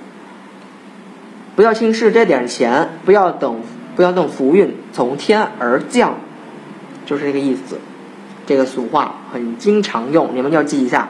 [1.55, 3.61] 不要轻视这点钱，不要等
[3.95, 6.15] 不要等福运从天而降，
[7.05, 7.79] 就是这个意思。
[8.45, 11.09] 这个俗话很经常用，你们要记一下。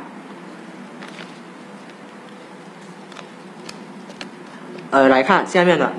[4.97, 5.93] 呃，来看下面的，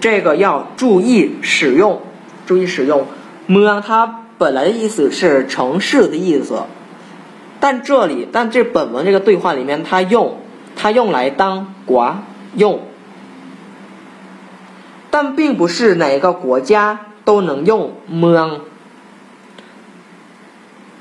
[0.00, 2.02] 这个要注意使用，
[2.46, 3.06] 注意使用。
[3.46, 6.64] 么，它本来的意思是城市的意思，
[7.60, 10.38] 但这里，但这本文这个对话里面，它用
[10.74, 12.16] 它用来当寡
[12.56, 12.80] 用，
[15.10, 18.60] 但并不是哪个国家都能用么。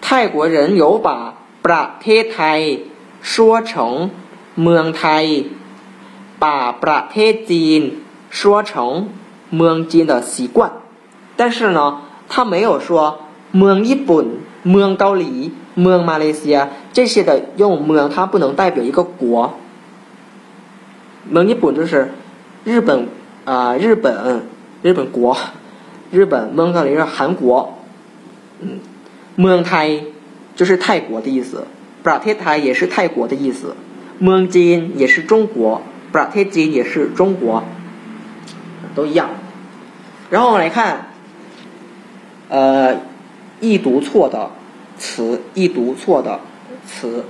[0.01, 1.33] 泰国人有把
[1.63, 2.59] ประเทศไทย
[3.21, 4.11] 说成
[4.61, 5.47] เมืองไทย。
[6.43, 6.45] 把
[6.83, 7.81] ประเทศจีน
[8.37, 8.71] 说成
[9.55, 10.71] เมืองจีน的习惯，
[11.37, 11.79] 但是呢，
[12.29, 12.89] 他没有说
[13.57, 14.25] เมืองญี่ปุ่น
[14.71, 15.31] เมืองเกาหลี
[15.81, 16.57] เมืองมาเลเซีย
[16.95, 19.23] 这些的用เมือง，它不能代表一个国。
[21.31, 21.93] เมืองญี่ปุ่น就是
[22.65, 22.89] 日本
[23.45, 24.05] 啊，日本
[24.81, 25.37] 日本国，
[26.11, 27.43] 日本เมืองเกาหลี是韩国，
[28.61, 28.79] 嗯，
[29.41, 29.87] เมืองไทย
[30.57, 31.65] 就是泰国的意思，
[32.03, 33.75] ประเทศไทย也是泰国的意思，
[34.23, 35.81] เมืองจีน也是中国。
[36.13, 37.63] ประเทศจีน也是中国，
[38.95, 39.29] 都一样。
[40.29, 41.07] 然后我们来看，
[42.49, 42.95] 呃，
[43.59, 44.51] 易读错的
[44.97, 46.39] 词，易读错的
[46.85, 47.25] 词。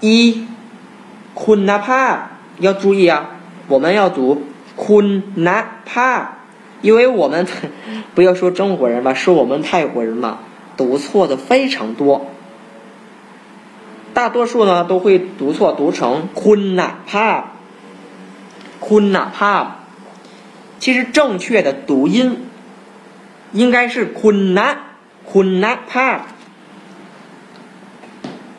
[0.00, 0.46] 一，
[1.34, 2.16] คุณภาพ
[2.58, 3.30] 要注意啊，
[3.68, 4.42] 我们要读
[4.76, 5.22] คุณ
[5.88, 6.26] ภาพ，
[6.82, 7.46] 因为我们
[8.14, 10.38] 不要说中国人吧，说我们泰国人嘛，
[10.76, 12.26] 读错的非常多。
[14.18, 17.52] 大多数呢都会读错，读成坤呐帕，
[18.78, 19.78] 坤呐帕。
[20.78, 22.46] 其实正确的读音
[23.52, 24.76] 应该是坤呐
[25.24, 26.26] 坤呐帕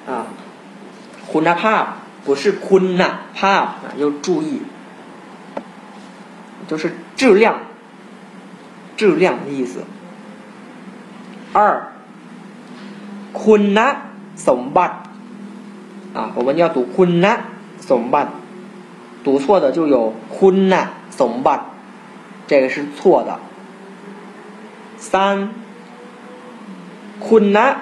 [0.08, 0.28] 啊，
[1.32, 4.62] 坤呐帕不是坤呐帕啊，要注意，
[6.68, 7.60] 就是质量，
[8.98, 9.84] 质量的意思。
[11.54, 11.92] 二，
[13.32, 13.98] 坤呐
[14.36, 15.09] สมบัติ
[16.14, 17.40] 啊，我们要读坤呐
[17.80, 18.32] 怂办，
[19.24, 21.66] 读错的就有坤呐怂办，
[22.48, 23.40] 这个是错的。
[24.98, 25.50] 三，
[27.20, 27.78] 坤呐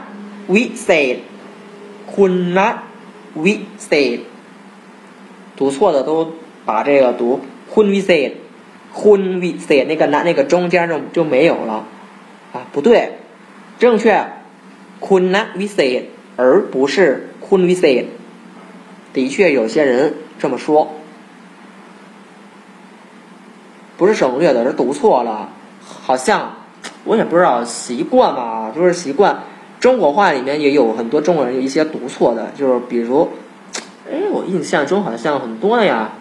[0.49, 1.19] วิเศษ，
[2.07, 2.79] 坤呐
[3.37, 4.19] วิเศษ，
[5.55, 6.33] 读错的都
[6.65, 7.41] 把这个读
[7.71, 8.31] 坤 วิเศษ，
[8.93, 11.85] 坤 วิเศษ那个那那个中间就就没有了，
[12.51, 13.11] 啊，不对，
[13.77, 14.25] 正确，
[14.99, 16.05] 坤呐 วิเศษ，
[16.35, 18.05] 而不是坤 วิเศษ。
[19.12, 20.92] 的确，有些人这么说，
[23.96, 25.48] 不是省略的，是读错了。
[25.80, 26.54] 好像
[27.04, 29.40] 我也不知道习惯吧，就是习惯。
[29.80, 33.28] 中国话里面也有很多中国人有一些读错的，就是比如，
[34.10, 36.12] 哎，我印象中好像很多呀。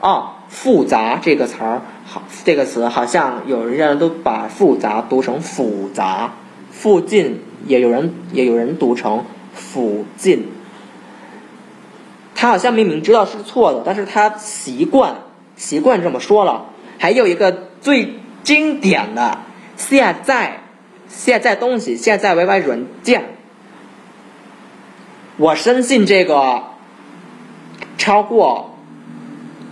[0.00, 6.32] 哦，复杂这个词儿，好，这个词好像有人家都把复杂读成复杂，
[6.70, 10.48] 附近也有人也有人读成附近。
[12.40, 15.16] 他好像明明知道是错的，但是他习惯
[15.56, 16.70] 习惯这么说了。
[16.98, 19.36] 还有一个最经典的
[19.76, 20.60] 现在
[21.06, 23.34] 现在东西现在 YY 软件，
[25.36, 26.62] 我深信这个
[27.98, 28.74] 超过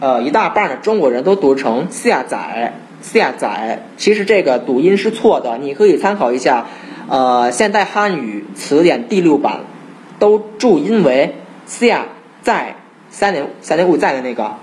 [0.00, 6.66] 呃一大半的中国人都读成下载下载，其实这个读音是错的，你可以参考一下
[7.08, 9.60] 呃现代汉语词典第六版，
[10.18, 11.34] 都注音为
[11.64, 12.04] 下。
[12.48, 12.76] 在
[13.10, 14.54] 三点三点五在的那个，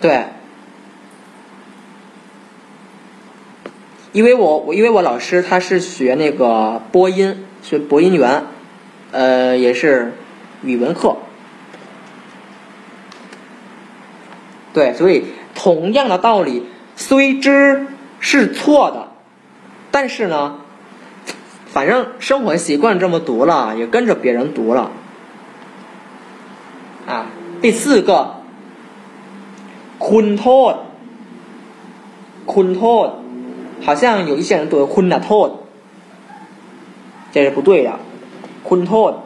[0.00, 0.24] 对，
[4.10, 8.46] 因为我我因为我老师他是学那个播音，学播音员，
[9.12, 10.14] 呃，也是
[10.64, 11.18] 语文课，
[14.72, 16.66] 对，所以同样的道理，
[16.96, 17.86] 虽知
[18.18, 19.12] 是错的，
[19.92, 20.58] 但是呢，
[21.68, 24.90] 反正生活习惯这么读了，也跟着别人读了。
[27.06, 27.26] 啊，
[27.60, 28.36] 第四个，
[29.98, 30.84] 坤托，
[32.46, 33.20] 坤托，
[33.82, 35.66] 好像有一些人读坤纳托，
[37.30, 37.98] 这是不对的，
[38.62, 39.22] 坤托，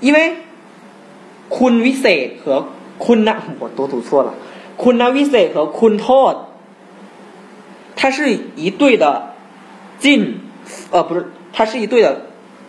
[0.00, 0.36] 因为
[1.48, 2.66] 坤 v i s 和
[2.98, 4.34] 坤纳，我都读错了，
[4.76, 6.50] 坤纳 v i s 和坤托，
[7.96, 9.32] 它是一对的
[9.98, 10.40] 近，
[10.90, 12.26] 呃，不是，它是一对的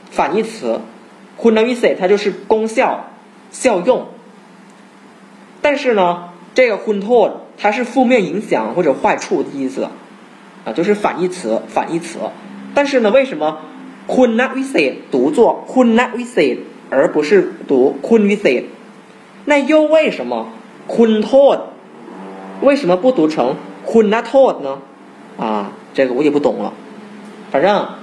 [0.09, 0.79] 反义词。
[1.41, 3.07] conversely，它就是功效、
[3.51, 4.07] 效用，
[5.61, 9.88] 但是呢，这个 connot 它是负面影响或者坏处的意思，
[10.65, 12.19] 啊，就是反义词，反义词。
[12.73, 13.59] 但是呢，为什么
[14.07, 16.59] conversely 读作 conversely
[16.89, 18.65] 而不是读 conversely？
[19.45, 20.49] 那又为什么
[20.88, 21.61] connot
[22.61, 23.55] 为什么不读成
[23.85, 24.80] connot 呢？
[25.38, 26.73] 啊，这个我也不懂了，
[27.51, 28.01] 反正。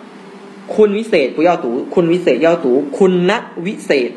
[0.75, 2.67] คุณวิเศษ不要读คุณวิเศษ要读
[2.97, 3.31] คุณณ
[3.65, 4.11] วิเศษ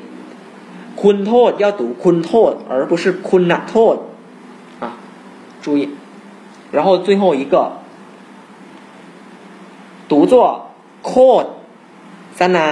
[1.03, 3.97] คุณโทษ要读คุณโทษ而不是คุณณโทษ
[4.82, 4.85] 啊
[5.62, 5.89] 注意
[6.73, 7.55] 然后最后一个
[10.09, 10.35] 读作
[11.03, 11.12] โค
[11.43, 11.44] ต
[12.39, 12.69] สนา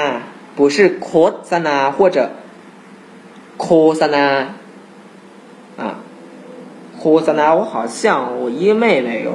[0.57, 2.31] 不是โคตสนา或者
[3.59, 3.67] โค
[4.01, 4.27] สนา
[5.77, 5.83] 啊
[6.99, 9.31] โคสนา我好像我一妹妹有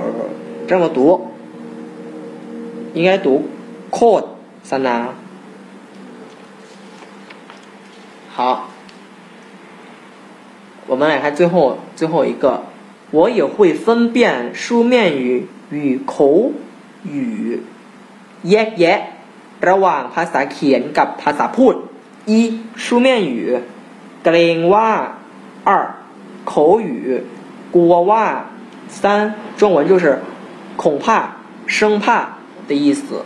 [0.68, 1.28] 这么读
[2.94, 3.44] 应该读
[3.92, 4.22] โ
[4.64, 5.10] คต三呐，
[8.36, 8.70] 好，
[10.88, 12.62] 我们来看最后最后一个，
[13.12, 16.52] 我也会分辨书面语与口
[17.04, 17.62] 语
[18.44, 19.00] แยกแยะ
[19.62, 21.76] ระหว่างภาษาเขียนกับภาษาพูด
[22.30, 22.32] 一
[22.76, 23.58] 书面语
[24.24, 24.90] เกรงว่า
[25.68, 25.70] 二
[26.52, 27.24] 口语
[27.76, 28.26] กลัวว่า
[28.88, 30.20] 三中文就是
[30.78, 31.36] 恐怕
[31.68, 32.30] 生怕
[32.68, 33.26] 的意思。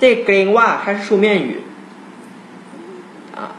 [0.00, 1.58] 这 green 哇它是书面语
[3.36, 3.54] 啊，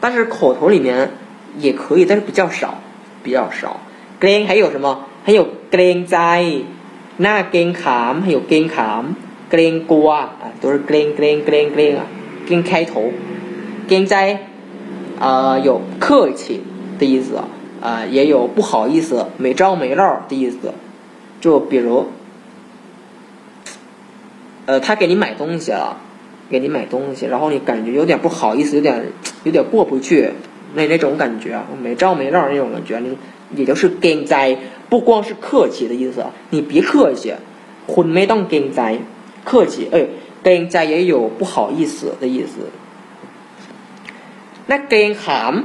[0.00, 1.10] 但是口头里面
[1.58, 2.78] 也可以，但是比较少，
[3.24, 3.80] 比较少。
[4.20, 5.06] green 还有什么？
[5.24, 6.46] 还有 green 在，
[7.16, 9.04] 那 green 卡，还有 green 卡
[9.50, 12.06] ，green 瓜啊，都是 green green green green 啊
[12.48, 13.12] ，green 开头
[13.88, 14.46] ，green 在
[15.18, 16.62] 啊有客气
[17.00, 17.36] 的意思
[17.82, 20.72] 啊，也有不好意思、没招没落的意思，
[21.40, 22.06] 就比如。
[24.70, 25.96] 呃，他给你买东西了，
[26.48, 29.04] 给你买东西，然后你感觉有点不好意思，有点
[29.42, 30.30] 有点过不去，
[30.74, 33.16] 那那种感觉，没招没落那种感觉，你
[33.56, 34.56] 也就是跟在，
[34.88, 37.34] 不光是客气的意思，你别客气，
[37.88, 38.96] 混没当跟在，
[39.42, 40.06] 客气，哎，
[40.44, 42.68] 跟在也有不好意思的意思。
[44.68, 45.64] 那跟寒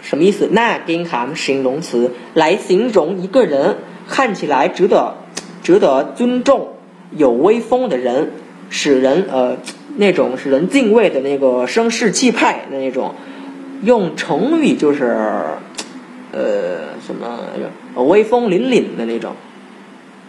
[0.00, 0.48] 什么意思？
[0.50, 3.76] 那跟寒形容词来形容一个人
[4.08, 5.18] 看起来值得
[5.62, 6.77] 值得尊重。
[7.10, 8.32] 有威风的人，
[8.70, 9.56] 使人呃
[9.96, 13.14] 那种使人敬畏的那个声势气派的那种，
[13.82, 15.04] 用成语就是
[16.32, 17.40] 呃什么
[18.04, 19.34] 威风凛凛的那种，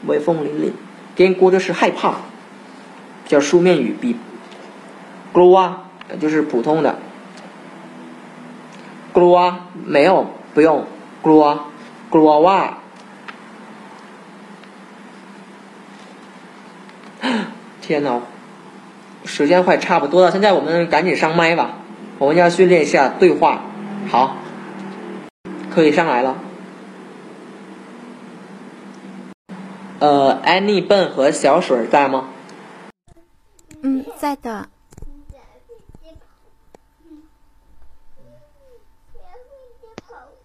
[0.07, 0.71] 威风凛凛。
[1.15, 2.15] 颠锅就是害怕，
[3.25, 4.15] 叫书面语比
[5.33, 5.75] g l o
[6.19, 6.97] 就是普通的
[9.11, 9.53] g l o
[9.85, 10.85] 没有不用
[11.21, 11.59] g l o
[12.09, 12.73] g l o
[17.81, 18.21] 天呐，
[19.25, 21.75] 时间快差不多了，现在我们赶紧上麦吧，
[22.17, 23.61] 我们要训练一下对话。
[24.09, 24.37] 好，
[25.69, 26.35] 可以上来了。
[29.99, 32.29] 呃，安妮、笨和小水在吗？
[33.81, 34.69] 嗯，在的。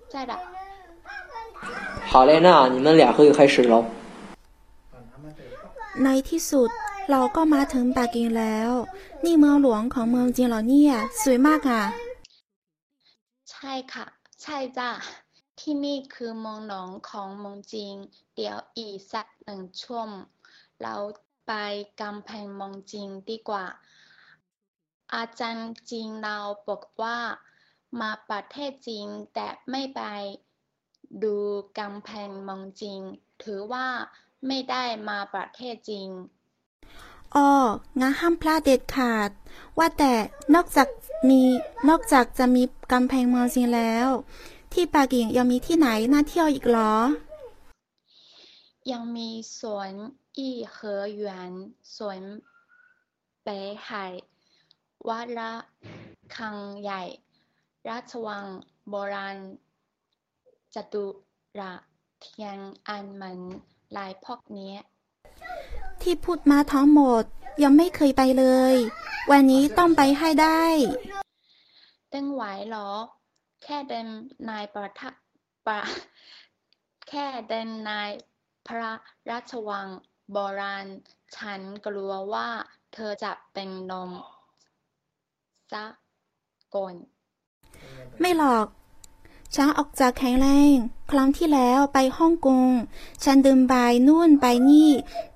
[0.09, 0.38] 在的。
[2.06, 3.84] 好嘞，那你们俩可以开始喽。
[6.03, 6.71] ในที่สุด
[7.11, 8.71] เราก็มาถึงปักกิ่งแล้ว
[9.25, 11.83] นี่เมืองหลวงของเมืองจีนเหรอเนี่ย สวยมากอะ
[13.55, 14.07] ช่ค่ะ
[14.43, 14.91] ใช่จ้ะ
[15.61, 17.97] ที่นี่คือเมืองหลวงของเมืองจีน
[18.35, 20.25] เดี๋ยวอีกสักหนึ่งชั่วโมง
[20.83, 20.95] เรา
[21.47, 21.53] ไป
[22.01, 23.66] กำแพงเมืองจีนดีกว่า
[25.15, 26.39] อาจารย์จีนเรา
[26.69, 27.19] บอกว่า
[28.01, 30.03] มาประเทศจีนแต่ไม่ไป
[31.23, 31.37] ดู
[31.79, 33.03] กำแพงเมืองจีน
[33.43, 33.87] ถือว่า
[34.47, 36.11] ไม่ได้มาประเทศจีน
[37.35, 37.51] อ๋อ
[38.01, 39.31] งั้นห้ามพลาดเด็ดขาด
[39.79, 40.12] ว่าแต่
[40.55, 40.89] นอกจาก
[41.29, 41.43] มี
[41.89, 42.62] นอกจากจะมี
[42.93, 44.09] กำแพงเมืองจีนแล้ว
[44.73, 46.95] ที่ปักกิ่งยังมีที่ไหนน่าเที่ยวอีกเหรอ
[48.91, 49.93] ยังมีสวน
[50.37, 51.53] อี้เหอหยวน
[51.97, 52.21] สวน
[53.47, 53.49] 北
[53.87, 53.89] 海
[55.09, 55.53] วัดระ
[56.37, 57.03] ฆังใหญ่
[57.89, 58.45] ราชวัง
[58.89, 59.37] โบราณ
[60.75, 61.07] จตุ
[61.61, 61.79] รัส
[62.21, 62.59] เทียน
[62.89, 63.39] อันเหมือน
[63.97, 64.79] ลายพวกเนี้ย
[66.03, 67.23] ที่พูดมาทั้งหมด
[67.62, 68.75] ยังไม่เคยไปเลย
[69.31, 70.65] วันนี้ต้องไปให้ได้
[72.11, 72.91] เต้นไหวเหรอ
[73.62, 74.07] แค่เดิน
[74.49, 75.11] นายประทะ
[75.66, 75.81] ประ
[77.09, 78.11] แค่เดินนาย
[78.66, 78.93] พระ
[79.31, 79.89] ราชวัง
[80.33, 80.87] โบราณ
[81.37, 82.49] ฉันกลัวว่า
[82.95, 84.11] เธอจะเป็นลม
[85.73, 85.85] ซะ
[86.75, 86.95] ก่อน
[88.21, 88.66] ไม่หรอก
[89.55, 90.76] ฉันออกจากแข็งแรง
[91.10, 92.68] ครั้งที่แล้วไปฮ่องกง
[93.24, 93.74] ฉันเดินไป
[94.06, 94.90] นู่นไปนี่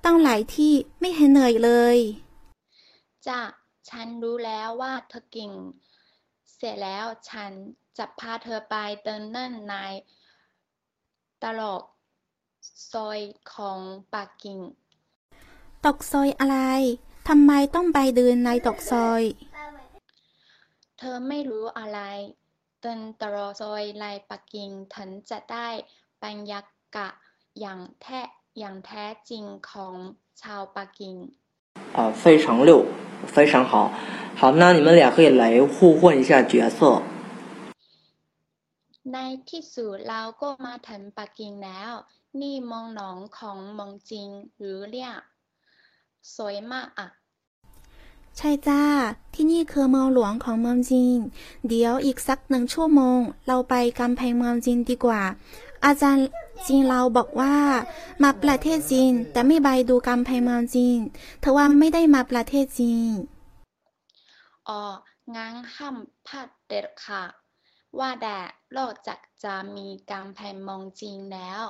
[0.05, 1.97] ตั้งหลายที่ไม่เห็นเหนื่อยเลย
[3.27, 3.41] จ้ะ
[3.89, 5.51] ฉันรู้แล้วว่าเธอเก่ง
[6.55, 7.51] เสร็จแล้วฉัน
[7.97, 9.73] จะพาเธอไปเดินเล่นใน
[11.41, 11.83] ตลก
[12.91, 13.19] ซอย
[13.53, 13.79] ของ
[14.13, 14.59] ปักกิ่ง
[15.85, 16.57] ตกซอยอะไร
[17.27, 19.21] ทำไมต้องไปเดินในตกซอย
[20.97, 21.99] เธอไม่รู้อะไร
[22.80, 25.68] เดินตลอดซอยในปักกิ่งถึงจะได้
[26.22, 26.60] บรรยา
[26.96, 27.14] กาศ
[27.60, 28.20] อย่างแท้
[28.58, 29.94] อย่างแท้จริงของ
[30.42, 31.14] ชาวปักกิ่ง
[31.96, 32.70] 啊，非常溜，
[33.34, 33.72] 非常好。
[34.38, 35.42] 好，那你们俩可以来
[35.72, 36.80] 互换一下角色。
[39.12, 39.18] ใน
[39.50, 41.92] ที่สุดเราก็มาถึงปักกิ่งแล้ว
[42.40, 45.20] นี่เมองหนองของเมืองจีนหรือเรียก
[46.36, 47.06] สวยมากอ่ะ
[48.41, 48.83] ใช่จ้า
[49.33, 51.19] ที่นี่คือเมืองหลวงของเมืองจีน
[51.67, 55.23] เดี๋ยวอีกสักหนึ่งชั่วโมง เราไปกำแพงเมืองจีนดีกว่า
[55.85, 56.27] อาจารย์
[56.67, 57.55] จีนเราบอกว่า
[58.23, 60.99] มาประเทศจีน แต่ไม่ไปดูกำแพงเมืองจีน
[61.39, 63.11] เธอว่าไม่ได้มาประเทศจีน
[64.67, 64.81] อ๋อ
[65.35, 65.97] งั้นห้าม
[66.27, 67.23] พลาดเด็ดค่ะ
[67.99, 68.37] ว่าแต่
[68.77, 71.61] นอกจากจะมีกำแพงเมืองจีนแล้ว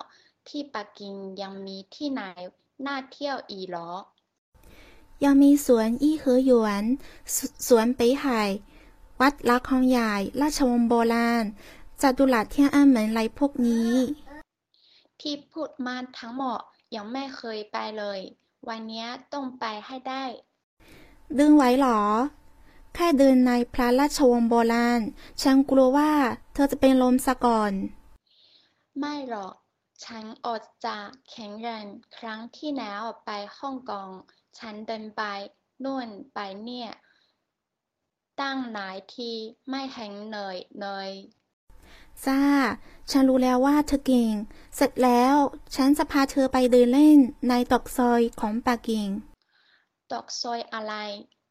[0.48, 2.22] ที่ปักกิ่งยังมีที่ไหน
[2.86, 3.92] น่าเที่ยวอีกหรอ
[5.24, 6.84] ยังมีสวนอี้เหอหยวน
[7.36, 7.38] ส
[7.68, 8.26] สวน北海
[9.22, 11.44] วัดลักคองใหญ่ ราชวงศ์โบราณ
[12.02, 13.92] จัตุรัสเทียนอันเหมือนไรพวกนี้
[15.22, 16.60] ที่พูดมาทั้งหมด
[16.96, 18.20] ยังไม่เคยไปเลย
[18.68, 20.24] วันเนี้ยต้องไปให้ได้
[21.38, 22.02] ดึงไว้หรอ
[22.94, 25.02] แค่เดินในพระราชวงศ์โบราณ
[25.42, 26.12] ฉันกลัวว่า
[26.54, 27.74] เธอจะเป็นลมซะก่อน
[29.00, 29.54] ไม่หรอก
[30.06, 31.86] ฉันออกจากแข็งแรง
[32.18, 34.10] ครั้งที่แล้วไปฮ่องกง
[34.60, 35.24] ฉันเดินไป
[35.84, 36.90] นู่นไปเนี่ย
[38.42, 39.32] ตั้งหลายที
[39.70, 41.12] ไม่เห็นเหนื่อยเลย
[42.26, 42.42] จ้า
[43.12, 44.34] ฉันรู้แล้วว่าเธอเก่ง
[44.76, 45.36] เสร็จแล้ว
[45.76, 47.20] ฉันจะพาเธอไปเดินเล่น
[47.50, 49.08] ในตอกซอยของปักกิ่ง
[50.12, 50.94] ตอกซอยอะไร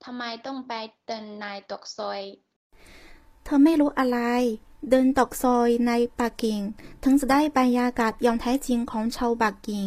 [0.05, 0.73] ทำไมต้องไป
[1.07, 2.21] เดินในตอกซอย
[3.45, 4.19] เธอไม่รู้อะไร
[4.91, 6.61] เดินตอกซอยในปักกิ่ง
[7.05, 9.87] ถึงจะได้บรรยากาศอย่างแท้จริงของชาวปักกิ่ง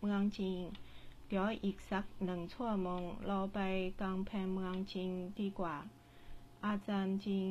[0.00, 0.62] เมืองจีน
[1.26, 3.60] เดี๋ยวอีกสักหนึ่งชั่วโมงเราไป
[4.02, 5.76] กำแพงเมืองจีนดีกว่า
[6.66, 7.50] อาจารย์จีน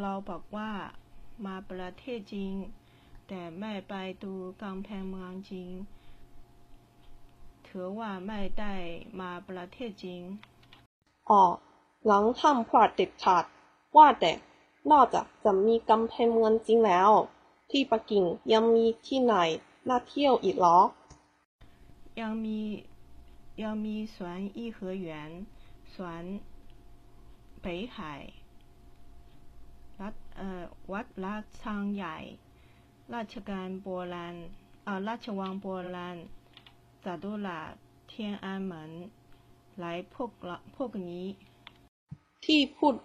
[0.00, 0.70] เราบอกว่า
[1.46, 2.54] มาประเทศจีน
[3.28, 5.74] แต่ไม่ไปดูกำแพงเมืองจีน
[7.66, 8.74] ถือว่าไม่ได้
[9.20, 10.22] มาประเทศจีน
[11.30, 11.42] อ๋อ
[12.06, 13.44] หลังห้ามพลาดเด็ดขาด
[13.96, 14.32] ว่าแต่
[14.90, 17.10] นอกจากจะมีกำแพงเมืองจริงแล้ว
[17.70, 19.34] ที่ปักกิ่งยังมีที่ไหน
[19.88, 20.78] น่าเที่ยวอีกเหรอ
[22.21, 22.59] ยังมี
[23.61, 24.77] ยังมีสวน颐和
[25.07, 25.09] 园
[25.93, 26.23] สวน
[27.63, 27.65] 北
[27.95, 27.97] 海
[30.01, 32.17] รัฐเอ่อวัดราชางใหญ่
[33.13, 34.35] ราชการโบราณ
[34.83, 36.17] เอ่อราชวังโบราณ
[37.03, 37.71] จัตุรัส
[38.07, 38.91] เทียนอันเหมิน
[39.79, 41.25] หลายพวกละพวกนี้
[42.45, 42.95] ที่พูด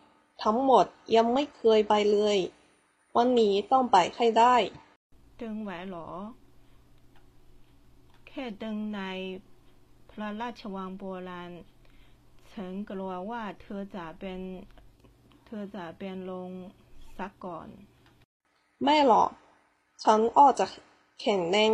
[0.44, 0.86] ทั้งหมด
[1.16, 2.38] ยังไม่เคยไปเลย
[3.16, 4.56] วันนี้ต้องไปให้ได้
[5.40, 6.09] ดึงไหวหรอ
[8.35, 9.01] แค่ดึงใน
[10.11, 11.51] พระราชวังโบราณ
[12.53, 14.39] ฉันกลัวว่าเธอจะเป็น
[15.45, 16.49] เธอจะเป็นลง
[17.18, 17.68] สักก่อน
[18.84, 19.30] ไม่หรอก
[20.03, 20.72] ฉันออกจาก
[21.22, 21.72] แข็งแรง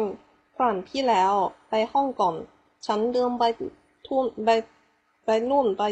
[0.55, 1.33] ครั้งที่แล้ว
[1.69, 2.35] ไปห้องก่อน
[2.85, 3.43] ฉันเดินไป
[4.07, 4.49] ทุ่นไป
[5.25, 5.83] ไปนู่นไป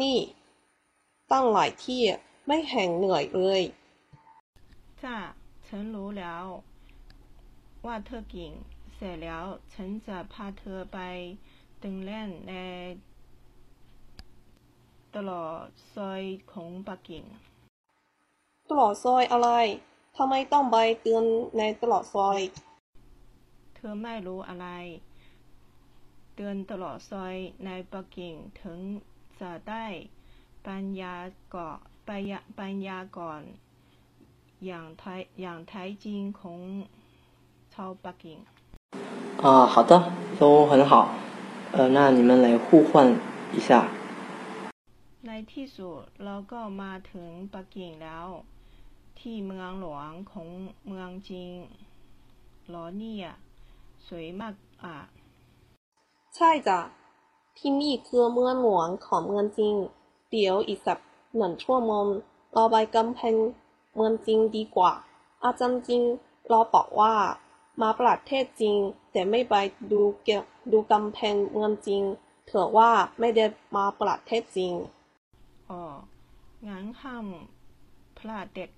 [0.00, 0.18] นี่
[1.30, 2.00] ตั้งหลายที่
[2.46, 3.62] ไม่แห่งเหนื่อยเลย
[5.02, 5.16] จ้า
[5.66, 6.44] ฉันรู้แล้ว
[7.86, 8.71] ว่าเธอเก่งเส
[9.04, 10.98] ร็จแล้วฉันจะพาเธอไป
[11.82, 12.54] ตึงเล่นใน
[15.16, 15.62] ตลอด
[15.94, 16.22] ซอย
[16.52, 17.24] ของปักกิ่ง
[18.70, 19.50] ตลอดซอยอะไร
[20.16, 21.24] ทำไมต้องไปเตือน
[21.58, 22.40] ในตลอดซอย
[23.74, 24.66] เธอไม่รู้อะไร
[26.36, 27.34] เดินตลอดซอย
[27.66, 28.80] ในปักกิ่งถึง
[29.40, 29.86] จะได้
[30.66, 31.14] ปัญญา
[31.50, 31.76] เกาะ
[32.08, 33.42] ปัญญาปัญญาก่อน
[34.64, 36.60] อย่างไทยอย่างแท้จริงของ
[37.74, 38.38] ชาวปักกิ่ง
[39.41, 39.91] 啊，好的，
[40.39, 41.09] 都很好。
[41.73, 43.15] 呃，那你们来互换
[43.53, 43.69] 一下。
[45.25, 48.27] ในที่สุดเราก็มาถึงปักกิ่งแล้ว
[49.19, 50.47] ที่เมืองหลวงของ
[50.87, 51.57] เมืองจีน
[52.67, 53.27] เหรอเนี่ย
[54.07, 54.53] สวยมาก
[54.83, 54.95] อ่ะ
[56.35, 56.79] ใช่จ้ะ
[57.57, 59.73] ที่นี่คือเมืองหลวงของเมืองจริง
[60.31, 60.99] เดี๋ยวอีกสัก
[61.37, 62.05] หนึ่งชั่วโมง
[62.53, 63.35] เราไปกำแพง
[63.95, 64.91] เมืองจริงดีกว่า
[65.43, 66.01] อาจารย์จริง
[66.49, 67.13] เราบอกว่า
[67.80, 68.76] มาประเทศจริง
[69.12, 69.54] แต่ไม่ไป
[69.92, 72.02] ดูเกี่ยวดูกำแพงเมืองจริง
[72.46, 73.44] เถือว่าไม่ได้
[73.76, 74.72] มาประเทศจริง
[75.70, 75.82] อ๋อ
[76.68, 77.26] งั้นห้าม
[78.18, 78.70] พลาดเด็ก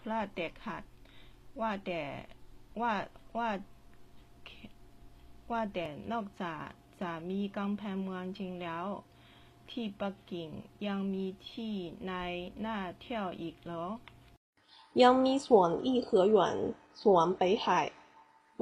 [0.00, 0.82] พลาดเด็กขาด
[1.60, 2.02] ว่าแต่
[2.80, 2.92] ว่า
[3.36, 3.48] ว่า
[5.50, 6.64] ว่าแต่นอกจาก
[7.00, 8.86] จะมีกำแพงเมืองจริงแล้ว
[9.70, 10.48] ที่ปักกิ่ง
[10.86, 11.74] ยังมีที่
[12.06, 12.12] ใน
[12.60, 13.84] หน่าเที่ยวอีกเหรอ
[15.02, 16.56] ยังมีสวนอีเขือหยวน
[17.02, 17.66] สวน北海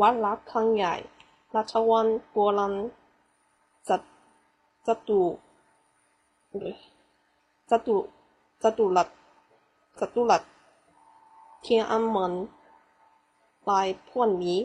[0.01, 0.95] วัดรักคังใหญ่
[1.55, 2.75] ราชวังโบราณ
[3.89, 4.01] จัด
[4.87, 5.23] จตุ
[7.71, 7.97] จตุ
[8.63, 9.09] จตุรัส
[10.01, 10.43] จตุรัส
[11.61, 12.33] เทียนอันเหมิน
[13.69, 14.61] ลายพวกนี้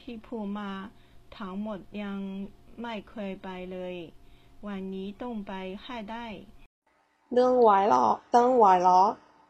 [0.00, 0.70] ที่พูดมา
[1.36, 2.18] ทั้งหมดยัง
[2.80, 3.94] ไม่เคยไปเลย
[4.66, 5.52] วันนี้ต้องไป
[5.84, 6.26] ให้ได้
[7.34, 9.02] เดินไหวเหรอเดินไหวเหรอ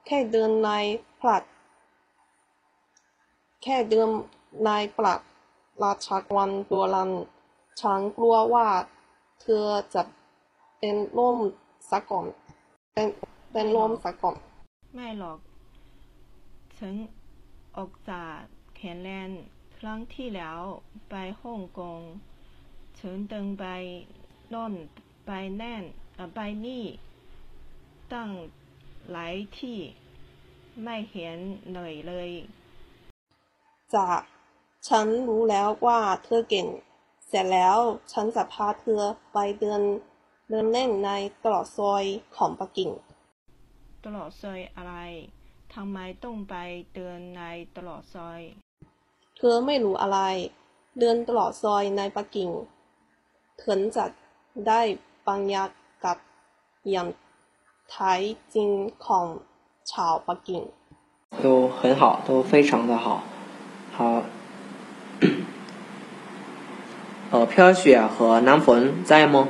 [0.06, 0.70] แค่เดินใน
[1.20, 1.42] ผลัด
[3.62, 4.12] แค่เดิมน
[4.64, 5.20] ในปลัด
[5.82, 7.10] ราชวังโบราณ
[7.80, 8.68] ฉันกลัวว่า
[9.40, 10.02] เธอจะ
[10.78, 11.38] เป็นลม
[11.90, 12.26] สักก่อน
[12.92, 13.08] เป็น
[13.52, 14.36] เป็นลมสักก่อน
[14.94, 15.38] ไม่หรอก
[16.78, 16.94] ฉัน
[17.76, 18.34] ออกจาก
[18.76, 19.30] แขนแลน
[19.78, 20.60] ครั้งที่แล้ว
[21.10, 22.00] ไปฮ่องกง
[22.98, 23.64] ฉันเดินไป
[24.54, 24.74] น่น
[25.26, 25.82] ไปแน่น
[26.14, 26.84] เอ่อไปนี่
[28.12, 28.30] ตั้ง
[29.10, 29.78] หลายที่
[30.82, 31.38] ไม่เห็น
[31.70, 32.30] เหนื่อยเลย
[33.95, 34.19] จาก
[34.87, 36.67] ฉันรู้แล้วว่าเธอเก่ง
[37.27, 37.77] เสร็จแล้ว
[38.11, 39.01] ฉันจะพาเธอ
[39.33, 39.81] ไปเดิน
[40.49, 41.09] เดินเล่นใน
[41.43, 42.03] ตลอดซอย
[42.35, 42.91] ของปักกิ่ง
[44.05, 44.95] ตลอดซอยอะไร
[45.73, 46.55] ทำไมต้องไป
[46.95, 47.41] เดินใน
[47.77, 48.41] ตลอดซอย
[49.37, 50.19] เธอไม่รู้อะไร
[50.99, 52.49] เดินตลอดซอยในปักกิ่ง
[53.63, 54.05] ถึงจะ
[54.67, 54.81] ได้
[55.27, 55.65] บรรยา
[56.03, 56.17] กาศ
[56.91, 57.07] อย่าง
[57.89, 58.13] แท้
[58.53, 58.69] จริง
[59.05, 59.25] ของ
[59.91, 60.61] ชาวปักกิ่ง
[61.43, 61.45] 都
[61.77, 63.05] 很好，都非常的好。
[63.99, 64.23] 好，
[67.31, 69.47] 呃，飘雪和南冯在吗？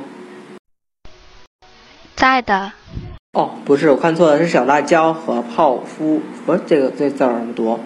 [2.14, 2.72] 在的，
[3.32, 7.78] 哦，不是，我看错了，是小辣椒和泡芙，不是这个这字儿怎么读？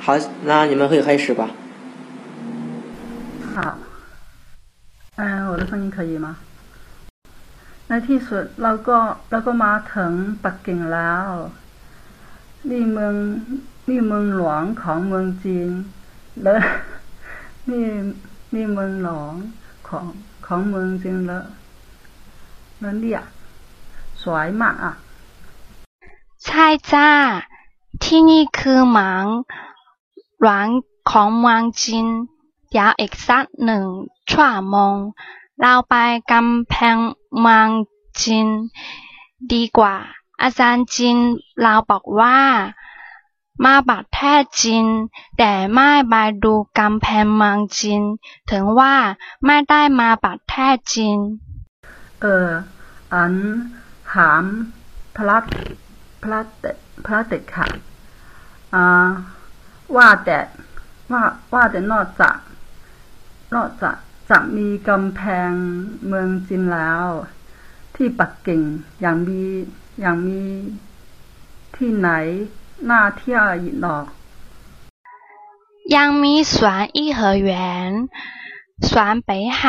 [0.00, 1.50] 好，那你们可以开始吧。
[3.54, 3.78] 好，
[5.16, 6.36] 嗯，我的声音可以吗？
[7.88, 8.98] ในที่สุดเราก็
[9.30, 10.12] เราก็มาถึง
[10.44, 11.26] ปักกิ่งแล้ว
[12.68, 13.14] นี่เมือง
[13.93, 15.69] นี่เมืองหลวงของเมืองจีน
[16.41, 16.59] แล้ว
[17.69, 17.85] นี่
[18.53, 19.33] นี่เมืองหลวง
[19.87, 20.05] ของ
[20.45, 21.43] ของเมืองจีนแล้ว
[22.79, 23.21] แล้วเนี่ย
[24.23, 24.93] สวยมากอะ
[26.45, 27.09] ใช่จ้า
[28.03, 29.25] ที่นี่คือหมัง
[30.41, 30.67] หลวง
[31.09, 32.07] ของเมืองจีน
[32.69, 33.85] เดี๋ยวอีกสักหนึ่ง
[34.29, 34.95] ชั่วโมง
[35.59, 35.95] เราไป
[36.31, 36.97] กำแพง
[37.41, 37.67] เมือง
[38.21, 38.47] จีน
[39.51, 39.95] ดีกว่า
[40.41, 41.17] อาจารย์จีน
[41.61, 42.37] เราบอกว่า
[43.65, 44.85] มาประเทศจีน
[45.37, 46.13] แต่ไม่ไป
[46.43, 48.01] ดูกำแพงเมืองจีน
[48.51, 48.95] ถึงว่า
[49.45, 51.19] ไม่ได้มาประเทศจีน
[52.21, 52.47] เออ
[53.13, 53.33] อัน
[54.11, 54.43] ถาม
[55.15, 55.37] พระ
[56.23, 56.65] พระเด
[57.05, 57.67] พระเด็กค่ะ
[58.73, 59.09] อ่า
[59.95, 60.39] ว่าแต่
[61.11, 61.23] ว่า
[61.53, 62.37] ว่าแต่นอกจาก
[63.55, 63.95] นอกจาก
[64.29, 65.51] จะมีกำแพง
[66.07, 67.05] เมืองจีนแล้ว
[67.95, 68.61] ที่ปักกิ่ง
[69.05, 69.41] ยังมี
[70.03, 70.41] ยังมี
[71.75, 72.09] ที่ไหน
[72.88, 73.96] น่าเที่ยวอีกหนอ
[75.94, 77.50] ยังมีสวน颐和园
[78.88, 79.60] สวน北海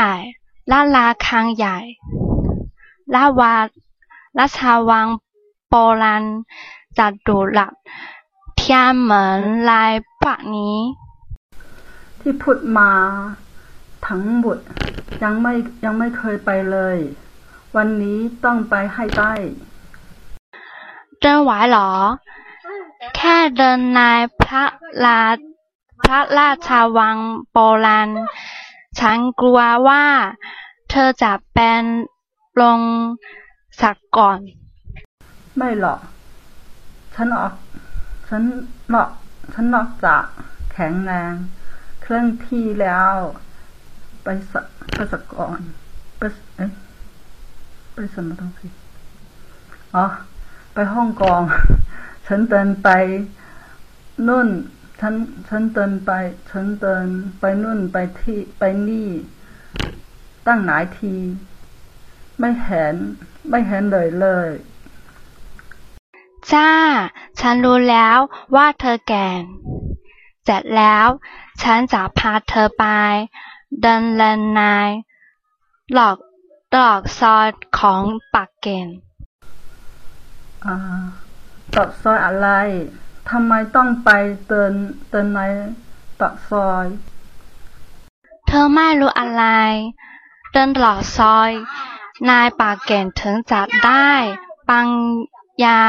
[0.68, 1.77] และลาคางใหญ่
[3.11, 3.68] และวัด
[4.38, 4.59] ราช
[4.89, 5.07] วัง
[5.69, 6.23] โบราณ
[6.97, 7.73] จัตุรัส
[8.55, 9.91] เทียนเหมินลาย
[10.22, 10.77] พวกนี้
[12.19, 12.91] ที่พูดมา
[14.07, 14.57] ทั้งหมด
[15.23, 15.53] ยังไม่
[15.84, 16.97] ยังไม่เคยไปเลย
[17.76, 19.34] วันนี้ต้องไปให้ได้
[21.19, 21.91] เดินไหวเหรอ
[23.16, 24.00] แค่เดินใน
[24.42, 24.64] พระ
[25.04, 25.22] รา
[26.02, 27.16] พระราชาวัง
[27.52, 28.08] โบราณ
[28.98, 30.04] ฉันกลัวว่า
[30.90, 31.82] เธอจะเป็น
[32.60, 32.80] ลง
[33.80, 34.38] สักก่อน
[35.56, 36.00] ไม่หรอก
[37.14, 37.54] ฉันออก
[38.28, 38.42] ฉัน
[38.92, 39.08] นอก
[39.52, 40.24] ฉันนอกจาก
[40.72, 41.32] แข็งแรง
[42.02, 43.12] เครื่องที่แล้ว
[44.22, 44.60] ไปสะ
[44.94, 45.60] ไปสกก่อน
[46.18, 46.22] ไป
[46.56, 46.70] เอ๊ะ
[47.94, 48.66] ไปสมต้องสิ
[49.94, 50.04] อ๋อ
[50.72, 51.42] ไปฮ่องกง
[52.27, 52.89] ฉันเดินไป
[54.27, 54.49] นู่น
[55.01, 55.15] ฉัน
[55.49, 56.11] ฉันเดินไป
[56.51, 57.07] ฉันเดิน
[57.40, 59.09] ไปนู่นไปที่ไปนี่
[60.47, 61.15] ตั้งหลายที
[62.39, 62.94] ไม่เห็น
[63.51, 64.49] ไม่เห็นเลยเลย
[66.53, 66.70] จ้า
[67.40, 68.19] ฉันรู้แล้ว
[68.55, 69.43] ว่าเธอแก่น
[70.44, 71.07] เสร็จแล้ว
[71.62, 72.85] ฉันจะพาเธอไป
[73.81, 74.61] เดินเล่นใน
[75.93, 76.16] หลอก
[76.74, 77.47] ตรอกซอย
[77.78, 78.03] ของ
[78.35, 78.86] ปักเก่ง
[80.66, 80.77] อ่า
[81.76, 82.47] ตอกซอยอะไร
[83.30, 84.09] ทำไมต้องไป
[84.47, 84.73] เดิน
[85.09, 85.39] เดินใน
[86.19, 86.85] ตอกซอย
[88.47, 89.43] เธอไม่รู้อะไร
[90.51, 91.51] เดินตลอดซอย
[92.30, 94.11] นายปากเก่งถึงจะได้
[94.69, 94.88] ปัง
[95.65, 95.81] ยา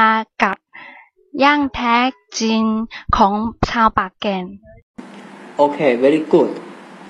[0.43, 0.57] กับ
[1.45, 1.97] ย่างแท้
[2.41, 2.63] จริง
[3.17, 3.33] ของ
[3.69, 4.45] ชาวปากเก่ง
[5.63, 6.51] OK，very、good。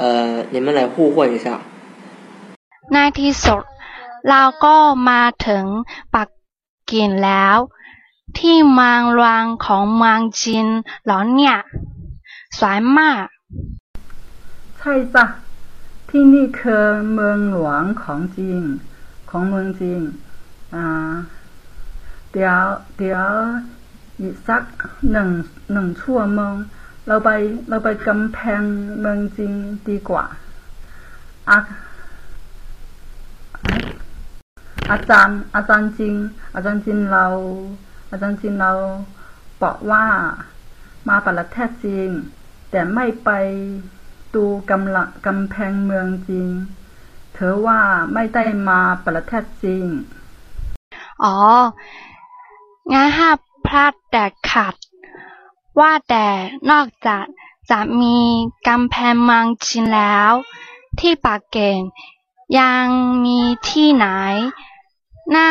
[0.01, 0.05] 呃，
[0.53, 1.47] 你们来互换一下。
[2.93, 3.63] ในที่สุด
[4.29, 4.77] เราก็
[5.09, 5.65] มาถึง
[6.15, 6.29] ปัก
[6.91, 7.57] กิ่งแล้ว
[8.40, 10.68] ที่เมืองรวงของเมืองจีน
[11.04, 11.56] เหรอเนี่ย
[12.60, 13.26] สวยมาก
[14.78, 15.26] ใช่จ้ะ
[16.10, 18.60] ที่นี่คือเมืองหลวงของจริง
[19.30, 20.00] ของเมืองจริง
[20.76, 20.88] อ่า
[22.32, 22.62] เดี๋ยว
[22.98, 23.26] เดี๋ยว
[24.20, 24.64] อีกสัก
[25.12, 25.30] หนึ่ง
[25.72, 26.56] หนึ่งชั่วโมง
[27.08, 27.30] เราไป
[27.70, 28.62] เราไปกำแพง
[29.00, 29.52] เมืองจริง
[29.90, 30.26] ดีกว่า
[31.50, 31.58] อา
[34.92, 36.14] อาจารย์อาจารย์จริง
[36.54, 37.26] อาจารย์จริงเรา
[38.14, 38.74] อาจารย์จริงเรา
[39.64, 40.06] บอกว่า
[41.10, 42.10] มาประเทศจริง
[42.72, 43.30] แต่ไม่ไป
[44.36, 46.48] ดูกำลังกำแพงเมืองจริง
[47.34, 47.80] เธอว่า
[48.14, 49.86] ไม่ได้มาประเทศจริง
[51.24, 51.38] อ๋อ
[52.92, 53.30] งั้นห้า
[53.66, 54.76] พลาดแต่ขาด
[55.80, 56.28] ว่าแต่
[56.72, 57.26] นอกจาก
[57.72, 58.18] จะมี
[58.68, 60.32] กำแพงเมืองจีนแล้ว
[61.00, 61.80] ที่ปากเก่ง
[62.60, 62.86] ยัง
[63.26, 64.06] มีที่ไหน
[65.36, 65.50] น่า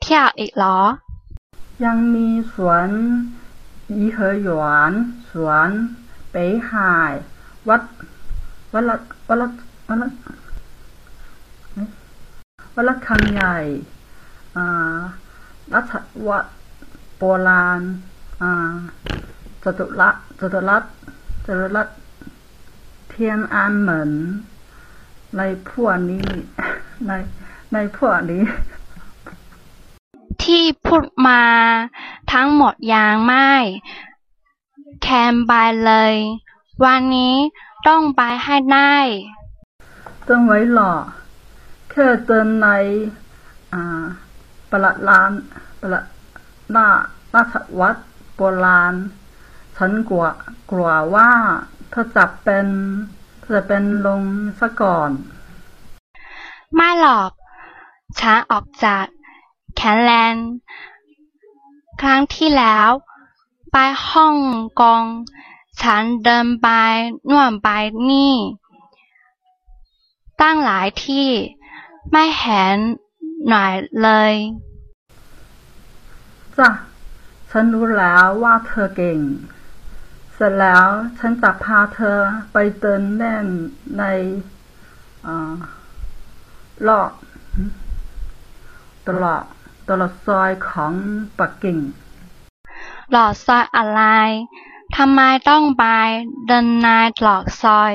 [0.00, 0.80] เที่ยวอีกเหรอ
[1.82, 2.88] ยังมีสวน
[3.96, 4.92] อีเหอยวน
[5.30, 5.68] สวน
[6.32, 6.36] 北
[6.68, 6.70] 海
[7.68, 7.82] วัด
[8.72, 8.96] วัดละ
[9.28, 9.48] วัดละ
[9.88, 10.08] วัดละ
[12.74, 13.56] วัดละคังใหญ่
[14.56, 14.66] อ่า
[15.72, 15.92] รัช
[16.26, 16.44] วัด
[17.16, 17.80] โบราณ
[19.62, 20.84] จตุรัสจตุรัส
[21.46, 21.88] จตุรัส
[23.08, 24.10] เทียนอันเหมือน
[25.36, 26.24] ในพวกนี้
[27.06, 27.12] ใน
[27.72, 28.42] ในพวกนี้
[30.44, 31.42] ที่พูดมา
[32.32, 33.52] ทั้งหมดยังไม่
[35.02, 35.52] แคนไป
[35.84, 36.14] เลย
[36.84, 37.34] วันนี้
[37.88, 38.96] ต้องไปให้ได้
[40.28, 40.92] ต้องไว้หล่อ
[41.90, 42.66] แค่เดินใน
[43.72, 44.04] อ่า
[44.70, 45.30] ประหลัดลาน
[45.80, 46.04] ประหลัด
[46.72, 46.86] หน้า
[47.34, 47.96] ราชวัด
[48.36, 48.94] โบราณ
[49.76, 50.24] ฉันกลัว
[50.70, 51.30] กลัวว่า
[51.90, 52.66] เธอจะเป็น
[53.40, 54.22] เธอจะเป็นลง
[54.60, 55.10] ซะก่อน
[56.74, 57.30] ไม่หรอก
[58.20, 59.04] ฉันออกจาก
[59.74, 60.50] แคนแลนด์
[62.00, 62.88] ครั้งที่แล้ว
[63.72, 63.76] ไป
[64.08, 64.36] ฮ่อง
[64.82, 65.04] กง
[65.82, 66.68] ฉันเดินไป
[67.30, 67.68] น่วนไป
[68.10, 68.34] นี่
[70.40, 71.28] ตั้งหลายที่
[72.12, 72.76] ไม่เห็น
[73.48, 74.34] หน่อยเลย
[76.58, 76.70] จ้ะ
[77.50, 79.18] ฉันรู้แล้วว่าเธอเก่ง
[80.34, 80.86] เสร็จแล้ว
[81.18, 82.18] ฉันจะพาเธอ
[82.52, 83.46] ไปเดินเล่น
[83.98, 84.02] ใน
[85.26, 85.52] อ่า
[86.88, 87.10] รอบ
[89.08, 89.44] ตลอด
[89.88, 90.92] ตลอดซอยของ
[91.38, 91.78] ปักกิ่ง
[93.12, 94.02] หลอดซอยอะไร
[94.96, 95.84] ทำไมต้องไป
[96.46, 96.88] เดินใน
[97.22, 97.92] หลอดซอย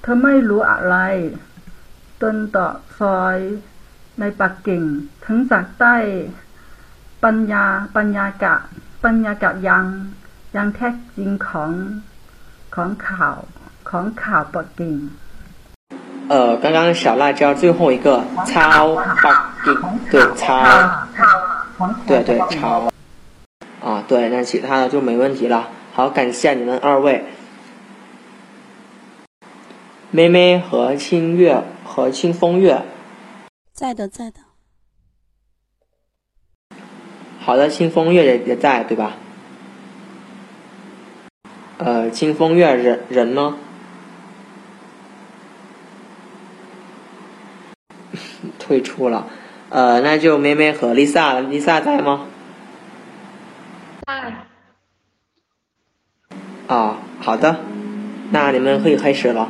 [0.00, 0.96] เธอไม่รู้อะไร
[2.22, 2.68] ต้นต่อ
[2.98, 3.36] ซอย
[4.20, 4.82] ในปักกิ่ง
[5.24, 5.96] ถึงจากใต้
[7.24, 7.64] ปัญญา
[7.96, 8.54] ปัญญากะ
[9.04, 9.86] ปัญญากะยัง
[10.56, 11.70] ยังแท้จริงของ
[12.74, 13.36] ของข่าว
[13.90, 14.94] ของข่าวปักกิ่ง
[16.28, 19.02] 呃，刚刚小辣椒最后一个超北
[19.64, 20.64] 京，对超，
[22.06, 22.90] 对对超。
[23.82, 25.68] 啊，对，那其他的就没问题了。
[25.92, 27.24] 好，感谢你们二位，
[30.10, 32.82] 妹妹和清月和清风月。
[33.72, 34.40] 在的，在的。
[37.40, 39.14] 好的，清风月也也在，对吧？
[41.78, 43.56] 呃，清风月人人呢？
[48.71, 49.27] 退出了。
[49.69, 51.41] 呃，那就妹妹和丽萨了。
[51.41, 52.25] 丽萨在吗？
[54.05, 54.11] 在。
[56.67, 57.45] 啊，好的，
[58.31, 59.49] 那你们可以开始了。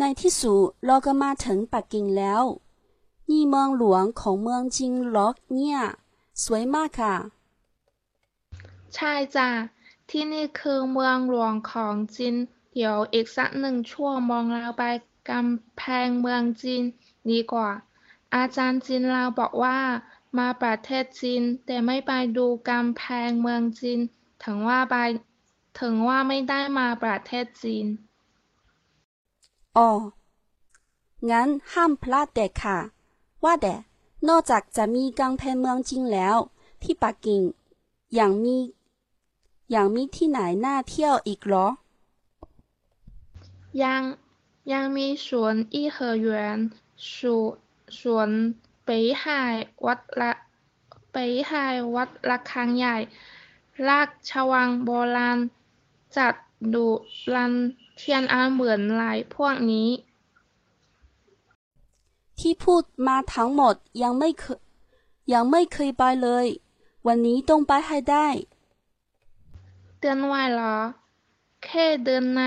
[0.00, 2.42] ในที่สุดเราก็มาถึงปักกิ่งแล้ว
[3.30, 5.78] นี่เมืองหลวงของเมืองจริงหรอเนี่ย
[6.44, 7.14] สวยมากค่ะ
[8.94, 9.48] ใช่จ้ะ
[10.10, 12.34] ที่นี่คือเมืองหลวงของจีน
[12.72, 14.82] เดี๋ยวอีกสักหนึ่งชั่วโมงเราไป
[15.28, 16.82] กำแพงเมืองจีน
[17.31, 17.69] ดีกว่า
[18.35, 19.77] อาจารย์จินลาวบอกว่า
[20.37, 23.99] มาประเทศจีนแต่ไม่ไปดูกำแพงเมืองจีน
[24.43, 24.95] ถึงว่าไป
[25.79, 27.85] ถึงว่าไม่ได้มาประเทศจีน
[29.77, 29.89] อ๋อ
[31.29, 32.79] งั้นห้ามพลาดเด็ดค่ะ
[33.43, 33.75] ว่าแต่
[34.27, 36.37] นอกจากจะมีกำแพงเมืองจีนแล้ว
[36.81, 37.41] ที่ปักกิ่ง
[38.19, 38.57] ยังมี
[39.75, 41.67] ยังมีที่ไหนน่าเที่ยวอีกหรอ
[43.83, 44.01] ยัง
[44.71, 46.59] ยังมีสวนอีเหอหยวน
[48.01, 48.29] สวน
[48.85, 48.89] ไป
[49.23, 49.55] หาย
[49.85, 50.31] วัดละ
[51.13, 51.17] ไป
[51.51, 52.95] หายวัดระคังใหญ่
[53.87, 55.37] ลากชวังโบราณ
[56.17, 56.33] จัด
[56.73, 56.85] ดู
[57.33, 57.53] รัน
[57.97, 59.89] เทียนอันเหมือนหลายพวกนี้
[62.39, 64.59] ที่พูดมาทั้งหมดยังไม่เคย
[65.33, 66.45] ยังไม่เคยไปเลย
[67.07, 68.27] วันนี้ต้องไปให้ได้
[69.99, 70.77] เดือนไหวเหรอ
[71.63, 72.41] แค่เดินใน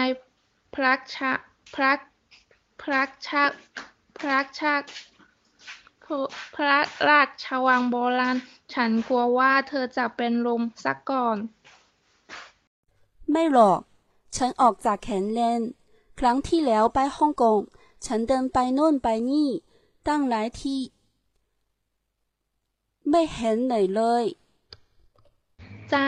[0.75, 1.33] พระชา
[1.75, 1.93] พระ
[2.83, 3.45] พระชา
[4.19, 4.83] พระชัก
[6.55, 6.79] พระ
[7.09, 8.37] ราชวังโบราณ
[8.75, 11.37] ฉันกลัวว่าเธอจะเป็นลมซะก่อน
[13.31, 13.81] ไม่หรอก
[14.37, 15.63] ฉันออกจากแขนเลน
[16.19, 17.61] ครั้งที่แล้วไปฮ่องกง
[18.07, 19.49] ฉันเดินไปโน่นไปนี่
[20.09, 20.81] ตั้งหลายที่
[23.11, 24.25] ไม่เห็นเหนื่อยเลย
[25.93, 26.07] จ้า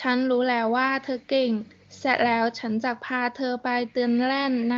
[0.00, 1.50] ฉันรู้แล้วว่าเธอเก่ง
[1.96, 4.76] เสร็จแล้วฉันจะพาเธอไปเดินเล่นใน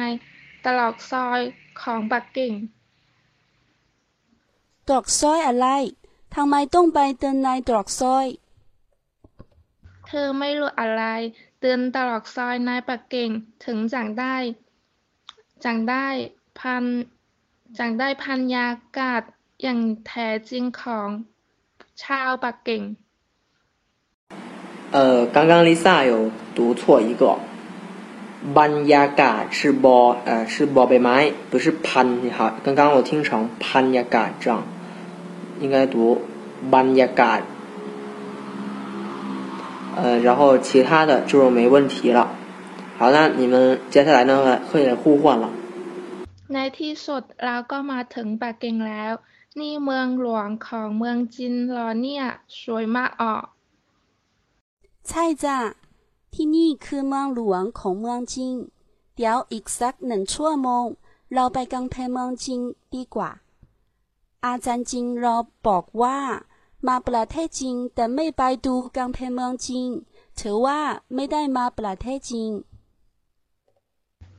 [0.65, 1.41] ตรอกซอย
[1.82, 2.54] ของปักกิ่ง
[4.88, 5.68] ตรอกซอยอะไร
[6.36, 8.28] ทำไมต้องไปเดินในตรอกซอย
[10.06, 11.04] เธอไม่รู้อะไร
[11.62, 13.30] เดินตรอกซอยในปักกิ่ง
[13.66, 14.36] ถึงจังได้
[15.64, 16.08] จังได้
[16.60, 16.84] พัน
[17.78, 18.68] จังได้พันยา
[18.98, 19.22] กาศ
[19.64, 21.10] อย่างแท้จริงของ
[22.02, 22.84] ชาวปักกิ่ง
[24.96, 24.98] 呃，
[25.36, 27.24] 刚刚 Lisa 有读错一个，
[28.54, 32.54] 班亚嘎是波呃是波贝麦，不是潘哈。
[32.64, 34.64] 刚刚我听成潘亚嘎这样，
[35.60, 36.22] 应该读
[36.72, 37.42] 班亚嘎。
[39.96, 42.30] 呃，然后其他的就没问题了。
[43.00, 45.50] 好，那你们接下来呢可以互换了。
[46.54, 49.14] ในที่สุดเราก็มาถึงปักกิ่งแล้ว
[49.60, 52.24] นี่เมืองหลวงของเมืองจีนเหรอเนี่ย
[52.62, 53.46] สวยมากออก
[55.10, 55.58] ใช่จ้ะ
[56.35, 58.57] ที่นี่คือเมืองหลวงของเมืองจีน
[59.15, 60.87] เดี๋ยวอีกสักหนึ่งชั่วโมง
[61.35, 62.61] เราไปกำแพงเมืองจีน
[62.95, 63.31] ดีกว่า
[64.45, 65.35] อาจารย์จีนเรา
[65.67, 66.19] บอกว่า
[66.87, 69.91] มาประเทศจีนแต่ไม่ไปดูกำแพงเมืองจีน
[70.39, 70.81] ถือว่า
[71.15, 72.53] ไม่ได้มาประเทศจีน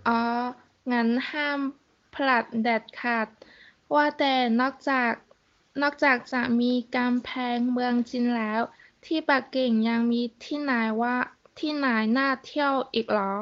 [0.08, 0.20] อ๋อ
[0.92, 1.60] งั้นห้าม
[2.14, 3.28] พลัดเด็ดขาด
[3.94, 5.12] ว่าแต่นอกจาก
[5.82, 8.62] นอกจากจะมีกำแพงเมืองจีนแล้ว
[9.06, 11.16] ที่ปักกิ่งยังมีที่ไหนว่า
[11.60, 11.86] ที่ไหน
[12.18, 13.34] น่าเที่ยวอีกเหรอ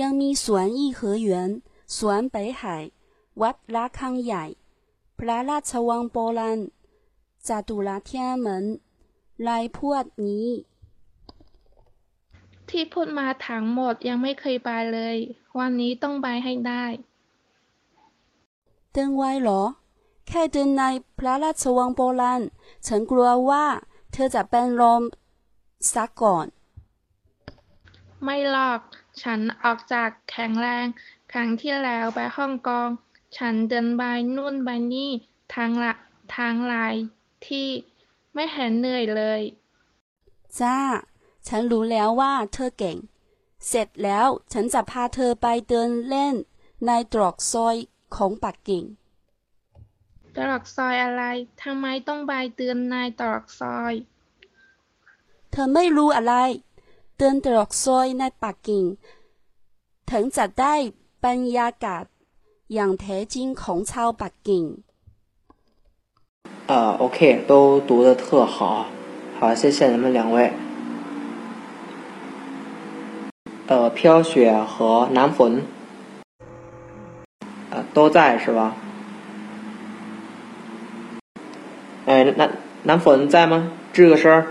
[0.00, 1.50] ยังมีสวนอีเหอหยวน
[1.96, 2.62] สวน北海
[3.40, 4.44] วัดระคังใหญ่
[5.18, 6.58] พระราชวังโบราณ
[7.48, 8.64] จตุรัสเทียนเหมิอน
[9.46, 10.46] ลายพวดนี้
[12.68, 15.16] ที่พูดมาทั้งหมดยังไม่เคยไปเลย
[15.58, 16.84] วันนี้ต้องไปให้ได้
[18.92, 19.62] เดินไว้หรอ
[20.26, 20.82] แค่เดินใน
[21.18, 22.40] พระราชวังโบราณ
[22.86, 23.64] ฉันกลัวว่า
[24.12, 25.02] เธอจะเป็นลม
[25.92, 26.46] ซะก่อน
[28.24, 28.80] ไม่หรอก
[29.22, 30.86] ฉันออกจากแข็งแรง
[31.32, 32.88] ครั้งที่แล้วไปฮ่องกง
[33.36, 34.02] ฉันเดินไป
[34.36, 35.10] นู่นไปนี่
[35.54, 35.92] ทางละ
[36.36, 36.94] ทางหลาย
[37.46, 37.68] ที่
[38.34, 39.42] ไม่เห็นเหนื่อยเลย
[40.60, 40.78] จ้า
[41.48, 42.96] ฉันรู้แล้วว่าเธอเก่ง
[43.68, 46.34] เสร็จแล้วฉันจะพาเธอไปเดินเล่น
[46.86, 47.76] ในตรอกซอย
[48.16, 48.84] ของปักกิ่ง
[50.36, 51.22] ตรอกซอยอะไร
[51.62, 53.92] ทำไมต้องไปเดินในตรอกซอย
[55.51, 56.33] เธอไม่รู้อะไร
[57.17, 58.83] เดินตรอกซอยในปักกิ่ง
[60.09, 60.75] ถึงจะได้
[61.25, 62.03] บรรยากาศ
[62.73, 64.63] อย่างแท้จริงของชาวปักกิ่ง
[66.69, 68.87] 呃，OK，都读的特好，
[69.39, 70.51] 好，谢谢你们两位。
[73.67, 75.63] 呃，飘雪和南粉，
[77.69, 78.75] 呃，都在是吧？
[82.05, 82.51] 哎，南
[82.83, 83.71] 南粉在吗？
[83.93, 84.47] 吱个声儿。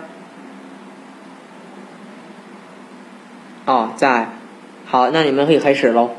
[3.67, 4.29] 哦，在。
[4.87, 6.11] 好，那你们可以开始喽。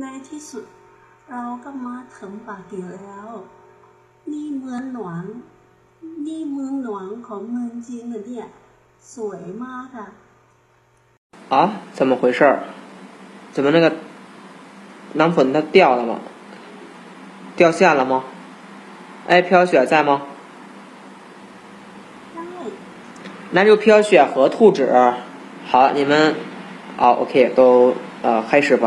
[0.00, 0.64] ในที่สุด
[1.30, 3.28] เราก็มาถึงปากกิ่งแล้ว
[4.32, 5.22] นี่เมืองหลวง
[6.26, 8.46] นี่เมืองหลวงของเมืองจริงเหรอเนี่ย
[9.14, 10.08] สวยมากอะ
[11.54, 11.56] 啊，
[11.96, 12.40] 怎么回事？
[13.54, 13.86] 怎么那个
[15.14, 16.20] 南粉它掉了吗？
[17.56, 18.24] 掉线了吗？
[19.26, 20.22] 哎，飘雪在吗？
[23.54, 24.80] 那就飘雪和兔纸。
[25.64, 26.34] 好，你们，
[26.96, 28.86] 好，OK，都呃开始吧。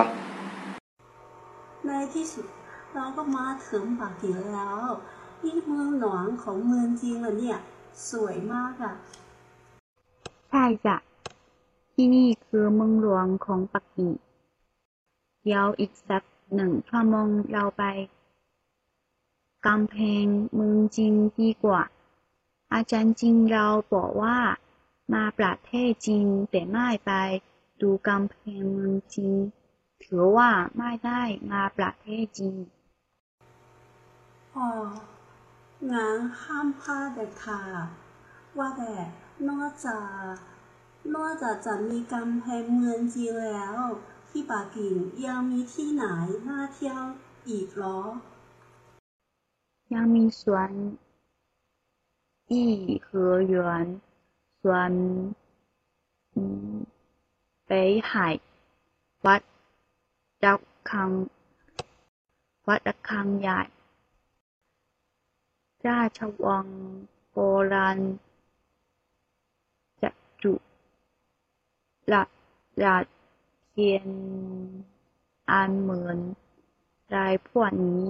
[1.87, 2.45] ในที่สุด
[2.93, 4.87] เราก็มาถึงปากกิ่งแล้ว
[5.43, 7.57] นี่เมืองหลวงของเมืองจริงเหรอเนี่ย
[8.09, 8.93] สวยมากอะ
[10.49, 10.97] ใช่จ้ะ
[11.93, 14.11] ที่นี่คือเมืองหลวงของปักกิ่ง
[15.43, 16.23] เดี๋ยวอีกสัก
[16.55, 17.83] หนึ่งชั่วโมงเราไป
[19.65, 20.25] กำแพง
[20.55, 21.81] เมืองจริงดีกว่า
[22.74, 24.38] อาจารย์จริงเราบอกว่า
[25.12, 27.12] มาประเทศจริงแต่ไม่ไป
[27.80, 29.32] ดูกำแพงเมืองจริง
[30.02, 32.54] ถือว่าไม่ได้มาประเทศจริง
[34.56, 34.68] อ๋อ
[35.92, 37.86] งานห้ามพลาดเด็ดขาด
[38.58, 38.94] ว่าแต่
[39.48, 40.32] นอกจาก
[41.14, 43.76] นอกจากจะมีกำแพงเมืองจริงแล้ว
[44.28, 44.94] ที่ปากิ่ง
[45.26, 46.06] ยังมีที่ไหน
[46.48, 47.02] น่าเที่ยว
[47.48, 48.00] อีกหรอ
[49.94, 50.70] ยังมีสวน
[52.49, 53.53] 颐和园
[54.61, 54.93] สวน
[57.67, 57.71] 北
[58.09, 58.11] 海
[59.25, 59.41] วัด
[60.43, 60.55] ระ
[60.89, 61.11] ฆัง
[62.67, 63.61] วัดระฆังใหญ่
[65.87, 66.67] ราชวัง
[67.31, 67.37] โบ
[67.73, 67.99] ราณ
[70.01, 70.11] จั
[70.41, 70.53] ตุ
[72.13, 72.23] รั
[73.03, 73.05] ส
[73.69, 74.07] เทียน
[75.51, 76.17] อันเหมือน
[77.13, 78.05] รายพวกนี้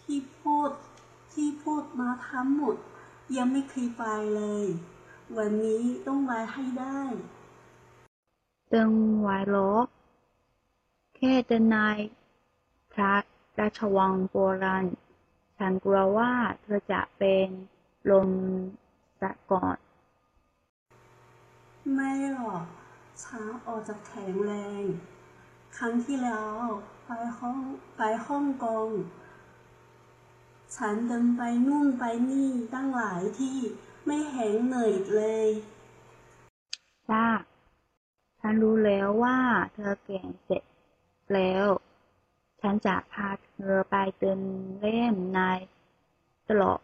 [0.00, 0.70] ที่พูด
[1.33, 2.75] ที่พูดมาทั้งหมด
[3.35, 4.03] ยังไม่เคยไป
[4.35, 4.65] เลย
[5.37, 7.01] วันนี้ต้องไปให้ได้
[8.69, 9.73] เติงไหวหรอ
[11.15, 11.77] แค่เดินใน
[12.93, 13.15] พระ
[13.59, 14.85] ราชวังโบราณ
[15.57, 16.31] ฉันกลัวว่า
[16.61, 17.47] เธอจะเป็น
[18.11, 18.29] ลม
[19.21, 19.77] สะก่อน
[21.93, 22.65] ไม่หรอก
[23.23, 24.83] ช้าออกจากแข็งแรง
[25.77, 26.63] ครั้งที่แล้ว
[27.05, 27.57] ไปห้อง
[27.97, 28.89] ไปฮ่องกง
[30.77, 33.57] ฉันเดินไปนู่นไปนี่ตั้งหลายที่
[34.05, 35.49] ไม่เห็นเหนื่อยเลย
[37.09, 37.25] จ้า
[38.39, 39.39] ฉันรู้แล้วว่า
[39.73, 40.63] เธอเก่งเสร็จ
[41.33, 41.65] แล้ว
[42.61, 44.41] ฉันจะพาเธอไปเดิน
[44.79, 45.39] เล่นใน
[46.49, 46.79] ตลอด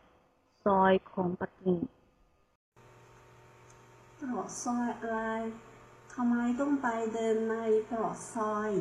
[0.66, 1.80] ซอยของปักกิ่ง
[4.20, 5.20] ตลอดซอยอะไร
[6.14, 7.56] ทำไมต้องไปเดินใน
[7.90, 8.72] ตลอดซอย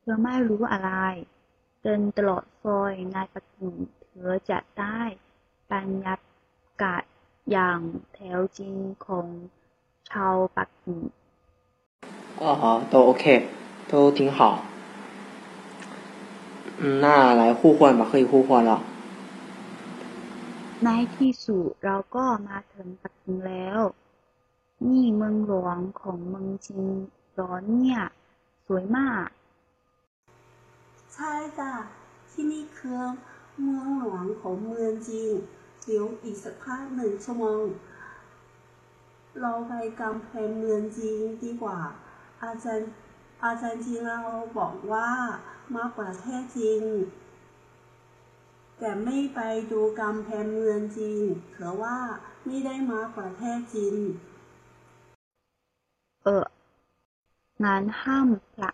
[0.00, 0.92] เธอไม่รู้อะไร
[1.81, 4.99] เดินตลอดซอยในปักกิ่งเธอจะได้
[5.71, 6.15] บรรยา
[6.83, 7.03] กาศ
[7.51, 7.79] อย่าง
[8.13, 8.75] แถวจริง
[9.05, 9.27] ของ
[10.09, 10.99] ชาวปักกิ่ง
[12.41, 12.43] 哦，
[12.91, 13.23] 都 OK，
[13.91, 14.39] 都挺好。
[16.79, 18.71] 嗯，那来互换吧，可以互换了。
[20.83, 23.79] ในที่สุดเราก็มาถึงปักกิ่งแล้ว
[24.87, 26.83] นี่เมืองหลวงของเมืองจริง
[27.39, 27.99] ร้อนเนี่ย
[28.67, 29.27] สวยมาก
[31.20, 31.72] ใช่จ้ะ
[32.30, 33.02] ที่นี่คือ
[33.60, 35.30] เมืองหลวงของเมืองจริง
[35.84, 37.64] เดี๋ยวอีกสักพักหนึ่งชั่วโมง
[39.40, 41.80] เราไปกำแพงเมืองจริงดีกว่า
[42.42, 42.90] อาจารย์
[43.44, 44.20] อาจารย์จริงเรา
[44.58, 45.10] บอกว่า
[45.74, 46.82] มาประเทศจริง
[48.78, 49.40] แต่ไม่ไป
[49.72, 51.20] ดูกำแพงเมืองจริง
[51.50, 51.98] เถือว่า
[52.44, 53.94] ไม่ได้มาประเทศจริง
[56.24, 56.44] เออ
[57.64, 58.70] งานห้ามพลา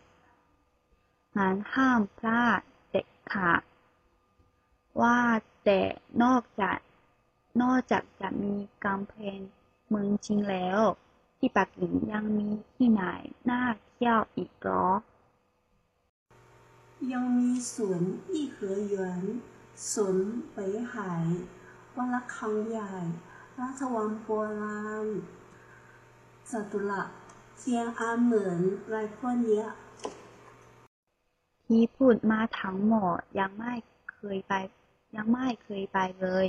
[1.37, 3.63] ดงานห้ามพลาดเด็ดขาด
[5.01, 5.21] ว่า
[5.65, 5.81] แต่
[6.23, 6.79] นอกจาก
[7.63, 8.55] นอกจากจะมี
[8.85, 9.41] กำแพง
[9.89, 10.81] เมืองจริงแล้ว
[11.39, 13.03] ที่ปักกิ่งยังมีที่ไหน
[13.51, 14.89] น่าเที่ยวอีกหรอ
[17.13, 18.03] ยังมีสวน
[18.33, 19.23] อีเหอหยวน
[19.93, 20.17] สวน
[20.53, 20.97] เป๋ไห
[21.97, 22.93] วัดละคังใหญ่
[23.59, 24.29] ราชวังโบ
[24.61, 25.07] ราณ
[26.51, 27.09] จตุรัส
[27.57, 29.67] เทียงอาเหมือนไรพวกนี้ย
[31.75, 33.75] ที่พูดมาทั้งหมดยังไม่
[34.13, 34.53] เคยไป
[35.17, 36.47] ยังไม่เคยไปเลย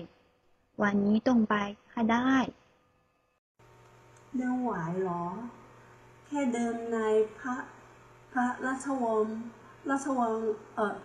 [0.81, 1.56] วันนี้ต้องไป
[1.91, 2.34] ให้ได้
[4.38, 4.72] เดินไหว
[5.03, 5.26] หรอ
[6.26, 6.97] แค่เดินใน
[7.39, 7.56] พระ
[8.31, 9.26] พระราชวัง
[9.89, 10.38] ราชวัง
[10.76, 10.97] เออ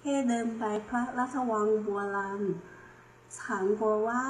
[0.00, 2.42] แค่เดินไปพระราชวังโบราณ
[3.38, 4.24] ฉันกลัวว่า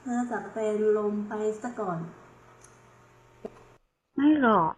[0.00, 1.32] เธอจะเป็นลมไป
[1.62, 2.00] ซะก่อน
[4.14, 4.72] ไม่หรอก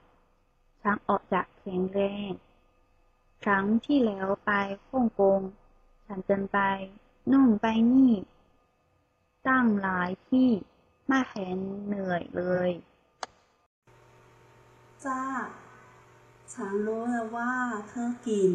[0.83, 2.01] ฉันออกจากแข็งแร
[2.31, 2.33] ง
[3.45, 4.51] ครั้งที่แล้วไป
[4.89, 5.41] ฮ่องกง
[6.07, 6.59] ฉันเดินไป
[7.31, 8.15] นู่นไปนี่
[9.47, 10.49] ตั้งหลายที่
[11.07, 12.71] ไม่เห็นเหนื่อยเลย
[15.05, 15.23] จ้า
[16.55, 17.53] ฉันรู้แล้วว่า
[17.89, 18.53] เธอกิน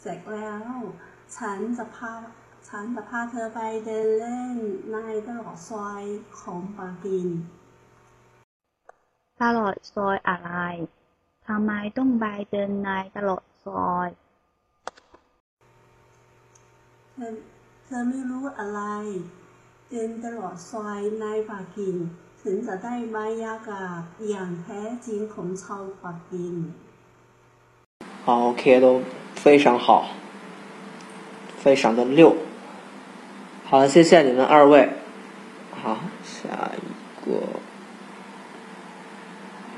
[0.00, 0.64] เสร็จแล้ว
[1.36, 2.12] ฉันจะพา
[2.68, 4.56] ฉันจะพาเธอไปเดินเล่น
[4.92, 4.96] ใน
[5.28, 6.02] ตลอดซอย
[6.40, 7.28] ของปากีน
[9.42, 10.52] ตลอดซอยอะไร
[11.46, 14.09] ทำไมต้องไปเดินในตลอด ซอย
[17.13, 17.33] เธอ
[17.85, 18.81] เธอไม่รู้อะไร
[19.89, 21.97] เดินตลอดซอยในปากีน
[22.41, 26.55] ถึงจะได้บรรยากาศอย่างแท้จริงของชาวปากีน
[28.25, 29.01] 好，OK，都
[29.35, 29.87] 非常好，
[31.63, 32.35] 非常的溜。
[33.65, 34.89] 好了，谢谢你们二位。
[35.81, 37.29] 好，下一个，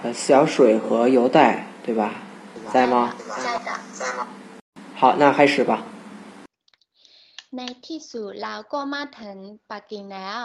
[0.03, 2.13] 呃，小水和邮袋，对吧？
[2.73, 2.95] 在吗？
[3.43, 3.69] 在的。
[4.95, 5.73] 好，那开始吧。
[7.57, 9.37] ในที่สุดเราก็มาถึง
[9.69, 10.39] ปักกิ่งแล้ว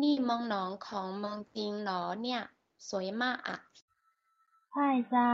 [0.00, 2.42] นี่เมืองหนองของเมืองจริงเหรอเนี่ย
[2.88, 3.58] สวยมากอ่ะ
[4.72, 5.30] ใช่จ้า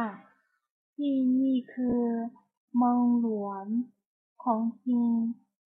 [0.94, 2.02] ที่นี่คือ
[2.76, 3.64] เมืองหลวง
[4.42, 5.08] ของจริง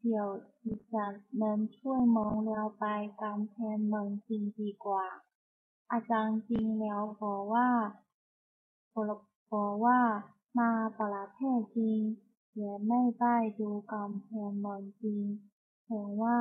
[0.03, 0.29] เดี๋ยว
[0.65, 2.85] ดิฉันนั้นช่วยมองเราไป
[3.21, 5.07] กำแพงเมืองจริงดีกว่า
[5.93, 7.69] อาจารย์จริงแล้วบอกว่า
[9.53, 9.99] บอกว่า
[10.59, 12.01] มาประเทศจริง
[12.53, 15.23] แต่ไม่ได้ดูกำแพงเมืองจริง
[15.87, 16.39] แปลว่า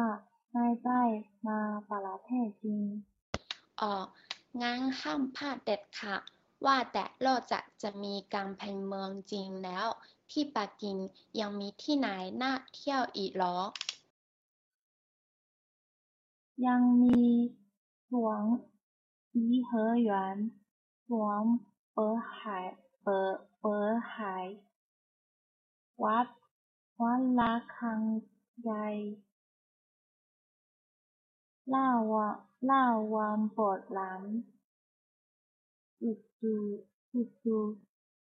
[0.53, 1.01] ไม่ได้
[1.47, 1.59] มา
[1.89, 2.84] ประเทศจริง
[3.81, 3.93] อ๋อ
[4.61, 6.21] งั้นห้ามพลาดเด็ดขาด
[6.65, 9.88] ว่าแต่นอกจากจะมีกำแพงเมืองจริงแล้ว
[10.31, 10.97] ที่ปักกิ่ง
[11.39, 12.07] ยังมีที่ไหน
[12.41, 13.57] น่าเที่ยวอีกเหรอ
[16.67, 17.21] ยังมี
[18.09, 18.43] สวน
[19.34, 19.71] 颐和
[20.09, 20.09] 园
[21.07, 21.43] สวน
[21.93, 22.65] เปิดหาย
[23.06, 23.22] เป๋
[23.59, 23.86] เป๋อ
[24.16, 24.47] หาย
[26.05, 26.26] วัด
[27.02, 28.01] วัดละคัง
[28.62, 28.86] ใหญ่
[31.74, 32.28] ล่าวะ
[32.70, 34.22] ล่าวามปอดหลัง
[36.02, 36.55] อุดจู
[37.14, 37.56] อุดจู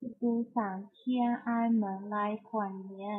[0.00, 3.16] อุดจูสามเทียงอายเหมือนลายขวัญเนี้ย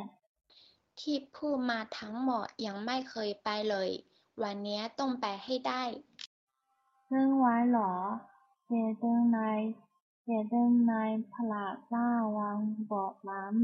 [1.00, 3.90] ที่พูดมาทั้งหมดยังไม่เคยไปเลย
[4.42, 5.82] วันนี้ต้องไปให้ได้
[7.08, 7.92] เรื่องไว้หรอ
[8.64, 9.40] เจเดิงน
[10.28, 10.94] เจเดินใน
[11.32, 12.58] พระล่าวัง
[12.90, 13.54] บสถ์หลัง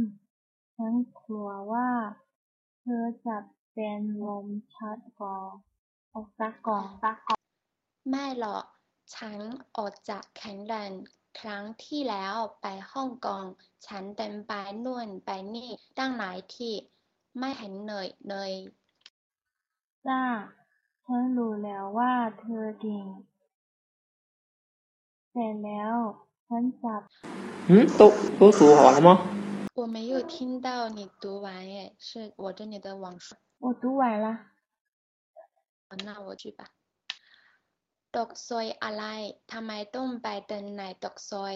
[0.77, 1.91] ฉันกลัวว่า
[2.81, 3.37] เธอจะ
[3.73, 5.55] เป็นลมชักก่อน
[6.13, 7.41] ออกจากก่อนจากก่อน
[8.09, 8.65] ไม่หรอก
[9.15, 9.39] ฉัน
[9.77, 10.93] ออกจากแข็งแรง
[11.41, 13.45] ครั้งที่แล้วไปฮ่องกง
[13.87, 14.53] ฉันเดินไป
[14.85, 16.75] นู่นไปนี่ตั้งหลายที่
[17.39, 18.53] ไม่เห็นเหนื่อยเลย
[20.07, 20.23] จ้า
[21.05, 23.07] ฉันรู้แล้วว่าเธอเก่ง
[25.31, 25.95] เสร็จแล้ว
[26.52, 27.02] ฉันจับ
[27.70, 28.02] 嗯，都
[28.40, 29.10] 都读完了吗？
[29.76, 33.36] 我没有听到你读完诶，是我这里的网速。
[33.60, 34.28] 我读完了。
[35.90, 36.62] 好那我去吧。
[38.16, 39.04] ตกซอยอะไร
[39.52, 41.56] ทำไมต้องไปเดินในตกซอย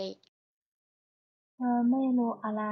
[1.56, 2.64] เธอไม่รู้อะไร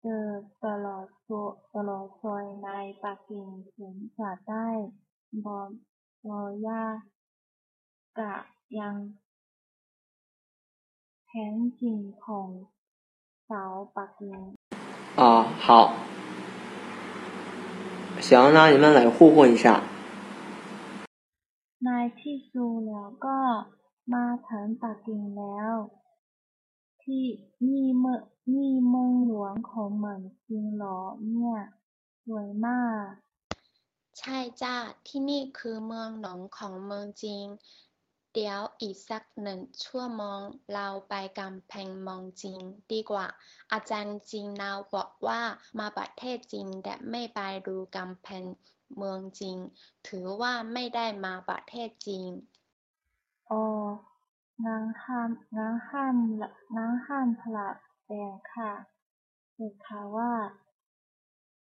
[0.00, 0.24] เจอ
[0.64, 1.28] ตลอดโซ
[1.74, 2.68] ตลอดซอยใน
[3.02, 4.66] ปักกิ่งถึงจะได้
[5.44, 5.68] บอก
[6.28, 6.84] รอยา
[8.18, 8.34] กะ
[8.78, 8.94] ยัง
[11.34, 11.44] แท้
[11.80, 12.48] จริงของ
[13.48, 14.38] สาวปักกิ่ง
[15.20, 15.22] 啊，
[15.64, 15.68] 好，
[18.26, 19.66] 行，那你们来互混一下。
[21.84, 21.90] ใน
[22.20, 23.38] ที่สุดแล้วก็
[24.14, 25.74] มาถึงปักกิ่งแล้ว
[27.02, 27.24] ที่
[27.66, 28.22] นี่เมือง
[28.54, 31.58] นี่เมืองหลวงของเหมือนจริงเหรอเนี่ย
[32.24, 33.04] สวยมาก
[34.18, 34.76] ใช่จ้า
[35.08, 37.44] ที่นี่คือเมืองหลวงของเมืองจริง
[38.37, 40.41] เดี๋ยวอีกสักหนึ่งชั่วโมง
[40.73, 42.59] เราไปกำแพงมองจริง
[42.91, 43.27] ดีกว่า
[43.71, 45.41] อาจารย์จริงเราบอกว่า
[45.79, 48.43] มาประเทศจริงแต่ไม่ไปดูกำแพง
[48.95, 49.57] เมืองจริง
[50.07, 52.27] ถือว่าไม่ได้มาประเทศจริง
[53.49, 53.63] อ๋อ
[54.65, 57.69] งั้นห้ามงั้นห้ามละงั้นห้ามพละ
[58.05, 58.71] แดงค่ะ
[59.55, 60.33] เด็กค่ะว่า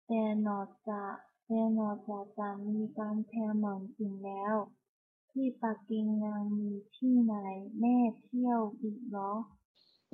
[0.07, 1.15] แต่นอกจาก
[1.45, 4.55] แต่นอกจากจะมีกำแพงมองจริงแล้ว
[5.31, 7.35] ที่ปักกิ่งยังมีที่ไหน
[7.81, 9.33] แม่เที่ยวอีกเหรอ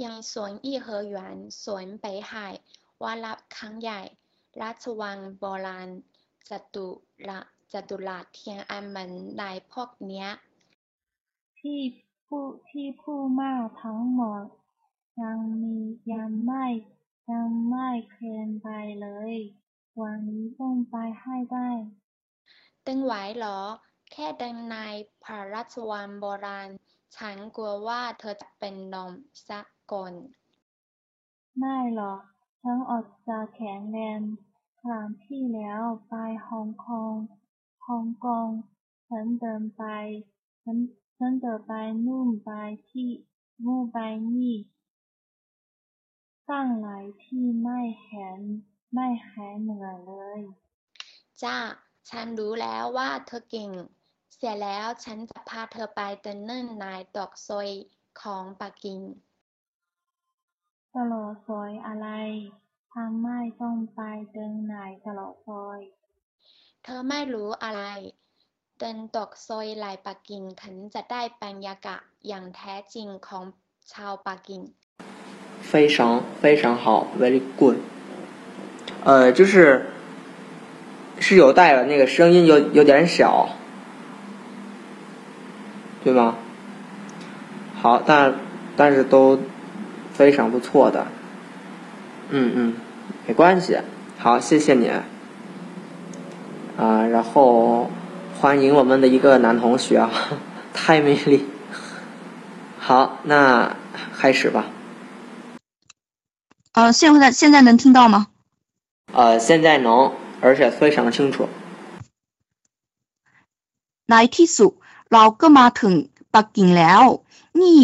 [0.04, 2.32] ยังสวนอีเหอหยวนสวน北海
[3.02, 4.00] วารับครั้งใหญ่
[4.60, 5.88] ราชวังโบราณ
[6.48, 6.86] จตุ
[7.28, 7.40] ระ
[7.72, 9.10] จตุราเทียงอันเหมือน
[9.40, 10.28] นายพวกเนี้ย
[11.58, 11.80] ที่
[12.26, 13.52] ผู้ที่ผู้มา
[13.82, 14.44] ทั้งหมด
[15.22, 15.76] ยังมี
[16.12, 16.66] ยังไม่
[17.32, 18.68] ยังไม่เคลื่อนไป
[19.00, 19.34] เลย
[20.00, 21.68] วันนี้ต้องไปให้ได้
[22.86, 23.60] ตึงไหวเหรอ
[24.18, 24.76] แค่เดินใน
[25.24, 26.70] พระราชวังโบราณ
[27.16, 29.12] ฉันกลัวว่าเธอจะเป็นลม
[29.48, 29.60] ซะ
[29.92, 30.14] ก่อน
[31.58, 32.20] ไม่หรอก
[32.62, 34.20] ฉันออกจะแข็งแรง
[34.80, 36.14] ครั้งที่แล้วไป
[36.48, 37.14] ฮ่องกง
[37.86, 38.48] ฮ่องกง
[39.08, 39.84] ฉันเดินไป
[40.62, 40.76] ฉัน
[41.18, 41.72] ฉันเดินไป
[42.06, 42.50] นู่นไป
[42.88, 43.08] ที่
[43.64, 43.98] นู่นไป
[44.34, 44.54] นี่
[46.50, 48.40] ตั้งหลายที่ไม่เห็น
[48.94, 50.40] ไม่หายเหนื่อยเลย
[51.42, 51.56] จ้า
[52.10, 53.70] ฉันรู้แล้วว่าเธอเก่ง
[54.35, 56.85] เสียแล้วฉันจะพาเธอไปเดินเล่นใน
[57.15, 57.69] ดอกซอย
[58.21, 58.99] ของปักกิ่ง
[60.95, 62.07] ตลอดซอยอะไร
[62.93, 63.27] ทำไม
[63.61, 63.99] ต้องไป
[64.31, 64.75] เดินไหน
[65.05, 65.79] ตลอดซอย
[66.83, 67.83] เธอไม่รู้อะไร
[68.79, 73.43] เดินตอกซอยลายปักกิ่งถึงจะได้บรรยากาศอย่างแท้จริงของ
[73.93, 74.61] ชาวปักกิ่ง
[75.69, 75.97] 非常
[76.41, 76.85] 非常好，
[77.21, 77.77] very good。
[79.05, 79.85] 呃，就是
[81.19, 83.47] 是有带了那个声音有有点小，
[86.06, 86.36] 对吗？
[87.82, 88.36] 好但
[88.76, 89.40] 但是都
[90.12, 91.08] 非常不错的。
[92.30, 92.74] 嗯嗯
[93.26, 93.78] 没关系。
[94.16, 94.88] 好谢谢你。
[96.76, 97.90] 啊然后
[98.38, 100.12] 欢迎我们的一个男同学啊
[100.72, 101.44] 太美丽
[102.78, 103.74] 好那
[104.16, 104.66] 开始吧。
[106.70, 108.28] 啊现在现在能听到吗？
[109.12, 111.48] 啊现在能而且非常清楚。
[114.06, 114.76] 来提速
[115.12, 115.94] เราก็มาถึง
[116.34, 117.02] ปักกิ่งแล้ว
[117.60, 117.80] นี่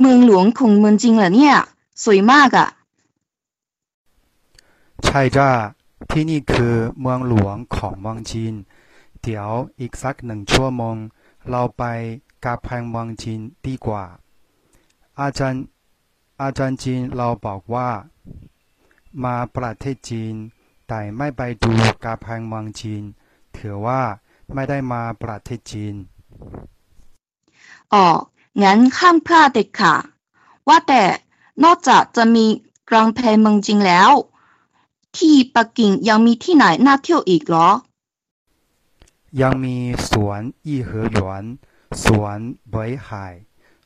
[0.00, 1.56] เมืองหลวงของเมืองจริงเหรอเนี่ย
[2.04, 2.68] สวยมากอะ่ะ
[5.04, 5.50] ใช่จ้า
[6.10, 8.54] ที่นี่คือเมืองหลวงของเมืองจีน
[9.22, 9.50] เดี๋ยว
[9.80, 10.96] อีกสักหนึ่งชั่วโมง
[11.50, 11.82] เราไป
[12.44, 14.04] กาแพงเมืองจีนดีกว่า
[15.20, 15.62] อาจารย์
[16.42, 17.88] อาจารย์จีนเราบอกว่า
[19.24, 20.34] มาประเทศจีน
[20.88, 21.72] แต่ไม่ไปดู
[22.04, 23.02] กาแพงเมืองจีน
[23.56, 24.02] ถือว่า
[24.54, 25.94] ไม่ได้มาประเทศจีน
[27.92, 28.06] อ๋อ
[28.62, 30.04] งั้นข้ามพลาดเด็ดขาด
[30.68, 31.02] ว่าแต่
[31.64, 32.46] นอกจากจะมี
[32.90, 34.10] กลางแพงเมืองจริงแล้ว
[35.16, 37.68] ที่ปักกิ่งยังมีที่ไหนน่าเที่ยวอีกเหรอ
[39.40, 39.76] ยังมี
[40.10, 41.44] สวนยี่เหอหยวน
[42.04, 42.38] สวน
[42.70, 43.24] เบยไห่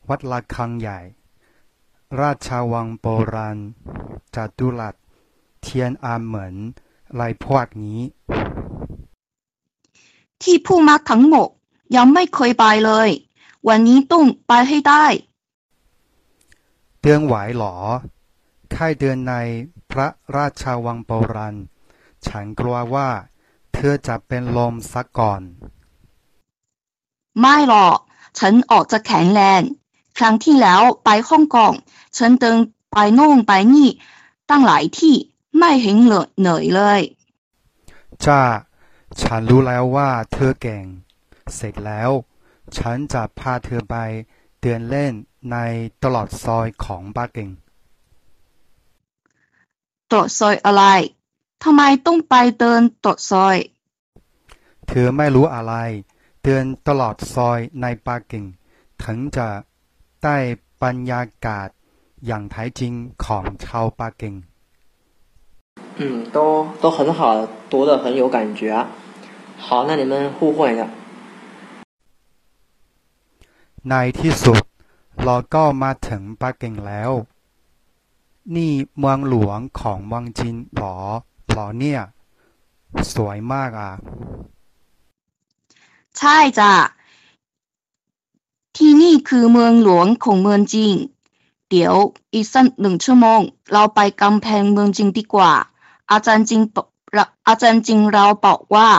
[0.07, 0.99] วัดระฆังใหญ่
[2.19, 3.57] ราชวังโบราณ
[4.35, 4.95] จัตุรัส
[5.61, 6.55] เทียนอานเหมิน
[7.09, 7.99] อะไรพวกนี้
[10.41, 11.49] ที่พูดมาทั้งหมด
[11.95, 13.09] ยังไม่เคยไปเลย
[13.67, 15.05] วันนี้ต้องไปให้ได้
[17.01, 17.75] เดือนไหวหรอ
[18.71, 19.33] แค่เดือนใน
[19.91, 21.55] พระราชวังโบราณ
[22.27, 23.09] ฉันกลัวว่า
[23.73, 25.41] เธอจะเป็นลมสักก่อน
[27.39, 27.97] ไม่หรอก
[28.39, 29.61] ฉันออกจะแข็งแรง
[30.17, 31.73] ครั้งที่แล้วไปฮ่องกง
[32.17, 32.57] ฉันเดิน
[32.91, 33.89] ไปโน่นไปนี่
[34.49, 35.15] ตั้งหลายที่
[35.57, 37.01] ไม่เห็นเหนื่อยเหนื่อยเลย
[38.25, 38.41] จ้า
[39.21, 40.85] ฉันรู้แล้วว่าเธอเก่ง
[41.54, 42.10] เสร็จแล้ว
[42.76, 43.96] ฉันจะพาเธอไป
[44.60, 45.12] เดินเล่น
[45.52, 45.56] ใน
[46.02, 47.48] ตลอดซอยของปักกิ่ง
[50.10, 50.84] ตรวจซอยอะไร
[51.64, 53.56] ทำไมต้องไปเดินตรวจซอย
[54.88, 55.74] เธอไม่รู้อะไร
[56.44, 58.44] เดินตลอดซอยในปักกิ่ง
[59.02, 59.48] ถึงจะ
[60.22, 60.36] ได้
[60.82, 61.68] บรรยากาศ
[62.26, 62.92] อย่างแท้จริง
[63.24, 64.34] ของชาวปักกิ่ง
[65.98, 66.02] 嗯，
[66.36, 66.38] 都
[66.82, 68.62] 都很好，读的很有感觉。
[69.58, 70.82] 好，那你们互换一下。
[73.87, 74.61] ในที่สุด
[75.23, 77.11] เราก็มาถึงปักกิ่งแล้ว
[78.55, 80.97] นี่เมืองหลวงของเมืองจีนหรอ
[81.51, 82.01] หรอเนี่ย
[83.13, 83.91] สวยมากอะ
[86.17, 86.73] ใช่จ้ะ
[88.77, 90.93] ที่นี่คือเมืองหลวงของเมืองจริง
[91.69, 91.95] เดี๋ยว
[92.33, 93.41] อีกสักหนึ่งชั่วโมง
[93.73, 95.51] เราไปกำแพงเมืองจริงดีกว่า
[96.11, 96.87] อาจารย์จริงบอก
[97.47, 98.89] อาจารย์จริงเราบอกว่า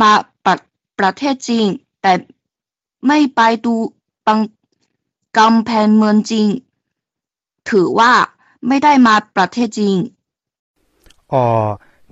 [0.00, 0.10] มา
[0.44, 0.54] ประ
[0.98, 1.64] ประเทศจริง
[2.02, 2.12] แต่
[3.06, 3.74] ไม่ไปดู
[4.30, 4.40] บัง
[5.38, 6.46] กำแพงเมืองจริง
[7.68, 8.12] ถือว่า
[8.66, 9.96] ไม่ได้มาประเทศจริง
[11.32, 11.46] อ๋อ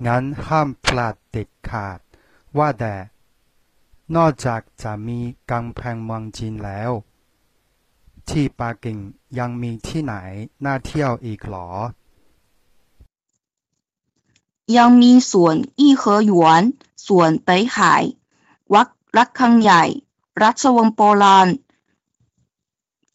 [0.07, 1.99] งั้นห้ามพลาดเด็ดขาด
[2.59, 2.95] ว่าแต่
[4.17, 5.19] นอกจากจะมี
[5.51, 6.91] กำแพงเมืองจีนแล้ว
[8.29, 8.99] ที่ปักกิ่ง
[9.39, 10.15] ยังมีที่ไหน
[10.65, 11.69] น่าเที่ยวอีกหรอ
[14.77, 16.63] ยังมีสวนอี้เหอหยวน
[17.07, 18.05] สวนเปยหาย
[18.73, 18.87] วัด
[19.17, 19.83] รักคังใหญ่
[20.43, 21.49] รัชวังโบราณ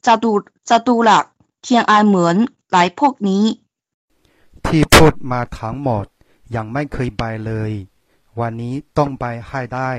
[0.05, 0.34] จตุ
[0.69, 1.25] จตุรัส
[1.61, 2.35] เทียนอานเหมือน
[2.71, 3.43] หลายพวกนี้
[4.65, 6.05] ที่พูดมาทั้งหมด
[6.55, 7.71] ยังไม่เคยไปเลย
[8.39, 9.91] วันนี้ต้องไปให้ได้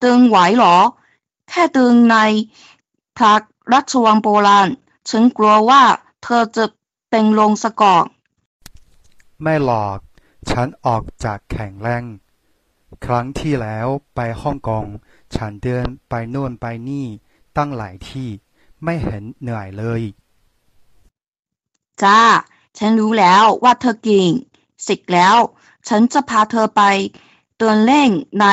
[0.00, 0.76] เดินไหวเหรอ
[1.48, 2.16] แค่เดินใน
[3.16, 3.34] พระ
[3.72, 4.68] ราชวังโบราณ
[5.10, 5.82] ฉันกลัวว่า
[6.22, 6.64] เธอจะ
[7.10, 8.04] เป็นลมซะก่อน
[9.42, 9.98] ไม่หรอก
[10.50, 12.04] ฉันออกจากแข็งแรง
[13.06, 14.86] ครั้งที่แล้วไปฮ่องกง
[15.36, 17.06] ฉันเดินไปโน่นไปนี่
[17.56, 18.28] ตั้งหลายที่
[18.84, 20.02] ไม่เห็นเหนื่อยเลย
[22.02, 22.20] จ้า
[22.78, 24.30] ฉันรู้แล้วว่าเธอเก่ง
[24.82, 25.36] เสร็จแล้ว
[25.88, 26.82] ฉันจะพาเธอไป
[27.58, 28.10] เดินเล่น
[28.40, 28.46] ใน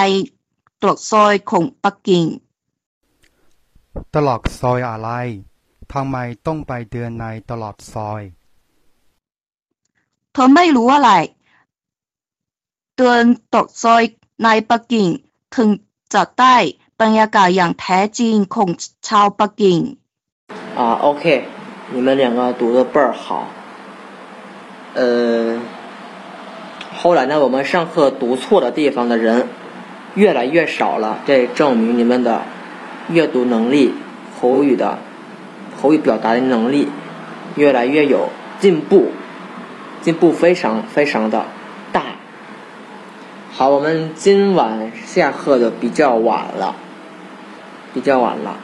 [0.81, 2.25] ตรอกซอยของปักกิ่ง
[4.15, 5.09] ตลอดซอยอะไร
[5.93, 8.21] ทำไมต้องไปเดินในตลอดซอย
[10.33, 11.11] เธอไม่รู้อะไร
[12.97, 13.23] เดิน
[13.53, 14.03] ตรอกซอย
[14.43, 15.07] ในปักกิ่ง
[15.55, 15.69] ถึง
[16.13, 16.55] จะได้
[17.00, 18.68] บรรยากาศอย่างแท้จริงของ
[19.08, 19.78] ชาวปักกิ่ง
[20.78, 21.24] 啊，OK，
[21.94, 23.48] 你们两个读的倍儿好。
[24.94, 25.58] 呃，
[26.98, 29.48] 后来呢，我们上课读错的地方的人
[30.14, 32.42] 越来越少了，这证明你们的
[33.08, 33.94] 阅读能力、
[34.40, 34.98] 口语的
[35.80, 36.88] 口语表达的能力
[37.54, 39.12] 越来越有进步，
[40.02, 41.44] 进步非常非常的
[41.92, 42.02] 大。
[43.52, 46.74] 好，我们今晚下课的比较晚了，
[47.93, 48.55] 比较晚了。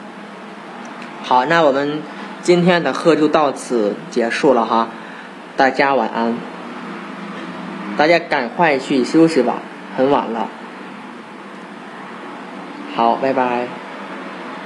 [1.22, 2.02] 好，那我们
[2.42, 4.88] 今天的课就到此结束了哈，
[5.56, 6.36] 大家晚安，
[7.96, 9.56] 大家赶快去休息吧，
[9.96, 10.48] 很晚了。
[12.96, 13.66] 好，拜拜。